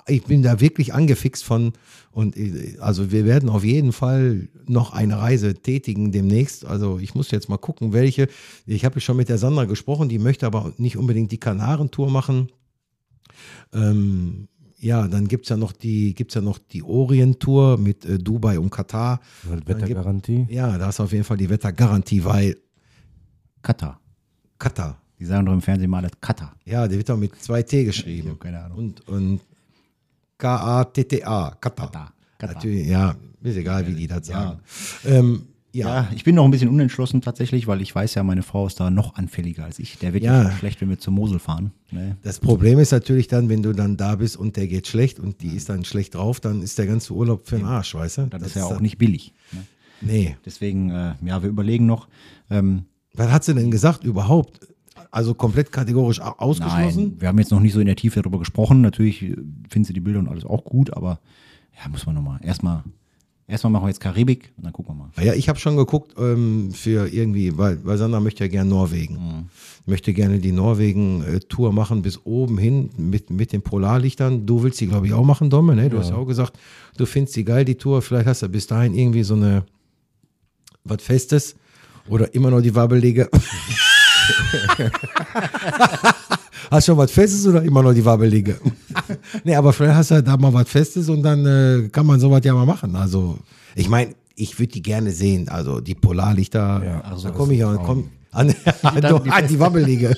[0.07, 1.73] ich bin da wirklich angefixt von
[2.11, 6.65] und äh, also wir werden auf jeden Fall noch eine Reise tätigen demnächst.
[6.65, 8.27] Also ich muss jetzt mal gucken, welche.
[8.65, 12.49] Ich habe schon mit der Sandra gesprochen, die möchte aber nicht unbedingt die Kanarentour machen.
[13.73, 14.47] Ähm,
[14.83, 18.59] Ja, dann gibt es ja noch die, gibt's ja noch die Orient-Tour mit äh, Dubai
[18.59, 19.21] und Katar.
[19.49, 20.45] Mit Wettergarantie.
[20.49, 22.57] Ja, da ist auf jeden Fall die Wettergarantie, weil
[23.61, 24.01] Katar.
[24.59, 25.01] Katar.
[25.17, 26.53] Die sagen doch im Fernsehen mal das Katar.
[26.65, 28.37] Ja, der wird doch mit zwei T geschrieben.
[28.37, 28.77] Keine Ahnung.
[28.77, 29.39] Und, und
[30.37, 31.87] K-A-T-T-A, Katar.
[31.87, 32.13] Katar.
[32.41, 34.59] Natürlich, ja, ist egal, wie die das sagen.
[35.05, 35.87] Ähm, ja.
[36.03, 38.79] Ja, ich bin noch ein bisschen unentschlossen tatsächlich, weil ich weiß ja, meine Frau ist
[38.79, 39.97] da noch anfälliger als ich.
[39.97, 40.51] Der wird Ja.
[40.51, 41.71] schlecht, wenn wir zur Mosel fahren.
[41.91, 42.15] Ne?
[42.21, 45.41] Das Problem ist natürlich dann, wenn du dann da bist und der geht schlecht und
[45.41, 48.25] die ist dann schlecht drauf, dann ist der ganze Urlaub für den Arsch, weißt du?
[48.27, 49.33] Das, ist ja auch nicht billig.
[49.51, 49.65] Ne?
[50.01, 50.37] Nee.
[50.45, 52.07] Deswegen, äh, ja, wir überlegen noch.
[52.49, 52.83] Ähm,
[53.15, 54.59] Was hat sie denn gesagt überhaupt?
[55.09, 57.03] Also komplett kategorisch au- ausgeschlossen?
[57.03, 58.81] nein, wir haben jetzt noch nicht so in der Tiefe darüber gesprochen.
[58.81, 59.35] Natürlich äh,
[59.69, 61.19] finden sie die Bilder und alles auch gut, aber
[61.83, 62.39] ja, muss man nochmal.
[62.43, 62.83] Erstmal,
[63.47, 65.09] erstmal machen wir jetzt Karibik und dann gucken wir mal.
[65.15, 68.69] Ah Ja, ich habe schon geguckt ähm, für irgendwie, weil, weil Sandra möchte ja gerne
[68.69, 69.49] Norwegen.
[69.85, 74.45] Möchte gerne die Norwegen-Tour machen bis oben hin mit, mit den Polarlichtern.
[74.45, 75.89] Du willst die, glaube ich, auch machen, Domme, ne?
[75.89, 76.57] Du hast ja auch gesagt,
[76.97, 78.01] du findest die geil, die Tour.
[78.01, 79.65] Vielleicht hast du bis dahin irgendwie so eine,
[80.85, 81.55] was Festes
[82.07, 83.29] oder immer noch die Wabbelige.
[86.73, 88.59] hast schon was Festes oder immer noch die Wabbelige?
[89.43, 92.41] nee, aber vielleicht hast du da mal was Festes und dann äh, kann man sowas
[92.43, 92.95] ja mal machen.
[92.95, 93.37] Also,
[93.75, 95.47] ich meine, ich würde die gerne sehen.
[95.49, 96.99] Also, die Polarlichter, Ja.
[97.01, 97.81] da Also, komme ich auch.
[97.83, 98.49] Komm, an,
[98.83, 100.15] an, die an die Wabbelige.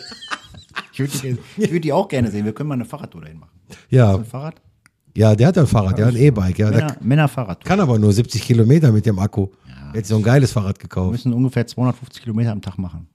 [0.93, 2.45] Ich würde die, würd die auch gerne sehen.
[2.45, 3.51] Wir können mal eine Fahrradtour dahin machen.
[3.89, 4.55] Ja, Ein Fahrrad?
[5.15, 6.59] ja, der hat ein Fahrrad, der hat ein E-Bike.
[6.59, 7.67] Ja, Männer, Männer-Fahrradtour.
[7.67, 9.47] kann aber nur 70 Kilometer mit dem Akku.
[9.93, 11.11] Er hat so ein geiles Fahrrad Wir gekauft.
[11.11, 13.07] müssen ungefähr 250 Kilometer am Tag machen.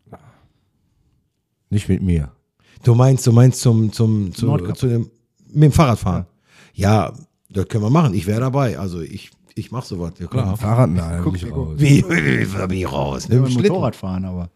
[1.71, 2.33] Nicht mit mir.
[2.83, 4.77] Du meinst, du meinst zum, zum, zu, Nordkap.
[4.79, 5.11] zu dem,
[5.53, 6.27] mit dem Fahrrad fahren?
[6.75, 7.13] Ja,
[7.51, 8.15] das können wir machen.
[8.15, 8.79] Ich wäre dabei.
[8.79, 10.57] Also, ich, ich mache sowas, ja klar.
[10.57, 11.75] Fahrrad, nein, bin ich raus.
[11.77, 13.29] Wie, wie, wie ich raus?
[13.29, 13.41] Ne?
[13.41, 13.55] Mit.
[13.55, 14.51] Motorrad fahren, aber.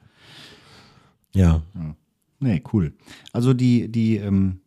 [1.34, 1.62] Ja.
[2.40, 2.94] Nee, cool.
[3.32, 4.60] Also die, die ähm,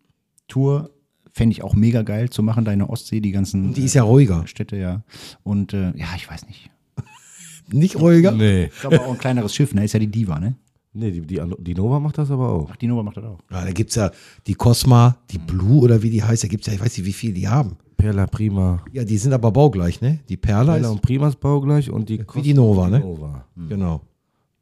[0.48, 0.90] Tour
[1.32, 4.44] fände ich auch mega geil zu machen, deine Ostsee, die ganzen Die ist ja ruhiger.
[4.44, 5.04] äh, Städte, ja.
[5.44, 6.70] Und äh, ja, ich weiß nicht.
[7.72, 8.32] Nicht ruhiger?
[8.32, 8.66] Nee.
[8.66, 9.84] Ich glaube auch ein kleineres Schiff, ne?
[9.86, 10.56] Ist ja die Diva, ne?
[10.98, 12.70] Nee, die, die, die Nova macht das aber auch.
[12.72, 13.40] Ach, die Nova macht das auch.
[13.52, 14.12] Ja, da gibt es ja
[14.48, 16.44] die Cosma, die Blue oder wie die heißt.
[16.44, 17.78] Da gibt es ja, ich weiß nicht, wie viele die haben.
[17.98, 18.84] Perla Prima.
[18.92, 20.20] Ja, die sind aber baugleich, ne?
[20.30, 23.00] Die Perla Perla ist, und Primas baugleich und die Wie die Nova, ne?
[23.00, 23.46] Nova.
[23.70, 24.02] genau.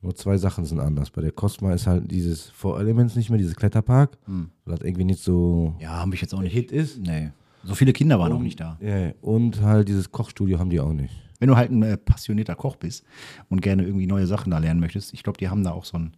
[0.02, 1.10] Nur zwei Sachen sind anders.
[1.10, 5.06] Bei der Cosma ist halt dieses Four Elements nicht mehr, dieses Kletterpark, weil das irgendwie
[5.06, 6.54] nicht so Ja, habe ich jetzt auch nicht.
[6.54, 7.00] Hit ist.
[7.00, 7.32] Nee.
[7.66, 8.78] So viele Kinder waren auch nicht da.
[8.82, 11.13] Ja, und halt dieses Kochstudio haben die auch nicht.
[11.39, 13.03] Wenn du halt ein äh, passionierter Koch bist
[13.49, 15.97] und gerne irgendwie neue Sachen da lernen möchtest, ich glaube, die haben da auch so
[15.97, 16.13] ein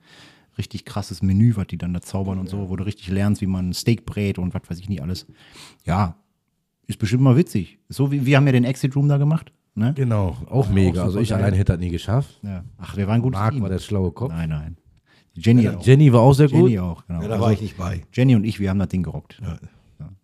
[0.58, 3.48] richtig krasses Menü, was die dann da zaubern und so, wo du richtig lernst, wie
[3.48, 5.26] man ein Steak brät und was weiß ich nicht alles.
[5.86, 6.16] Ja,
[6.88, 7.80] ist bestimmt mal witzig.
[7.90, 9.52] So wie wir haben ja den Exit Room da gemacht.
[9.76, 9.94] Ne?
[9.96, 11.02] Genau, auch mega.
[11.02, 11.40] also super ich geil.
[11.40, 12.40] allein hätte das nie geschafft.
[12.42, 12.64] Ja.
[12.78, 13.34] Ach, wir waren gut.
[13.34, 14.32] Marc war der schlaue Kopf.
[14.32, 14.78] Nein, nein.
[15.34, 15.86] Jenny auch.
[15.86, 16.70] Jenny war auch sehr gut.
[16.70, 17.22] Jenny auch, genau.
[17.22, 18.02] Ja, da Also war ich nicht bei.
[18.12, 19.40] Jenny und ich, wir haben das Ding gerockt.
[19.44, 19.58] Ja.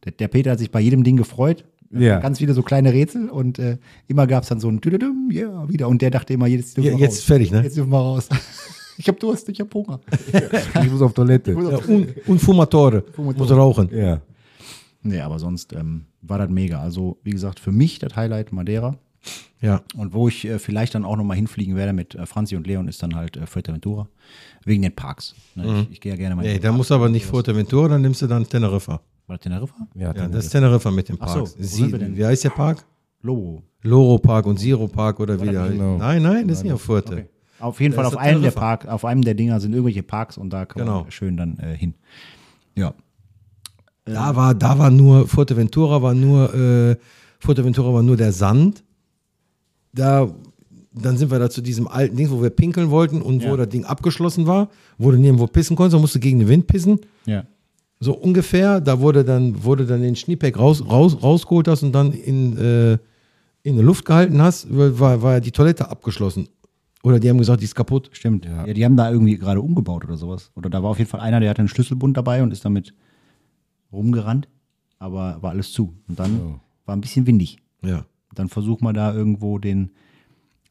[0.05, 1.65] Der, der Peter hat sich bei jedem Ding gefreut.
[1.91, 2.19] Ja.
[2.19, 3.77] Ganz viele so kleine Rätsel und äh,
[4.07, 5.87] immer gab es dann so ein Tüdüdüm, ja, wieder.
[5.87, 7.23] Und der dachte immer, jetzt dürfen Ja, jetzt raus.
[7.23, 7.61] fertig, ne?
[7.61, 8.29] Jetzt dürfen wir raus.
[8.97, 9.99] ich hab Durst, ich hab Hunger.
[10.83, 11.51] Ich muss auf Toilette.
[11.51, 13.03] Ja, un, un Fumatore.
[13.17, 13.89] Muss rauchen.
[13.93, 14.21] Ja.
[15.03, 16.81] Nee, aber sonst ähm, war das mega.
[16.81, 18.97] Also, wie gesagt, für mich das Highlight Madeira.
[19.61, 19.81] Ja.
[19.95, 22.87] Und wo ich äh, vielleicht dann auch nochmal hinfliegen werde mit äh, Franzi und Leon,
[22.87, 24.07] ist dann halt äh, Fuerteventura.
[24.65, 25.35] Wegen den Parks.
[25.55, 25.83] Ne?
[25.83, 28.27] Ich, ich gehe ja gerne mal Nee, da muss aber nicht Fuerteventura, dann nimmst du
[28.27, 29.01] dann Teneriffa.
[29.27, 29.75] War das Teneriffa?
[29.95, 31.47] Ja, Ja, dann- das ist Teneriffa mit dem Ach Park.
[31.47, 32.15] so, wo sind wir denn?
[32.17, 32.85] Wie heißt der Park?
[33.21, 33.63] Lobo.
[33.83, 35.71] Loro Park und Zero Park oder wie der heißt.
[35.73, 35.97] genau.
[35.97, 37.13] Nein, nein, das ist nicht auf Fuerte.
[37.13, 37.25] Okay.
[37.59, 38.59] Auf jeden Da Fall auf einem der Teneriffa.
[38.59, 41.03] Park, auf einem der Dinger sind irgendwelche Parks und da kann Genau.
[41.03, 41.93] man schön dann äh, hin.
[42.75, 42.93] Ja.
[44.05, 46.97] Da war, da war nur, Fuerteventura war nur, äh,
[47.39, 48.83] Fuerteventura war nur der Sand.
[49.93, 50.29] Da,
[50.93, 53.57] dann sind wir da zu diesem alten Ding, wo wir pinkeln wollten und wo Ja.
[53.57, 56.67] das Ding abgeschlossen war, wo du nirgendwo pissen konntest, da musst du gegen den Wind
[56.67, 56.99] pissen.
[57.25, 57.45] Ja.
[58.03, 62.11] So ungefähr, da wurde dann, wurde dann den Schniepeck raus, raus, rausgeholt hast und dann
[62.11, 62.97] in, äh,
[63.63, 66.49] in der Luft gehalten hast, war, war die Toilette abgeschlossen.
[67.03, 68.09] Oder die haben gesagt, die ist kaputt.
[68.13, 68.45] Stimmt.
[68.45, 68.65] Ja.
[68.65, 70.51] die haben da irgendwie gerade umgebaut oder sowas.
[70.55, 72.93] Oder da war auf jeden Fall einer, der hatte einen Schlüsselbund dabei und ist damit
[73.91, 74.47] rumgerannt,
[74.99, 75.93] aber war alles zu.
[76.07, 77.57] Und dann war ein bisschen windig.
[77.83, 78.05] Ja.
[78.33, 79.91] Dann versuch mal da irgendwo den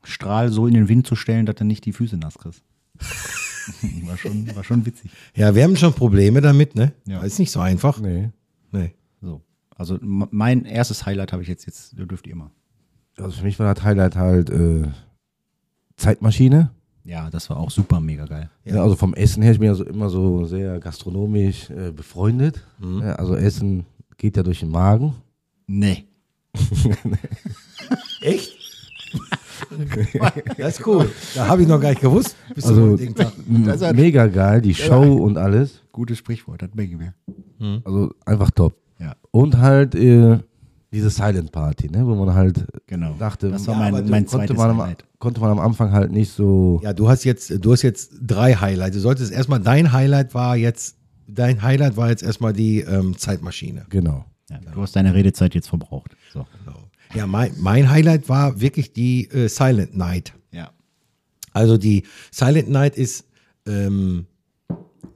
[0.03, 2.63] Strahl so in den Wind zu stellen, dass du nicht die Füße nass kriegst.
[4.07, 5.11] war, schon, war schon witzig.
[5.35, 6.93] Ja, wir haben schon Probleme damit, ne?
[7.07, 7.23] Ja.
[7.23, 8.01] Ist nicht so einfach.
[8.01, 8.31] Nee.
[8.71, 8.95] Nee.
[9.21, 9.43] So.
[9.77, 12.51] Also mein erstes Highlight habe ich jetzt, jetzt dürft ihr immer.
[13.17, 14.85] Also für mich war das Highlight halt äh,
[15.97, 16.71] Zeitmaschine.
[17.05, 18.49] Ja, das war auch super mega geil.
[18.65, 18.83] Ja.
[18.83, 22.65] also vom Essen her, ich bin ja so immer so sehr gastronomisch äh, befreundet.
[22.81, 23.87] Ja, also Essen
[24.19, 25.15] geht ja durch den Magen.
[25.67, 26.05] Nee.
[28.21, 28.62] Echt?
[30.59, 31.11] das ist cool.
[31.35, 32.37] Da habe ich noch gar nicht gewusst.
[32.55, 33.15] Bis Also m-
[33.95, 35.83] mega geil, die Show und alles.
[35.93, 37.15] Gutes Sprichwort, das merke ich mir.
[37.85, 38.75] Also einfach top.
[38.99, 39.15] Ja.
[39.31, 40.39] Und halt äh,
[40.93, 43.15] diese Silent Party, ne, wo man halt Genau.
[43.19, 46.13] dachte, Das war Ja, mein, aber mein konnte man, am, konnte man am Anfang halt
[46.13, 46.81] nicht so.
[46.83, 48.95] Ja, du hast jetzt, du hast jetzt drei Highlights.
[48.97, 50.97] Du solltest erstmal, dein Highlight war jetzt,
[51.27, 53.87] dein Highlight war jetzt erstmal die ähm, Zeitmaschine.
[53.89, 54.25] Genau.
[54.51, 56.15] Ja, du hast deine Redezeit jetzt verbraucht.
[56.33, 56.47] So.
[56.65, 56.79] Genau.
[57.15, 60.33] Ja, mein, mein Highlight war wirklich die äh, Silent Night.
[60.51, 60.71] Ja.
[61.53, 63.27] Also die Silent Night ist
[63.67, 64.27] ähm,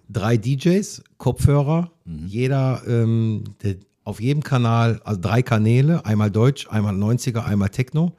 [0.09, 1.91] drei DJs, Kopfhörer,
[2.27, 8.13] jeder ähm, der, auf jedem Kanal, also drei Kanäle, einmal Deutsch, einmal 90er, einmal Techno.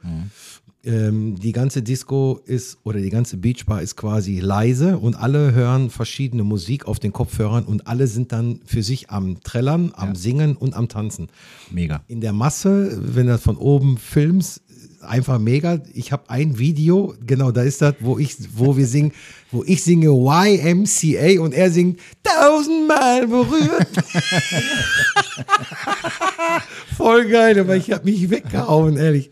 [0.88, 5.90] Ähm, die ganze Disco ist oder die ganze Beachbar ist quasi leise und alle hören
[5.90, 10.56] verschiedene Musik auf den Kopfhörern und alle sind dann für sich am Trällern, am Singen
[10.56, 11.28] und am Tanzen
[11.70, 12.02] Mega.
[12.08, 14.62] in der Masse, wenn du das von oben filmst,
[15.02, 15.80] einfach mega.
[15.92, 19.12] Ich habe ein Video, genau, da ist das, wo ich, wo wir singen,
[19.50, 23.88] wo ich singe YMCA und er singt tausendmal berührt.
[26.96, 29.30] Voll geil, aber ich habe mich weggehauen, ehrlich.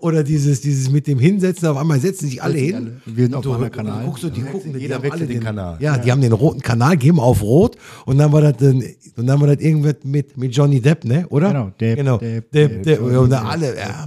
[0.00, 3.00] Oder dieses, dieses mit dem Hinsetzen, auf einmal setzen sich alle hin.
[3.06, 4.04] Wir sind auf Du- Kanal.
[4.06, 5.76] Guckst du, die gucken, die Jeder wechselt alle den Kanal.
[5.80, 7.76] Ja, die haben den roten Kanal, geben auf rot
[8.06, 8.82] und dann war das dann,
[9.16, 11.26] und dann war das irgendwas mit, mit Johnny Depp, ne?
[11.28, 11.48] Oder?
[11.48, 12.18] Genau, Depp, genau.
[12.18, 14.06] Depp, Depp, Depp, Depp, und alle, ja,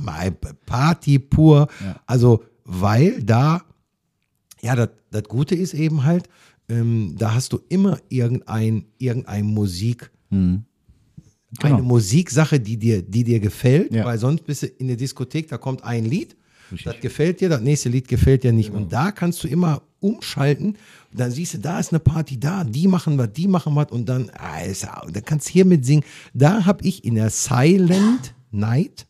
[0.66, 1.68] Party pur.
[2.06, 3.62] Also, weil da,
[4.62, 6.28] ja, das, Gute ist eben halt,
[6.70, 10.12] ähm, da hast du immer irgendein, irgendein Musik,
[11.62, 11.76] Genau.
[11.78, 14.06] eine Musiksache, die dir, die dir gefällt, Ja.
[14.06, 16.36] weil sonst bist du in der Diskothek, da kommt ein Lied,
[16.86, 18.70] das gefällt dir, das nächste Lied gefällt dir nicht.
[18.72, 20.78] Und da kannst du immer umschalten
[21.12, 23.92] und dann siehst du, da ist eine Party da, die machen was, die machen was
[23.92, 26.04] und dann, ah, ist, ja- da kannst du hier mit singen.
[26.36, 29.08] Da habe ich in der Silent Night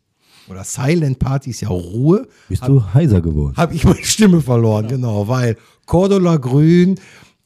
[0.49, 3.55] oder Silent Party ist ja Ruhe, Bist du heiser geworden?
[3.57, 6.99] habe ich meine Stimme verloren, genau, weil Cordula Grün,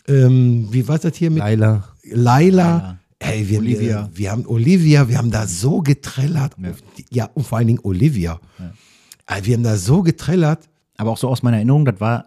[0.08, 1.88] ähm, wie war das hier mit Laila.
[2.04, 4.06] Laila, ey, wir, Olivia.
[4.06, 6.56] Äh, wir haben Olivia, wir haben da so getrellert.
[7.10, 8.39] Ja, und vor allen Dingen Olivia.
[9.28, 10.70] Ey, wir haben da so getrellert.
[10.97, 12.26] Aber auch so aus meiner Erinnerung, das war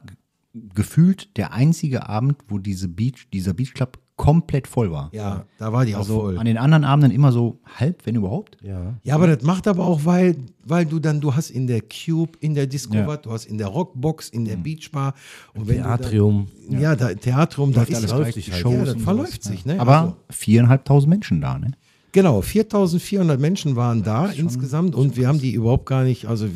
[0.74, 5.10] gefühlt der einzige Abend, wo diese Beach, dieser Beach Club komplett voll war.
[5.12, 6.38] Ja, da war die auch Also voll.
[6.38, 8.56] an den anderen Abenden immer so halb, wenn überhaupt.
[8.62, 8.94] Ja.
[9.02, 12.32] Ja, aber das macht aber auch, weil, weil du dann, du hast in der Cube,
[12.40, 13.06] in der Disco Ja.
[13.06, 15.14] was, du hast in der Rockbox, in der Beachbar.
[15.54, 16.48] Und wenn Theatrium.
[16.70, 18.62] Dann, ja, da, Theatrium, da ist alles sich die halt.
[18.62, 19.78] Shows Ja, das verläuft sowas, sich, ne?
[19.80, 21.72] Aber Also- viereinhalbtausend Menschen da, ne?
[22.12, 26.46] Genau, 4400 Menschen waren da insgesamt und wir haben die überhaupt gar nicht, also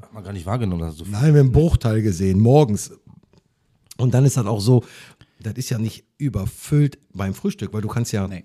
[0.00, 1.12] Hat man gar nicht wahrgenommen, dass so viel.
[1.12, 2.90] Nein, wir haben einen Bruchteil gesehen, morgens.
[3.98, 4.82] Und dann ist das auch so,
[5.42, 8.44] das ist ja nicht überfüllt beim Frühstück, weil du kannst ja Nee.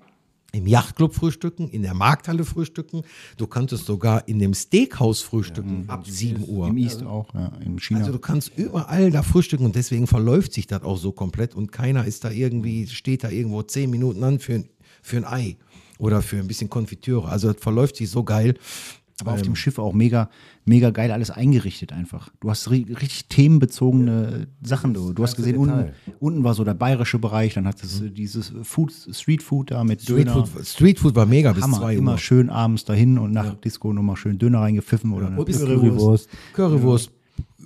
[0.54, 3.02] im Yachtclub frühstücken, in der Markthalle frühstücken,
[3.38, 6.68] du kanntest sogar in dem Steakhouse frühstücken ab 7 Uhr.
[6.70, 8.00] Im East auch, ja, in China.
[8.00, 11.72] Also du kannst überall da frühstücken und deswegen verläuft sich das auch so komplett und
[11.74, 14.70] keiner ist da irgendwie, steht da irgendwo 10 Minuten an für, ein-
[15.02, 15.58] für ein Ei
[15.98, 17.28] oder für ein bisschen Konfitüre.
[17.28, 18.56] Also das verläuft sich so geil.
[19.22, 20.30] Aber auf dem Schiff auch mega,
[20.66, 22.30] mega geil alles eingerichtet einfach.
[22.42, 24.94] Du hast ri richtig themenbezogene Sachen.
[24.94, 28.52] Du, du hast gesehen, unten, unten war so der bayerische Bereich, dann hattest du dieses
[28.64, 30.32] Food, Street Food da mit Döner.
[30.32, 32.18] Streetfood, Streetfood war mega bis Hammer, 2 immer Uhr.
[32.18, 35.38] schön abends dahin und nach Disco nochmal schön Döner reingepfiffen oder eine.
[35.38, 36.30] Currywurst.
[36.54, 37.12] Currywurst,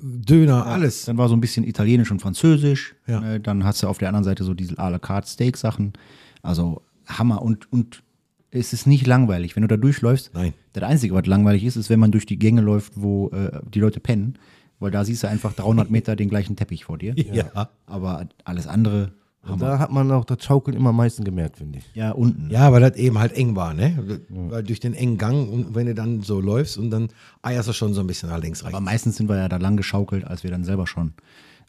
[0.02, 1.06] Döner, alles.
[1.06, 2.96] Dann war so ein bisschen Italienisch und Französisch.
[3.08, 3.20] Ja.
[3.20, 5.94] Ne, Dann hast du auf der anderen Seite so diese à la carte Steak-Sachen.
[6.42, 7.42] Also Hammer.
[7.42, 8.04] Und, und
[8.52, 10.32] es ist nicht langweilig, wenn du da durchläufst.
[10.34, 10.54] Nein.
[10.74, 13.80] Das Einzige, was langweilig ist, ist, wenn man durch die Gänge läuft, wo äh, die
[13.80, 14.36] Leute pennen.
[14.80, 17.14] Weil da siehst du einfach 300 Meter den gleichen Teppich vor dir.
[17.16, 17.70] Ja.
[17.86, 19.12] Aber alles andere,
[19.44, 21.86] Und da hat man auch das Schaukeln immer am meisten gemerkt, finde ich.
[21.94, 22.50] ja, unten.
[22.50, 24.24] Ja, weil das eben halt eng war, ne?
[24.30, 27.10] Weil durch den engen Gang und wenn du dann so läufst und dann
[27.42, 28.74] eierst du schon so ein bisschen nach links rechts.
[28.74, 31.14] Aber meistens sind wir ja da lang geschaukelt, als wir dann selber schon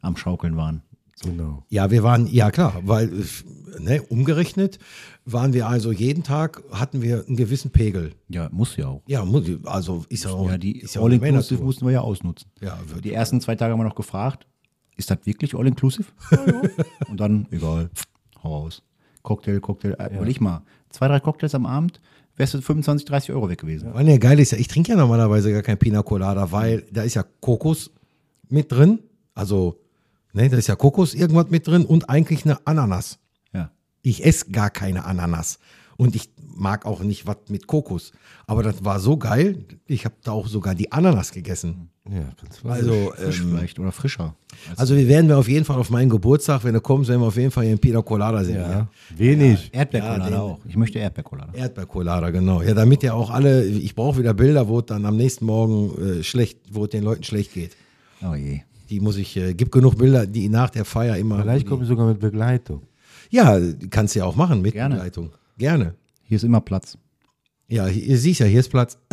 [0.02, 0.82] am Schaukeln waren.
[1.22, 1.64] Genau.
[1.68, 3.10] Ja, wir waren, ja klar, weil,
[3.78, 4.78] ne, umgerechnet
[5.24, 8.12] waren wir also jeden Tag, hatten wir einen gewissen Pegel.
[8.28, 9.02] Ja, muss ja auch.
[9.06, 12.50] Ja, muss- also ist ja auch, Ja, die ist ja All-Inclusive mussten wir ja ausnutzen.
[12.60, 14.46] Ja, die ersten zwei Tage haben wir noch gefragt,
[14.96, 16.06] ist das wirklich All-Inclusive?
[17.08, 17.90] Und dann, egal,
[18.42, 18.82] hau raus.
[19.22, 22.00] Cocktail, Cocktail, äh, überleg mal, zwei, drei Cocktails am Abend,
[22.36, 23.90] wärst du 25, 30 Euro weg gewesen.
[23.92, 27.02] Wann ja geil ist ja, ich trinke ja normalerweise gar kein Pina Colada, weil da
[27.02, 27.90] ist ja Kokos
[28.48, 29.00] mit drin.
[29.34, 29.76] Also,
[30.32, 33.18] ne, da ist ja Kokos irgendwas mit drin und eigentlich eine Ananas.
[33.52, 33.70] Ja.
[34.02, 35.58] Ich esse gar keine Ananas.
[35.96, 38.12] Und ich mag auch nicht was mit Kokos.
[38.46, 41.90] Aber das war so geil, ich habe da auch sogar die Ananas gegessen.
[42.10, 42.64] Ja, ganz.
[42.64, 44.34] Also, Frisch ähm, vielleicht oder frischer.
[44.76, 47.26] also wir werden wir auf jeden Fall auf meinen Geburtstag, wenn du kommst, werden wir
[47.26, 48.56] auf jeden Fall hier einen Pina Colada sehen.
[48.56, 48.88] ja.
[49.14, 49.68] Wenig.
[49.72, 50.58] Erdbeerkolada Ja, den- auch.
[50.66, 51.52] Ich möchte Erdbeerkolada.
[51.52, 52.62] Erdbeercolada, genau.
[52.62, 56.20] Ja, damit ja auch alle, ich brauche wieder Bilder, wo es dann am nächsten Morgen
[56.20, 57.76] äh, schlecht, wo es den Leuten schlecht geht.
[58.22, 58.62] Oh je.
[58.90, 61.40] Die muss ich, äh, gibt genug Bilder, die nach der Feier immer.
[61.40, 62.82] Vielleicht komme ich sogar mit Begleitung.
[63.30, 63.58] Ja,
[63.90, 64.96] kannst du ja auch machen mit Gerne.
[64.96, 65.30] Begleitung.
[65.56, 65.94] Gerne.
[66.24, 66.98] Hier ist immer Platz.
[67.68, 68.98] Ja, ihr siehst ja, hier ist Platz.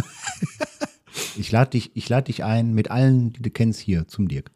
[1.36, 4.52] Ich lade dich, ich lade dich ein mit allen, die du kennst, hier zum Dirk.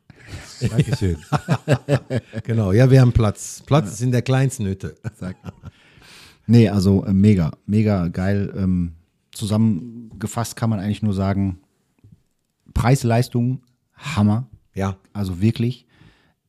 [0.60, 1.18] Dankeschön.
[2.44, 3.64] Genau, ja, wir haben Platz.
[3.66, 4.96] Platz ist in der kleinsten Hütte.
[6.48, 8.54] Nee, also äh, mega, mega geil.
[8.56, 8.94] Ähm,
[9.32, 11.60] zusammengefasst kann man eigentlich nur sagen,
[12.74, 13.62] Preis-Leistung,
[13.96, 14.48] Hammer.
[14.74, 15.86] Ja, Also wirklich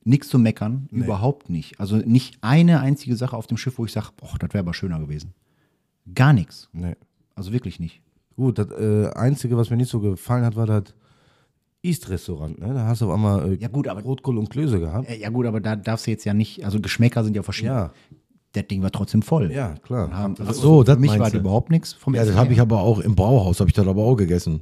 [0.04, 1.78] nichts zu meckern, überhaupt nicht.
[1.80, 4.74] Also nicht eine einzige Sache auf dem Schiff, wo ich sage, boah, das wäre aber
[4.74, 5.32] schöner gewesen.
[6.14, 6.68] Gar nichts.
[6.72, 6.96] Nee.
[7.34, 8.00] Also wirklich nicht.
[8.36, 10.94] Gut, das äh, Einzige, was mir nicht so gefallen hat, war das
[11.82, 12.58] East-Restaurant.
[12.60, 12.74] Ne?
[12.74, 15.08] Da hast du auf einmal äh, Ja, gut, aber- Rotkohl und Klöße gehabt.
[15.08, 17.68] Äh, Ja gut, aber da darfst du jetzt ja nicht, also Geschmäcker sind ja verschieden.
[17.68, 17.92] Ja.
[18.52, 19.50] Das Ding war trotzdem voll.
[19.50, 20.10] Ja, klar.
[20.12, 22.80] Haben, also so, das für mich war überhaupt nichts vom ja das habe ich aber
[22.80, 24.60] auch im Brauhaus, habe ich das aber auch gegessen.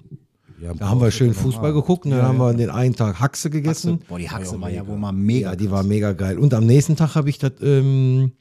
[0.60, 3.50] Ja, Da haben wir schön Fußball geguckt und dann haben wir den einen Tag Haxe
[3.50, 4.00] gegessen.
[4.08, 5.50] Boah, die Haxe war ja wohl mal mega.
[5.50, 6.38] Ja, die war mega geil.
[6.38, 8.32] Und am nächsten Tag habe ich das, ähm,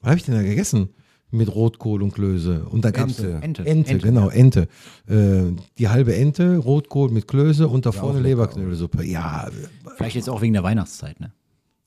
[0.00, 0.90] was habe ich denn da gegessen?
[1.32, 2.66] Mit Rotkohl und Klöße.
[2.68, 3.40] Und da gab's Ente.
[3.42, 3.66] Ente.
[3.66, 4.68] Ente, genau, Ente.
[5.06, 9.04] Äh, die halbe Ente, Rotkohl mit Klöße und da vorne Leberknödelsuppe.
[9.04, 9.48] Ja,
[9.96, 11.32] Vielleicht jetzt auch wegen der Weihnachtszeit, ne?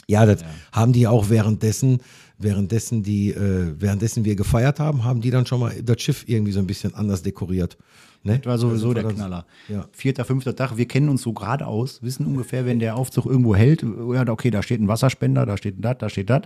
[0.08, 2.00] ja, das haben die auch währenddessen,
[2.38, 6.52] währenddessen die, äh, währenddessen wir gefeiert haben, haben die dann schon mal das Schiff irgendwie
[6.52, 7.78] so ein bisschen anders dekoriert.
[8.24, 8.40] Ne?
[8.40, 9.46] Das war sowieso Also der das- Knaller.
[9.68, 9.86] Ja.
[9.92, 13.56] Vierter, fünfter Tag, wir kennen uns so gerade aus, wissen ungefähr, wenn der Aufzug irgendwo
[13.56, 16.44] hält, ja, okay, da steht ein Wasserspender, da steht das, da steht das.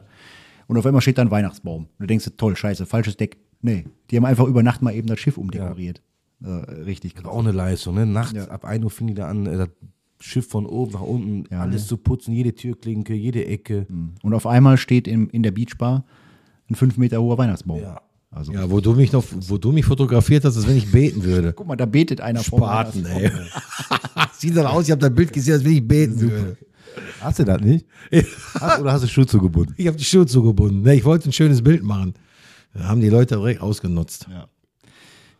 [0.67, 1.84] Und auf einmal steht da ein Weihnachtsbaum.
[1.84, 3.38] Und du denkst, toll, scheiße, falsches Deck.
[3.61, 6.01] Nee, die haben einfach über Nacht mal eben das Schiff umdekoriert.
[6.43, 7.32] Äh, richtig Das krass.
[7.32, 7.95] war auch eine Leistung.
[7.95, 8.05] Ne?
[8.05, 8.45] Nachts Ja.
[8.49, 9.69] ab 1 Uhr fing die da an, äh, das
[10.19, 11.88] Schiff von oben nach unten, Ja, alles ne?
[11.88, 13.86] zu putzen, jede Türklinke, jede Ecke.
[14.23, 16.05] Und auf einmal steht in, in der Beachbar
[16.69, 17.80] ein fünf Meter hoher Weihnachtsbaum.
[17.82, 18.01] Ja.
[18.38, 21.23] Also, Ja, wo du mich noch, wo du mich fotografiert hast, als wenn ich beten
[21.23, 21.53] würde.
[21.53, 23.41] guck mal, da betet einer vor Spaten, Weihnachtsbaum.
[24.15, 24.25] ey.
[24.38, 26.57] Sieht dann aus, ich habe das Bild gesehen, als wenn ich beten würde.
[27.21, 27.85] Hast du das nicht?
[28.59, 29.73] Hast, oder hast du Schuhe zugebunden?
[29.77, 30.81] Ich habe die Schuhe zugebunden.
[30.81, 32.13] Ne, ich wollte ein schönes Bild machen.
[32.73, 34.27] Da haben die Leute direkt ausgenutzt.
[34.29, 34.47] Ja.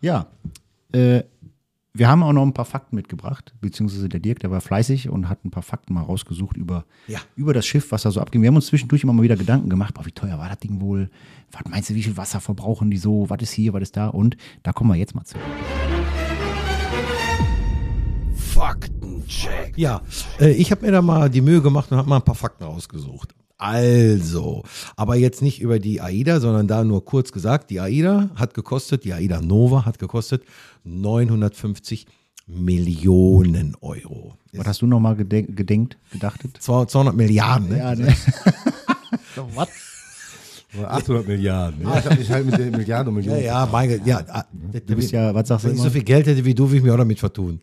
[0.01, 0.27] Ja.
[0.91, 1.23] Äh,
[1.97, 5.29] wir haben auch noch ein paar Fakten mitgebracht, beziehungsweise der Dirk, der war fleißig und
[5.29, 7.19] hat ein paar Fakten mal rausgesucht über, Ja.
[7.35, 8.41] über das Schiff, was da so abging.
[8.41, 10.79] Wir haben uns zwischendurch immer mal wieder Gedanken gemacht, boah, wie teuer war das Ding
[10.81, 11.09] wohl?
[11.51, 13.29] Was meinst du, wie viel Wasser verbrauchen die so?
[13.29, 14.07] Was ist hier, was ist da?
[14.09, 15.37] Und da kommen wir jetzt mal zu.
[18.35, 19.73] Faktencheck.
[19.77, 20.01] Ja,
[20.39, 22.63] äh, ich habe mir da mal die Mühe gemacht und habe mal ein paar Fakten
[22.63, 23.33] rausgesucht.
[23.57, 24.63] Also,
[24.95, 29.03] aber jetzt nicht über die AIDA, sondern da nur kurz gesagt, die AIDA hat gekostet,
[29.03, 30.43] die AIDA Nova hat gekostet
[30.83, 32.05] 950
[32.45, 34.35] Millionen Euro.
[34.53, 36.57] Was hast du noch mal gedenk gedenkt, gedachtet?
[36.61, 37.77] 200 Milliarden, ne?
[37.79, 38.15] Ja, ne?
[39.55, 39.67] Was?
[40.85, 41.81] 800 Milliarden.
[41.81, 43.45] Ja, ich habe mich halt mit den Milliarden und Ja, Millionen.
[43.45, 44.21] ja, mein Gott, ja.
[44.27, 44.45] ah,
[44.85, 45.89] Du bist ja, was sagst du Wenn ich immer?
[45.89, 47.59] so viel Geld hätte wie du, würde ich mich auch damit vertun.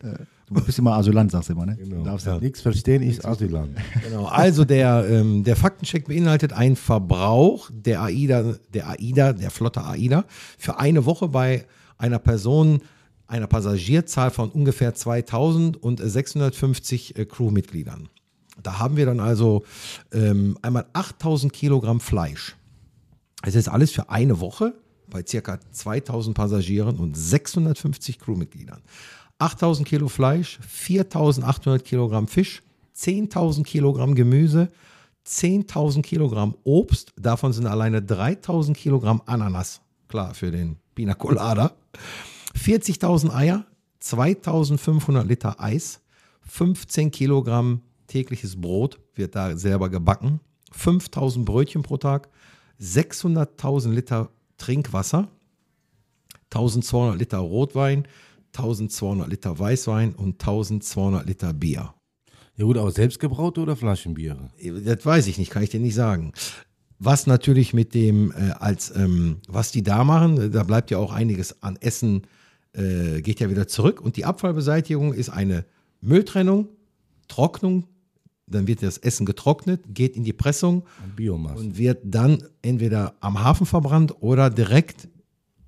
[0.47, 1.75] Du bist immer Asylant, sagst du immer, ne?
[1.75, 2.03] Genau.
[2.03, 2.37] Darfst ja.
[2.37, 3.75] Nichts verstehen ist Asylant.
[4.03, 4.25] Genau.
[4.25, 10.25] Also der, ähm, der Faktencheck beinhaltet einen Verbrauch der AIDA, der AIDA, der Flotte AIDA
[10.57, 11.65] für eine Woche bei
[11.97, 12.81] einer Person,
[13.27, 18.09] einer Passagierzahl von ungefähr 2000 und 650 äh, Crewmitgliedern.
[18.61, 19.63] Da haben wir dann also
[20.13, 22.55] ähm, einmal 8000 Kilogramm Fleisch.
[23.41, 24.73] Es ist alles für eine Woche
[25.09, 28.81] bei circa 2000 Passagieren und 650 Crewmitgliedern.
[29.39, 32.63] 8000 Kilo Fleisch, 4800 Kilogramm Fisch,
[32.95, 34.71] 10.000 Kilogramm Gemüse,
[35.27, 41.73] 10.000 Kilogramm Obst, davon sind alleine 3000 Kilogramm Ananas, klar, für den Pina Colada,
[42.55, 43.65] 40.000 Eier,
[43.99, 46.01] 2500 Liter Eis,
[46.47, 50.39] 15 Kilogramm tägliches Brot wird da selber gebacken,
[50.71, 52.29] 5000 Brötchen pro Tag,
[52.79, 55.27] 600.000 Liter Trinkwasser,
[56.51, 58.07] 1200 Liter Rotwein,
[58.57, 61.93] 1200 Liter Weißwein und 1200 Liter Bier.
[62.57, 64.49] Ja gut, aber selbstgebraute oder Flaschenbiere?
[64.85, 66.31] Das weiß ich nicht, kann ich dir nicht sagen.
[66.99, 70.97] Was natürlich mit dem, äh, als, ähm, was die da machen, äh, da bleibt ja
[70.97, 72.21] auch einiges an Essen,
[72.71, 73.99] äh, geht ja wieder zurück.
[73.99, 75.65] Und die Abfallbeseitigung ist eine
[75.99, 76.69] Mülltrennung,
[77.27, 77.85] Trocknung,
[78.47, 80.85] dann wird das Essen getrocknet, geht in die Pressung
[81.15, 81.59] Biomasse.
[81.59, 85.09] und wird dann entweder am Hafen verbrannt oder direkt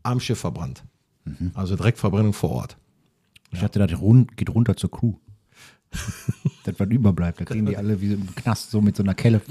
[0.03, 0.83] am Schiff verbrannt.
[1.53, 2.77] Also Direktverbrennung vor Ort.
[3.51, 3.99] Ich dachte, das
[4.35, 5.13] geht runter zur Crew.
[6.63, 7.39] das, was überbleibt.
[7.39, 9.41] Da kriegen die alle wie im Knast so mit so einer Kelle.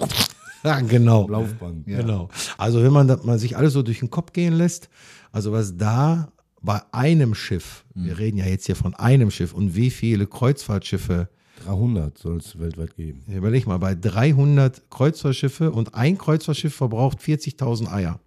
[0.62, 1.28] Ja, genau.
[1.28, 1.86] Laufband.
[1.86, 2.28] Genau.
[2.58, 4.88] Also wenn man, man sich alles so durch den Kopf gehen lässt,
[5.32, 9.76] also was da bei einem Schiff, wir reden ja jetzt hier von einem Schiff und
[9.76, 11.28] wie viele Kreuzfahrtschiffe,
[11.64, 13.22] 300 soll es weltweit geben.
[13.28, 18.20] überleg mal, bei 300 Kreuzfahrtschiffe und ein Kreuzfahrtschiff verbraucht 40.000 Eier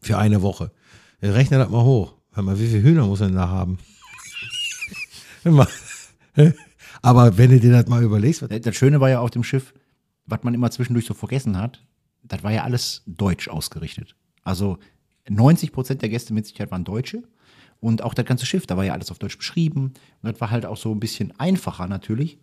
[0.00, 0.70] für eine Woche.
[1.22, 2.14] Rechne das mal hoch.
[2.32, 3.78] Hör mal, wie viele Hühner muss er denn da haben?
[7.02, 9.74] Aber wenn du dir das mal überlegst, was Das Schöne war ja auf dem Schiff,
[10.26, 11.84] was man immer zwischendurch so vergessen hat,
[12.22, 14.14] das war ja alles deutsch ausgerichtet.
[14.42, 14.78] Also
[15.28, 17.22] 90 Prozent der Gäste mit Sicherheit waren Deutsche.
[17.80, 19.92] Und auch das ganze Schiff, da war ja alles auf Deutsch beschrieben.
[20.22, 22.38] Und das war halt auch so ein bisschen einfacher natürlich.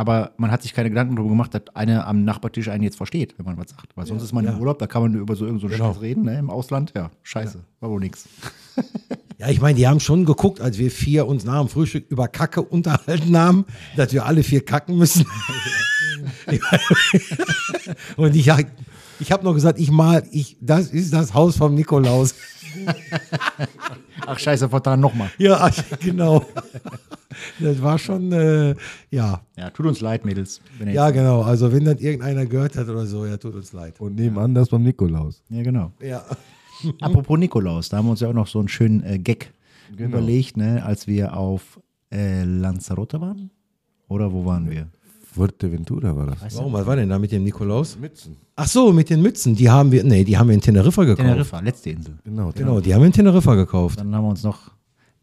[0.00, 3.34] Aber man hat sich keine Gedanken darüber gemacht, dass einer am Nachbartisch einen jetzt versteht,
[3.36, 3.94] wenn man was sagt.
[3.96, 5.92] Weil sonst ist man im Urlaub, da kann man über so irgendeinen so Genau.
[5.92, 6.38] Scheiß reden, ne?
[6.38, 8.26] Im Ausland, ja, scheiße, war wohl nix.
[9.36, 12.28] Ja, ich meine, die haben schon geguckt, als wir vier uns nach dem Frühstück über
[12.28, 15.26] Kacke unterhalten haben, dass wir alle vier kacken müssen.
[18.16, 18.50] Und ich,
[19.20, 22.34] ich habe noch gesagt, ich mal, ich, das ist das Haus vom Nikolaus.
[24.26, 25.30] Ach scheiße, verdammt nochmal.
[25.36, 25.70] Ja,
[26.00, 26.46] genau.
[27.58, 28.74] Das war schon, äh,
[29.10, 29.40] ja.
[29.56, 30.60] Ja, tut uns leid, Mädels.
[30.84, 31.42] Ja, genau.
[31.42, 34.00] Also wenn das irgendeiner gehört hat oder so, ja, tut uns leid.
[34.00, 35.42] Und nebenan das beim Nikolaus.
[35.50, 35.92] ja, genau.
[36.00, 36.24] Ja.
[37.00, 39.52] Apropos Nikolaus, da haben wir uns ja auch noch so einen schönen äh, Gag
[39.96, 40.18] Genau.
[40.18, 41.80] überlegt, ne, als wir auf
[42.12, 43.50] äh, Lanzarote waren.
[44.08, 44.86] Oder wo waren wir?
[45.34, 46.56] Fuerteventura war das.
[46.56, 47.98] Warum, was war denn da mit dem Nikolaus?
[47.98, 48.36] Mützen.
[48.56, 49.54] Ach so, mit den Mützen.
[49.54, 51.26] Die haben wir, nee, die haben wir in Teneriffa gekauft.
[51.26, 52.14] Teneriffa, letzte Insel.
[52.24, 52.50] Genau.
[52.54, 53.98] Genau, die haben wir in Teneriffa gekauft.
[54.00, 54.70] Dann haben wir uns noch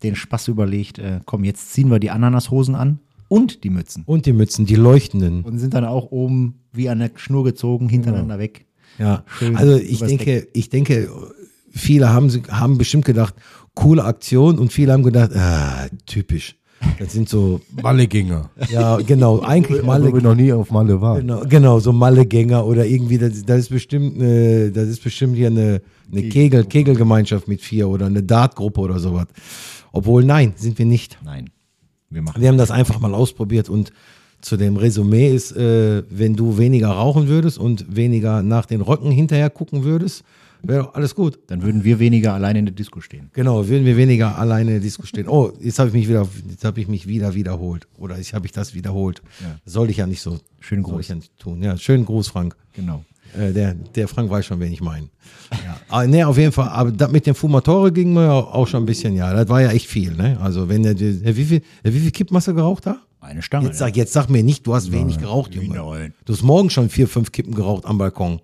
[0.04, 4.04] den Spaß überlegt, äh, komm, jetzt ziehen wir die Ananashosen an und die Mützen.
[4.06, 5.44] Und die Mützen, die leuchtenden.
[5.44, 8.66] Und sind dann auch oben wie an der Schnur gezogen, hintereinander weg.
[9.00, 11.10] Ja, Schön also ich denke, ich denke,
[11.72, 13.36] viele haben, sie- haben bestimmt gedacht,
[13.76, 16.56] coole Aktion und viele haben gedacht, ah, typisch.
[17.00, 18.50] Das sind so, Mallegänger.
[18.70, 21.22] ja, genau, eigentlich Weil wir Malle, noch nie auf Malle waren.
[21.22, 25.48] genau, genau, so Mallegänger oder irgendwie, das, das ist bestimmt, eine, das ist bestimmt hier
[25.48, 25.82] eine,
[26.12, 29.26] eine Kegel, Kegelgemeinschaft mit vier oder eine Dartgruppe oder sowas.
[29.98, 31.18] Obwohl, nein, sind wir nicht.
[31.24, 31.50] Nein,
[32.12, 32.40] wir machen.
[32.40, 33.92] Wir haben das einfach mal ausprobiert und
[34.42, 39.10] zu dem Resümee ist, äh, wenn du weniger rauchen würdest und weniger nach den Röcken
[39.10, 40.24] hinterher gucken würdest,
[40.62, 41.40] wäre doch alles gut.
[41.48, 43.32] Dann würden wir weniger alleine in der Disco stehen.
[43.34, 45.28] Genau, würden wir weniger alleine in der Disco stehen.
[45.28, 47.88] Oh, jetzt habe ich mich wieder, jetzt habe ich mich wieder wiederholt.
[47.98, 49.24] Oder ich habe ich das wiederholt.
[49.66, 50.40] Das sollte ich ja nicht so.
[50.60, 51.08] Schönen soll Gruß.
[51.08, 51.64] ja tun.
[51.64, 52.56] Ja, schönen Gruß, Frank.
[52.74, 53.04] Genau.
[53.38, 55.08] Äh, der, der Frank weiß schon, wen ich meine.
[55.52, 55.78] Ja.
[55.90, 56.70] Aber, nee, auf jeden Fall.
[56.70, 59.34] Aber das mit dem Fumatore ging mir auch schon ein bisschen, ja.
[59.34, 60.38] Das war ja echt viel, ne?
[60.42, 62.98] Also, wenn der, wie viel, wie viel Kippen hast du geraucht da?
[63.20, 63.68] Eine Stange.
[63.68, 65.76] Jetzt sag, jetzt sag mir nicht, du hast wenig geraucht, Junge.
[65.78, 66.14] Nein.
[66.26, 68.42] Du hast morgen schon vier, fünf Kippen geraucht am Balkon.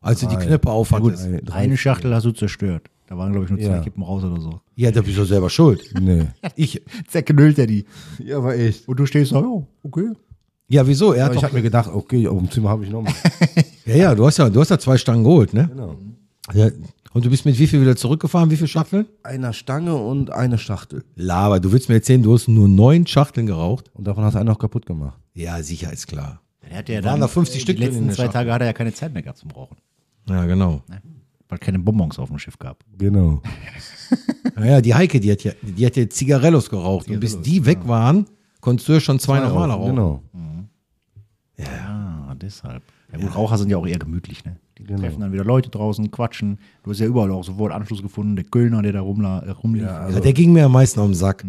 [0.00, 1.28] Als du die Knöpfe aufhattest.
[1.44, 2.88] Drei- Eine Schachtel hast du zerstört.
[3.08, 3.80] Da waren, glaube ich, nur zwei Ja.
[3.82, 4.60] Kippen raus oder so.
[4.74, 5.92] Ja, da bist du selber schuld.
[6.00, 6.26] Nee.
[6.56, 7.84] Ich, Zerknüllt er die.
[8.24, 8.88] Ja, war echt.
[8.88, 10.08] Und du stehst da, ja, okay.
[10.68, 11.12] ja, wieso?
[11.12, 13.12] Er hat Ich habe mir gedacht, okay, auf dem Zimmer habe ich noch mal.
[13.86, 15.68] ja, ja, du hast ja, du hast ja zwei Stangen geholt, ne?
[15.68, 15.96] Genau.
[16.52, 16.68] Ja.
[17.12, 18.50] Und du bist mit wie viel wieder zurückgefahren?
[18.50, 19.06] Wie viele Schachteln?
[19.22, 21.02] Einer Stange und eine Schachtel.
[21.14, 23.90] Laber, du willst mir erzählen, du hast nur neun Schachteln geraucht?
[23.94, 25.18] Und davon hast du einen noch kaputt gemacht.
[25.32, 26.42] Ja, sicher ist klar.
[26.68, 28.28] Der hat ja Waren dann, da 50 äh, Stück Die letzten zwei?
[28.28, 29.78] Tage hat er ja keine Zeit mehr gehabt zum Rauchen.
[30.28, 30.82] Ja, genau.
[31.48, 32.84] Weil keine Bonbons auf dem Schiff gab.
[32.98, 33.42] Genau.
[34.54, 37.10] Naja, die Heike, die hat ja, die hat ja Zigarellos geraucht.
[37.10, 38.26] und bis die weg waren,
[38.60, 39.96] konntest du ja schon zwei normale rauchen.
[39.96, 40.22] Genau.
[41.58, 42.82] Ja, deshalb.
[43.12, 44.56] Ja, gut, Raucher sind ja auch eher gemütlich, ne?
[44.78, 45.00] Die Genau.
[45.00, 46.58] treffen dann wieder Leute draußen, quatschen.
[46.82, 48.36] Du hast ja überall auch sofort Anschluss gefunden.
[48.36, 49.84] Der Kölner, der da rumla äh, rumlief.
[49.84, 51.44] Ja, Ja, der ging mir am meisten auf den Sack.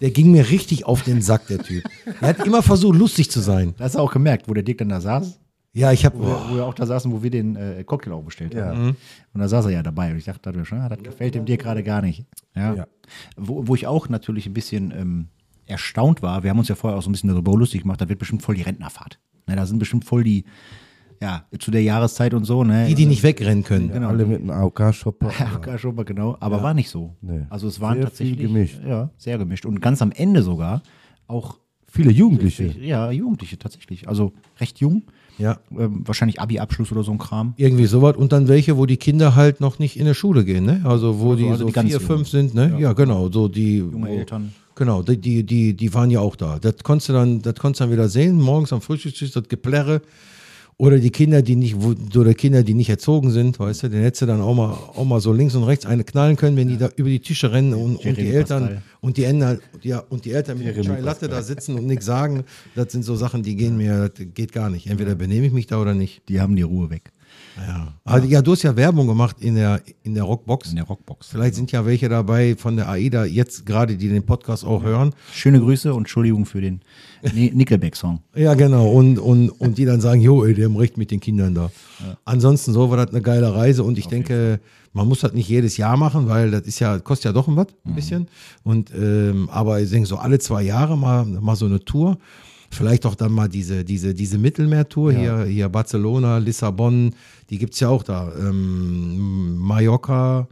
[0.00, 1.82] Der ging mir richtig auf den Sack, der Typ.
[2.20, 3.74] Er hat immer versucht, lustig zu sein.
[3.78, 5.40] Da hast du auch gemerkt, wo der Dirk dann da saß.
[5.72, 6.18] Ja, ich habe.
[6.18, 8.96] Wo, wir, wo wir auch da saßen, wo wir den äh, Cocktail auch bestellt haben.
[9.34, 10.12] Und da saß er ja dabei.
[10.12, 12.24] Und ich dachte, dadurch, ah, das gefällt dem Dirk gerade gar nicht.
[12.54, 12.74] Ja.
[12.74, 12.86] Ja.
[13.36, 15.28] Wo, wo ich auch natürlich ein bisschen ähm,
[15.66, 18.08] erstaunt war, wir haben uns ja vorher auch so ein bisschen darüber lustig gemacht, da
[18.08, 19.18] wird bestimmt voll die Rentnerfahrt.
[19.46, 20.44] Ne, da sind bestimmt voll die,
[21.20, 22.86] ja, zu der Jahreszeit und so, ne?
[22.88, 23.92] Die, die nicht wegrennen können.
[23.92, 24.08] Genau.
[24.08, 25.30] Alle mit einem AOK-Shopper.
[25.38, 26.36] Ja, mal genau.
[26.40, 27.14] Aber war nicht so.
[27.22, 27.46] Nee.
[27.48, 28.80] Also es waren Sehr tatsächlich viel gemischt.
[28.86, 29.66] Ja, sehr gemischt.
[29.66, 30.82] Und ganz am Ende sogar
[31.26, 32.74] auch Viele Jugendliche.
[32.80, 34.08] ja, Jugendliche tatsächlich.
[34.08, 35.04] Also recht jung.
[35.38, 35.58] Ja.
[35.70, 37.54] Ähm, wahrscheinlich Abi-Abschluss oder so ein Kram.
[37.56, 38.16] Irgendwie sowas.
[38.16, 40.82] Und dann welche, wo die Kinder halt noch nicht in der Schule gehen, ne?
[40.84, 42.06] Also wo die also so die vier, Jungen.
[42.06, 42.76] fünf sind, ne?
[42.78, 43.30] Ja, genau.
[43.30, 43.78] So die.
[43.78, 44.52] Junge wo, Eltern.
[44.76, 46.58] Genau, die, die, die, die waren ja auch da.
[46.58, 50.02] Das konntest du dann, das konntest du dann wieder sehen, morgens am Frühstückstisch, das Geplärre.
[50.78, 51.74] Oder die Kinder, die nicht,
[52.14, 55.06] oder Kinder, die nicht erzogen sind, weißt du, den hättest du dann auch mal, auch
[55.06, 57.72] mal so links und rechts eine knallen können, wenn die da über die Tische rennen
[57.72, 61.28] und, und die Eltern und die Eltern, ja, und die Eltern mit der Chai Latte
[61.28, 62.44] da sitzen und nichts sagen,
[62.74, 64.86] das sind so Sachen, die gehen mir, das geht gar nicht.
[64.88, 66.28] Entweder benehme ich mich da oder nicht.
[66.28, 67.10] Die haben die Ruhe weg.
[67.56, 67.88] Ja.
[68.04, 70.70] Also, ja, du hast ja Werbung gemacht in der, in der Rockbox.
[70.70, 71.28] In der Rockbox.
[71.28, 75.14] Vielleicht sind ja welche dabei von der AIDA jetzt gerade, die den Podcast auch hören.
[75.32, 76.80] Schöne Grüße und Entschuldigung für den
[77.34, 78.20] Ni- Nickelback-Song.
[78.34, 78.90] Ja, genau.
[78.90, 81.70] Und, und, und die dann sagen, jo, ey, die haben recht mit den Kindern da.
[82.24, 84.60] Ansonsten so war das eine geile Reise und ich denke,
[84.92, 87.56] man muss das nicht jedes Jahr machen, weil das ist ja, kostet ja doch ein
[87.56, 88.28] was, ein bisschen.
[88.64, 92.18] Und ähm, aber ich denke so alle zwei Jahre mal, mal so eine Tour.
[92.70, 97.14] Vielleicht auch dann mal diese, diese, diese Mittelmeertour hier, hier Barcelona, Lissabon,
[97.50, 98.32] die gibt's ja auch da.
[98.38, 100.48] Ähm, Mallorca,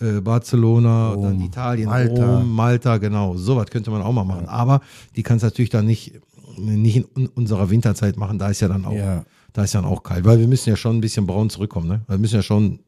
[0.00, 2.36] äh, Barcelona, dann Italien, Malta.
[2.38, 3.36] Rom, Malta, genau.
[3.36, 4.48] Sowas könnte man auch mal machen.
[4.48, 4.80] Aber
[5.16, 6.20] die kannst natürlich dann nicht,
[6.58, 8.38] nicht in un- unserer Winterzeit machen.
[8.38, 9.24] Da ist ja dann auch, Ja.
[9.52, 10.24] da ist dann auch kalt.
[10.24, 12.00] Weil wir müssen ja schon ein bisschen braun zurückkommen, ne?
[12.08, 12.80] Wir müssen ja schon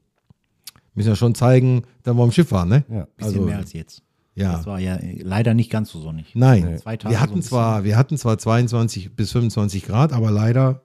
[0.93, 2.85] Müssen ja schon zeigen, dass wir am Schiff waren, ne?
[2.91, 3.07] Ja.
[3.17, 4.03] Bisschen Also, mehr als jetzt.
[4.41, 4.53] Ja.
[4.53, 6.33] Das war ja äh, leider nicht ganz so sonnig.
[6.35, 10.31] Nein, Zwei Tage wir hatten so zwar, wir hatten zwar 22 bis 25 Grad, aber
[10.31, 10.83] leider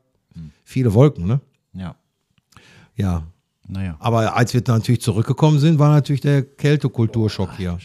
[0.64, 1.40] viele Wolken, ne?
[1.74, 1.96] Ja,
[2.96, 3.24] Ja.
[3.68, 3.96] naja.
[4.00, 7.78] Aber als wir dann natürlich zurückgekommen sind, war natürlich der Kältekulturschock hier.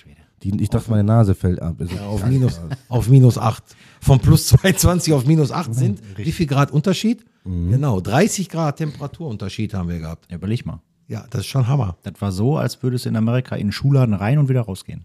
[0.43, 1.81] Die, ich dachte, meine Nase fällt ab.
[1.81, 3.63] Ist Auf minus, auf minus 8.
[4.01, 7.25] Von plus 22 auf minus 8 sind wie viel Grad Unterschied?
[7.45, 10.31] Genau, 30 Grad Temperaturunterschied haben wir gehabt.
[10.31, 10.81] Ja, überleg mal.
[11.09, 11.97] Ja, das ist schon Hammer.
[12.05, 15.05] Das war so, als würdest du in Amerika in den Schuhladen rein und wieder rausgehen.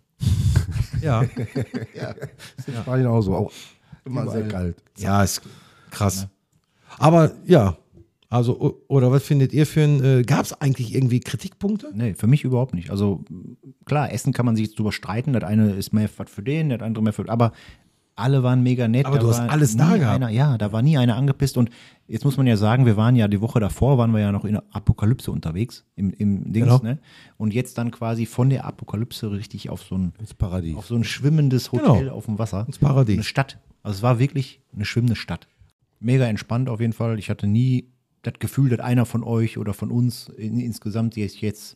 [1.05, 1.21] Ja,
[2.67, 3.35] In Spanien auch so.
[3.35, 3.51] Auch
[4.05, 4.75] immer sehr kalt.
[4.97, 5.41] ja ist
[5.91, 6.27] krass.
[6.97, 7.77] Aber ja,
[8.29, 11.91] also, oder was findet ihr für ein, äh, gab es eigentlich irgendwie Kritikpunkte?
[11.93, 12.89] Nee, für mich überhaupt nicht.
[12.89, 13.23] Also
[13.85, 15.33] klar, Essen kann man sich jetzt drüber streiten.
[15.33, 17.29] Das eine ist mehr was für den, das andere mehr für.
[17.29, 17.53] Aber
[18.15, 19.05] alle waren mega nett.
[19.05, 20.15] Aber Da du hast war alles nie da gehabt.
[20.15, 21.57] Einer, ja, da war nie einer angepisst.
[21.57, 21.69] Und
[22.07, 24.45] jetzt muss man ja sagen, wir waren ja die Woche davor, waren wir ja noch
[24.45, 26.79] in der Apokalypse unterwegs, im, im Dings, Genau.
[26.81, 26.99] ne?
[27.37, 30.75] Und jetzt dann quasi von der Apokalypse richtig auf so ein, Ins Paradies.
[30.77, 32.13] auf so ein schwimmendes Hotel Genau.
[32.15, 32.63] auf dem Wasser.
[32.67, 33.15] Ins Paradies.
[33.15, 33.59] Eine Stadt.
[33.83, 35.47] Also es war wirklich eine schwimmende Stadt.
[35.99, 37.19] Mega entspannt auf jeden Fall.
[37.19, 37.89] Ich hatte nie
[38.21, 41.75] das Gefühl, dass einer von euch oder von uns in, insgesamt jetzt, jetzt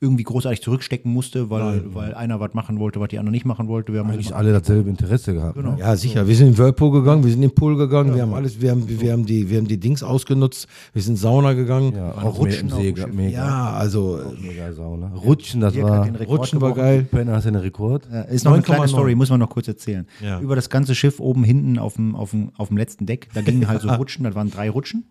[0.00, 3.68] irgendwie großartig zurückstecken musste, weil, weil einer was machen wollte, was die andere nicht machen
[3.68, 3.92] wollte.
[3.92, 5.54] Wir haben Eigentlich alle dasselbe Interesse gehabt.
[5.54, 5.72] Genau.
[5.72, 5.78] Ne?
[5.78, 6.26] Ja, sicher.
[6.28, 8.60] Wir sind in den Whirlpool gegangen, wir sind in den Pool gegangen, wir haben alles,
[8.60, 11.92] wir haben, wir haben die, wir haben die Dings ausgenutzt, wir sind Sauna gegangen.
[11.94, 13.12] Ja, Ja, auch Rutschen im See, Schiff.
[13.12, 13.72] mega.
[13.72, 15.08] also Mega Sauna.
[15.14, 16.08] Rutschen, das Dirk war.
[16.26, 17.04] Rutschen war geil.
[17.10, 18.06] Penner hast du einen Rekord?
[18.12, 18.88] Ja, ist noch eine kleine 9,9.
[18.88, 20.06] Story, muss man noch kurz erzählen.
[20.22, 20.40] Ja.
[20.40, 23.40] Über das ganze Schiff oben hinten auf dem, auf dem, auf dem letzten Deck, da
[23.42, 25.04] gingen halt so Rutschen, das waren drei Rutschen.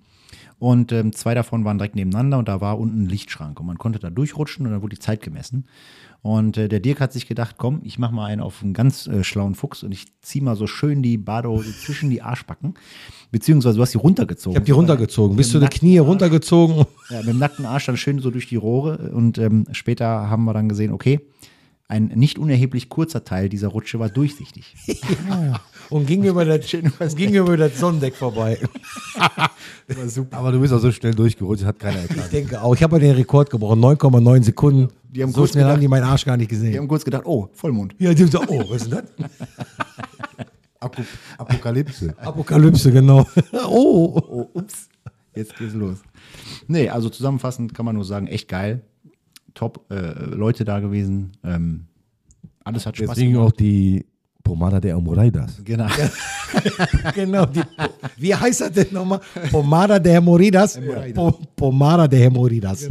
[0.63, 3.59] Und ähm, zwei davon waren direkt nebeneinander und da war unten ein Lichtschrank.
[3.59, 5.65] Und man konnte da durchrutschen und dann wurde die Zeit gemessen.
[6.21, 9.05] Und äh, der Dirk hat sich gedacht, komm, ich mach mal einen auf einen ganz
[9.07, 12.75] äh, schlauen Fuchs und ich zieh mal so schön die Badehose zwischen die Arschbacken.
[13.29, 14.53] Beziehungsweise du hast die runtergezogen.
[14.53, 16.85] ich habe die runtergezogen, bis zu den Knie runtergezogen.
[17.09, 19.11] Ja, mit dem nackten Arsch dann schön so durch die Rohre.
[19.11, 21.19] Und ähm, später haben wir dann gesehen, okay,
[21.89, 24.75] ein nicht unerheblich kurzer Teil dieser Rutsche war durchsichtig.
[25.89, 26.65] Und ging über das,
[27.15, 28.57] ging über das Sonnendeck vorbei.
[30.31, 32.31] Aber du bist auch so schnell durchgerutscht, hat keiner Ich erkannt.
[32.33, 34.87] denke auch, ich habe ja den Rekord gebrochen, 9,9 Sekunden.
[35.11, 36.75] Die haben so kurz schnell gedacht- haben die meinen Arsch gar nicht gesehen.
[36.77, 37.93] haben kurz gedacht, oh, Vollmond.
[37.99, 39.29] Ja, die haben gesagt, oh, was ist denn das?
[40.79, 41.01] Apo
[41.37, 42.13] Apokalypse.
[42.17, 43.27] Apokalypse, genau.
[43.67, 44.19] oh.
[44.27, 44.89] Oh, ups,
[45.35, 45.99] jetzt geht's los.
[46.67, 48.81] Nee, also zusammenfassend kann man nur sagen, echt geil.
[49.53, 49.95] Top äh,
[50.35, 51.31] Leute da gewesen.
[51.43, 51.85] Ähm,
[52.63, 53.53] alles hat Spaß Deswegen gemacht.
[53.53, 54.05] auch die
[54.43, 55.61] Pomada de Amoraidas.
[55.63, 55.87] Genau.
[57.15, 57.45] Genau.
[57.47, 57.61] Die,
[58.17, 59.19] wie heißt das denn nochmal?
[59.49, 60.79] Pomada de Hemorrhoidas.
[61.15, 62.87] Po, Pomada de Hemorrhoidas.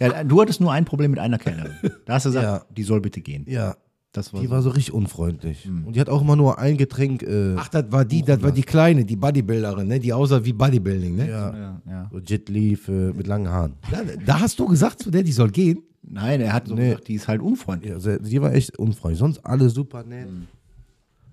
[0.00, 1.72] Ja, du hattest nur ein Problem mit einer Kellnerin.
[2.04, 2.74] Da hast du gesagt, Ja.
[2.74, 3.44] die soll bitte gehen.
[3.48, 3.76] Ja,
[4.12, 4.52] war die so.
[4.52, 5.68] war so richtig unfreundlich.
[5.68, 7.22] Und die hat auch immer nur ein Getränk.
[7.22, 10.00] Äh, Ach, das war die, das war die Kleine, die Bodybuilderin, ne?
[10.00, 11.16] die aussah wie Bodybuilding.
[11.16, 11.28] Ne?
[11.28, 12.08] ja, ja, ja.
[12.12, 13.74] so Jet Leaf äh, mit langen Haaren.
[13.90, 15.82] Da, da hast du gesagt zu der, die soll gehen.
[16.02, 17.92] Nein, er hat so gesagt, die ist halt unfreundlich.
[17.92, 19.18] Ja, sehr- die war echt unfreundlich.
[19.20, 20.26] Sonst alle super nett.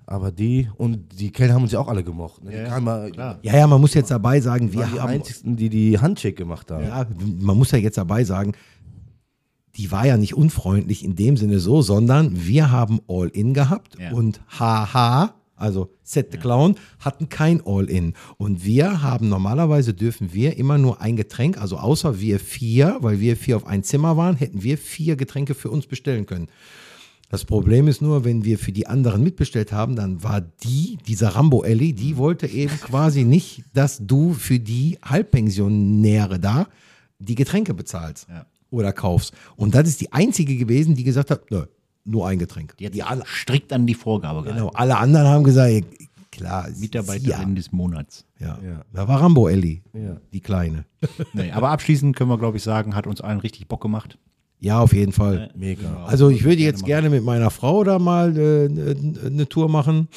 [0.10, 2.42] Aber die und die Kellner haben uns ja auch alle gemocht.
[2.42, 2.64] Ne?
[2.64, 3.12] Ja, mal.
[3.18, 5.10] Ja, ja, man muss jetzt dabei sagen, wir waren die haben.
[5.10, 6.86] einzigen, die die Handshake gemacht haben.
[6.86, 7.06] Ja,
[7.42, 8.54] man muss ja jetzt dabei sagen,
[9.78, 14.12] die war ja nicht unfreundlich in dem Sinne so, sondern wir haben All-In gehabt Ja.
[14.12, 18.14] und Haha, also Set the Clown, hatten kein All-In.
[18.38, 23.20] Und wir haben normalerweise dürfen wir immer nur ein Getränk, also außer wir vier, weil
[23.20, 26.48] wir vier auf ein Zimmer waren, hätten wir vier Getränke für uns bestellen können.
[27.30, 31.30] Das Problem ist nur, wenn wir für die anderen mitbestellt haben, dann war die, dieser
[31.30, 36.68] Rambo Ellie, die wollte eben quasi nicht, dass du für die Halbpensionäre da
[37.20, 38.46] die Getränke bezahlst Ja.
[38.70, 39.34] Oder kaufst.
[39.56, 41.66] Und das ist die einzige gewesen, die gesagt hat, nö,
[42.06, 42.76] nur ein Getränk.
[42.78, 44.60] Die hat Die alle, strikt an die Vorgabe gehalten.
[44.60, 45.82] genau, alle anderen haben gesagt, ja,
[46.32, 48.26] klar, Mitarbeiterin des Monats.
[48.40, 48.58] Ja.
[48.64, 48.70] ja.
[48.70, 48.82] Ja.
[48.94, 50.18] Da war Rambo Ellie, Ja.
[50.34, 50.86] die Kleine.
[51.34, 54.18] Nee, aber abschließend können wir, glaube ich, sagen, hat uns allen richtig Bock gemacht.
[54.60, 55.52] Ja, auf jeden Fall.
[55.56, 56.04] Mega.
[56.06, 58.66] Also ich würde jetzt gerne mit meiner Frau da mal äh,
[59.26, 60.08] eine Tour machen.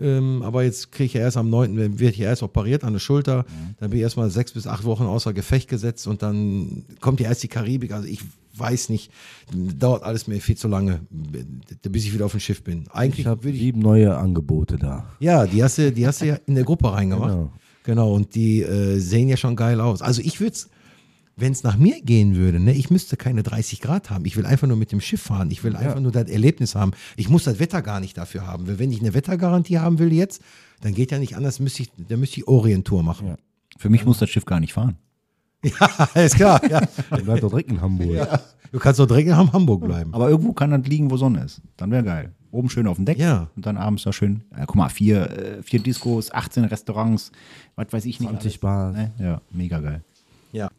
[0.00, 1.76] Ähm, aber jetzt kriege ich ja erst am 9.
[1.76, 3.44] dann wird ich ja erst operiert an der Schulter.
[3.80, 7.28] Dann bin ich erstmal sechs bis acht Wochen außer Gefecht gesetzt und dann kommt ja
[7.28, 7.92] erst die Karibik.
[7.92, 8.20] Also ich
[8.54, 9.10] weiß nicht,
[9.52, 11.00] dauert alles mir viel zu lange,
[11.82, 12.84] bis ich wieder auf dem Schiff bin.
[12.90, 15.06] Eigentlich Ich habe sieben neue Angebote da.
[15.20, 17.30] Ja, die hast du, die hast du ja in der Gruppe reingemacht.
[17.30, 17.52] Genau,
[17.84, 18.12] Genau.
[18.14, 20.02] und die äh, sehen ja schon geil aus.
[20.02, 20.68] Also ich würde es,
[21.40, 24.24] wenn es nach mir gehen würde, ne, ich müsste keine 30 Grad haben.
[24.24, 25.50] Ich will einfach nur mit dem Schiff fahren.
[25.50, 26.92] Ich will einfach nur das Erlebnis haben.
[27.16, 28.66] Ich muss das Wetter gar nicht dafür haben.
[28.66, 30.42] Weil Wenn ich eine Wettergarantie haben will jetzt,
[30.80, 33.28] dann geht ja nicht anders, müsste ich, dann müsste ich Orientour machen.
[33.28, 33.36] Ja.
[33.78, 34.96] Für mich muss das Schiff gar nicht fahren.
[36.14, 36.60] Ja, ist klar.
[36.70, 36.80] Ja.
[37.10, 38.28] Der bleibt doch direkt in Hamburg.
[38.70, 40.14] Du kannst doch direkt in Hamburg bleiben.
[40.14, 41.60] Aber irgendwo kann das liegen, wo Sonne ist.
[41.76, 42.32] Dann wäre geil.
[42.52, 43.50] Oben schön auf dem Deck Ja.
[43.56, 47.32] und dann abends da schön, ja, guck mal, vier, äh, vier Discos, 18 Restaurants,
[47.74, 48.30] was weiß ich nicht.
[48.30, 48.58] 20 alles.
[48.58, 48.96] Bars.
[48.96, 49.12] Ne?
[49.18, 50.02] Ja, mega geil.
[50.52, 50.70] Ja.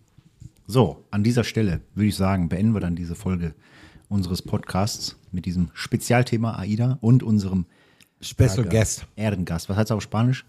[0.72, 3.56] So, an dieser Stelle würde ich sagen, beenden wir dann diese Folge
[4.08, 7.66] unseres Podcasts mit diesem Spezialthema AIDA und unserem
[8.22, 9.08] Special Guest.
[9.16, 9.68] Ehrengast.
[9.68, 10.46] Was heißt das auf Spanisch?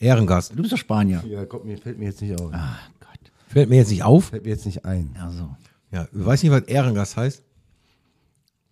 [0.00, 0.50] Ehrengast.
[0.50, 1.22] Du bist doch Spanier.
[1.28, 2.52] Ja, kommt mir, fällt mir jetzt nicht auf.
[2.52, 3.30] Ah, Gott.
[3.46, 4.24] Fällt mir jetzt nicht auf.
[4.24, 5.14] Fällt mir jetzt nicht ein.
[5.16, 5.54] Also,
[5.92, 7.40] Ja, ich weiß nicht, was Ehrengast heißt.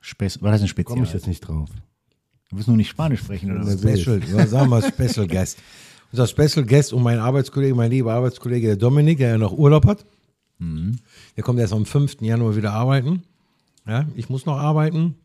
[0.01, 0.97] Spe was heißt ein Spezial?
[0.97, 1.70] Komme ich jetzt nicht drauf.
[2.51, 3.78] Du willst nur nicht Spanisch sprechen, oder was?
[3.78, 5.60] Special, ja, sagen wir Special Guest.
[6.12, 9.86] Unser Special Guest und mein Arbeitskollege, mein lieber Arbeitskollege, der Dominik, der ja noch Urlaub
[9.86, 10.05] hat.
[11.36, 12.20] Der kommt erst am 5.
[12.20, 13.22] Januar wieder arbeiten.
[13.86, 15.16] Ja, ich muss noch arbeiten.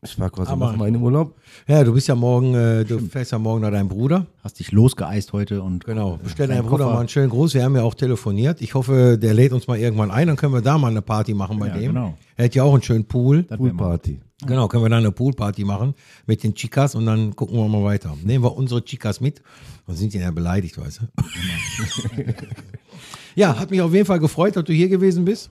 [0.00, 1.34] Ich war quasi noch mal in den Urlaub.
[1.66, 4.26] Ja, du bist ja morgen, äh, du fährst ja morgen nach deinem Bruder.
[4.44, 6.94] Hast dich losgeeist heute und Genau, bestell deinen deinem Bruder Koffer.
[6.94, 7.52] mal einen schönen Gruß.
[7.54, 8.62] Wir haben ja auch telefoniert.
[8.62, 11.34] Ich hoffe, der lädt uns mal irgendwann ein, dann können wir da mal eine Party
[11.34, 11.86] machen bei Ja, dem.
[11.94, 12.14] genau.
[12.36, 13.42] Er hat ja auch einen schönen Pool.
[13.42, 14.20] Poolparty.
[14.46, 15.94] Genau, können wir dann eine Poolparty machen
[16.26, 18.16] mit den Chicas und dann gucken wir mal weiter.
[18.22, 19.42] Nehmen wir unsere Chicas mit
[19.88, 22.24] und sind die ja beleidigt, weißt du?
[23.34, 25.50] ja, hat mich auf jeden Fall gefreut, dass du hier gewesen bist.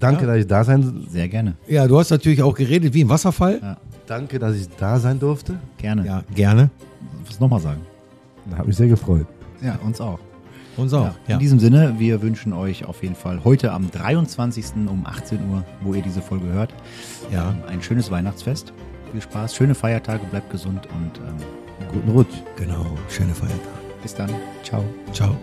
[0.00, 1.54] Danke, dass ich da sein Sehr gerne.
[1.68, 3.58] Ja, du hast natürlich auch geredet wie im Wasserfall.
[3.62, 5.58] Ja, Danke, dass ich da sein durfte.
[5.78, 6.24] Gerne.
[6.34, 6.70] gerne.
[7.26, 7.82] Was nochmal sagen?
[8.56, 9.26] Hat mich sehr gefreut.
[9.62, 10.18] Ja, uns auch.
[10.76, 11.04] Uns auch.
[11.04, 11.14] Ja.
[11.28, 11.34] Ja.
[11.34, 14.64] In diesem Sinne, wir wünschen euch auf jeden Fall heute am 23.
[14.88, 16.74] um 18 Uhr, wo ihr diese Folge hört,
[17.30, 17.50] Ja.
[17.50, 18.72] ähm, ein schönes Weihnachtsfest.
[19.12, 21.36] Viel Spaß, schöne Feiertage, bleibt gesund und ähm,
[21.92, 22.42] Guten Rutsch.
[22.56, 23.74] Genau, schöne Feiertag.
[24.02, 24.30] bis dann.
[24.62, 24.84] Ciao.
[25.12, 25.34] Ciao.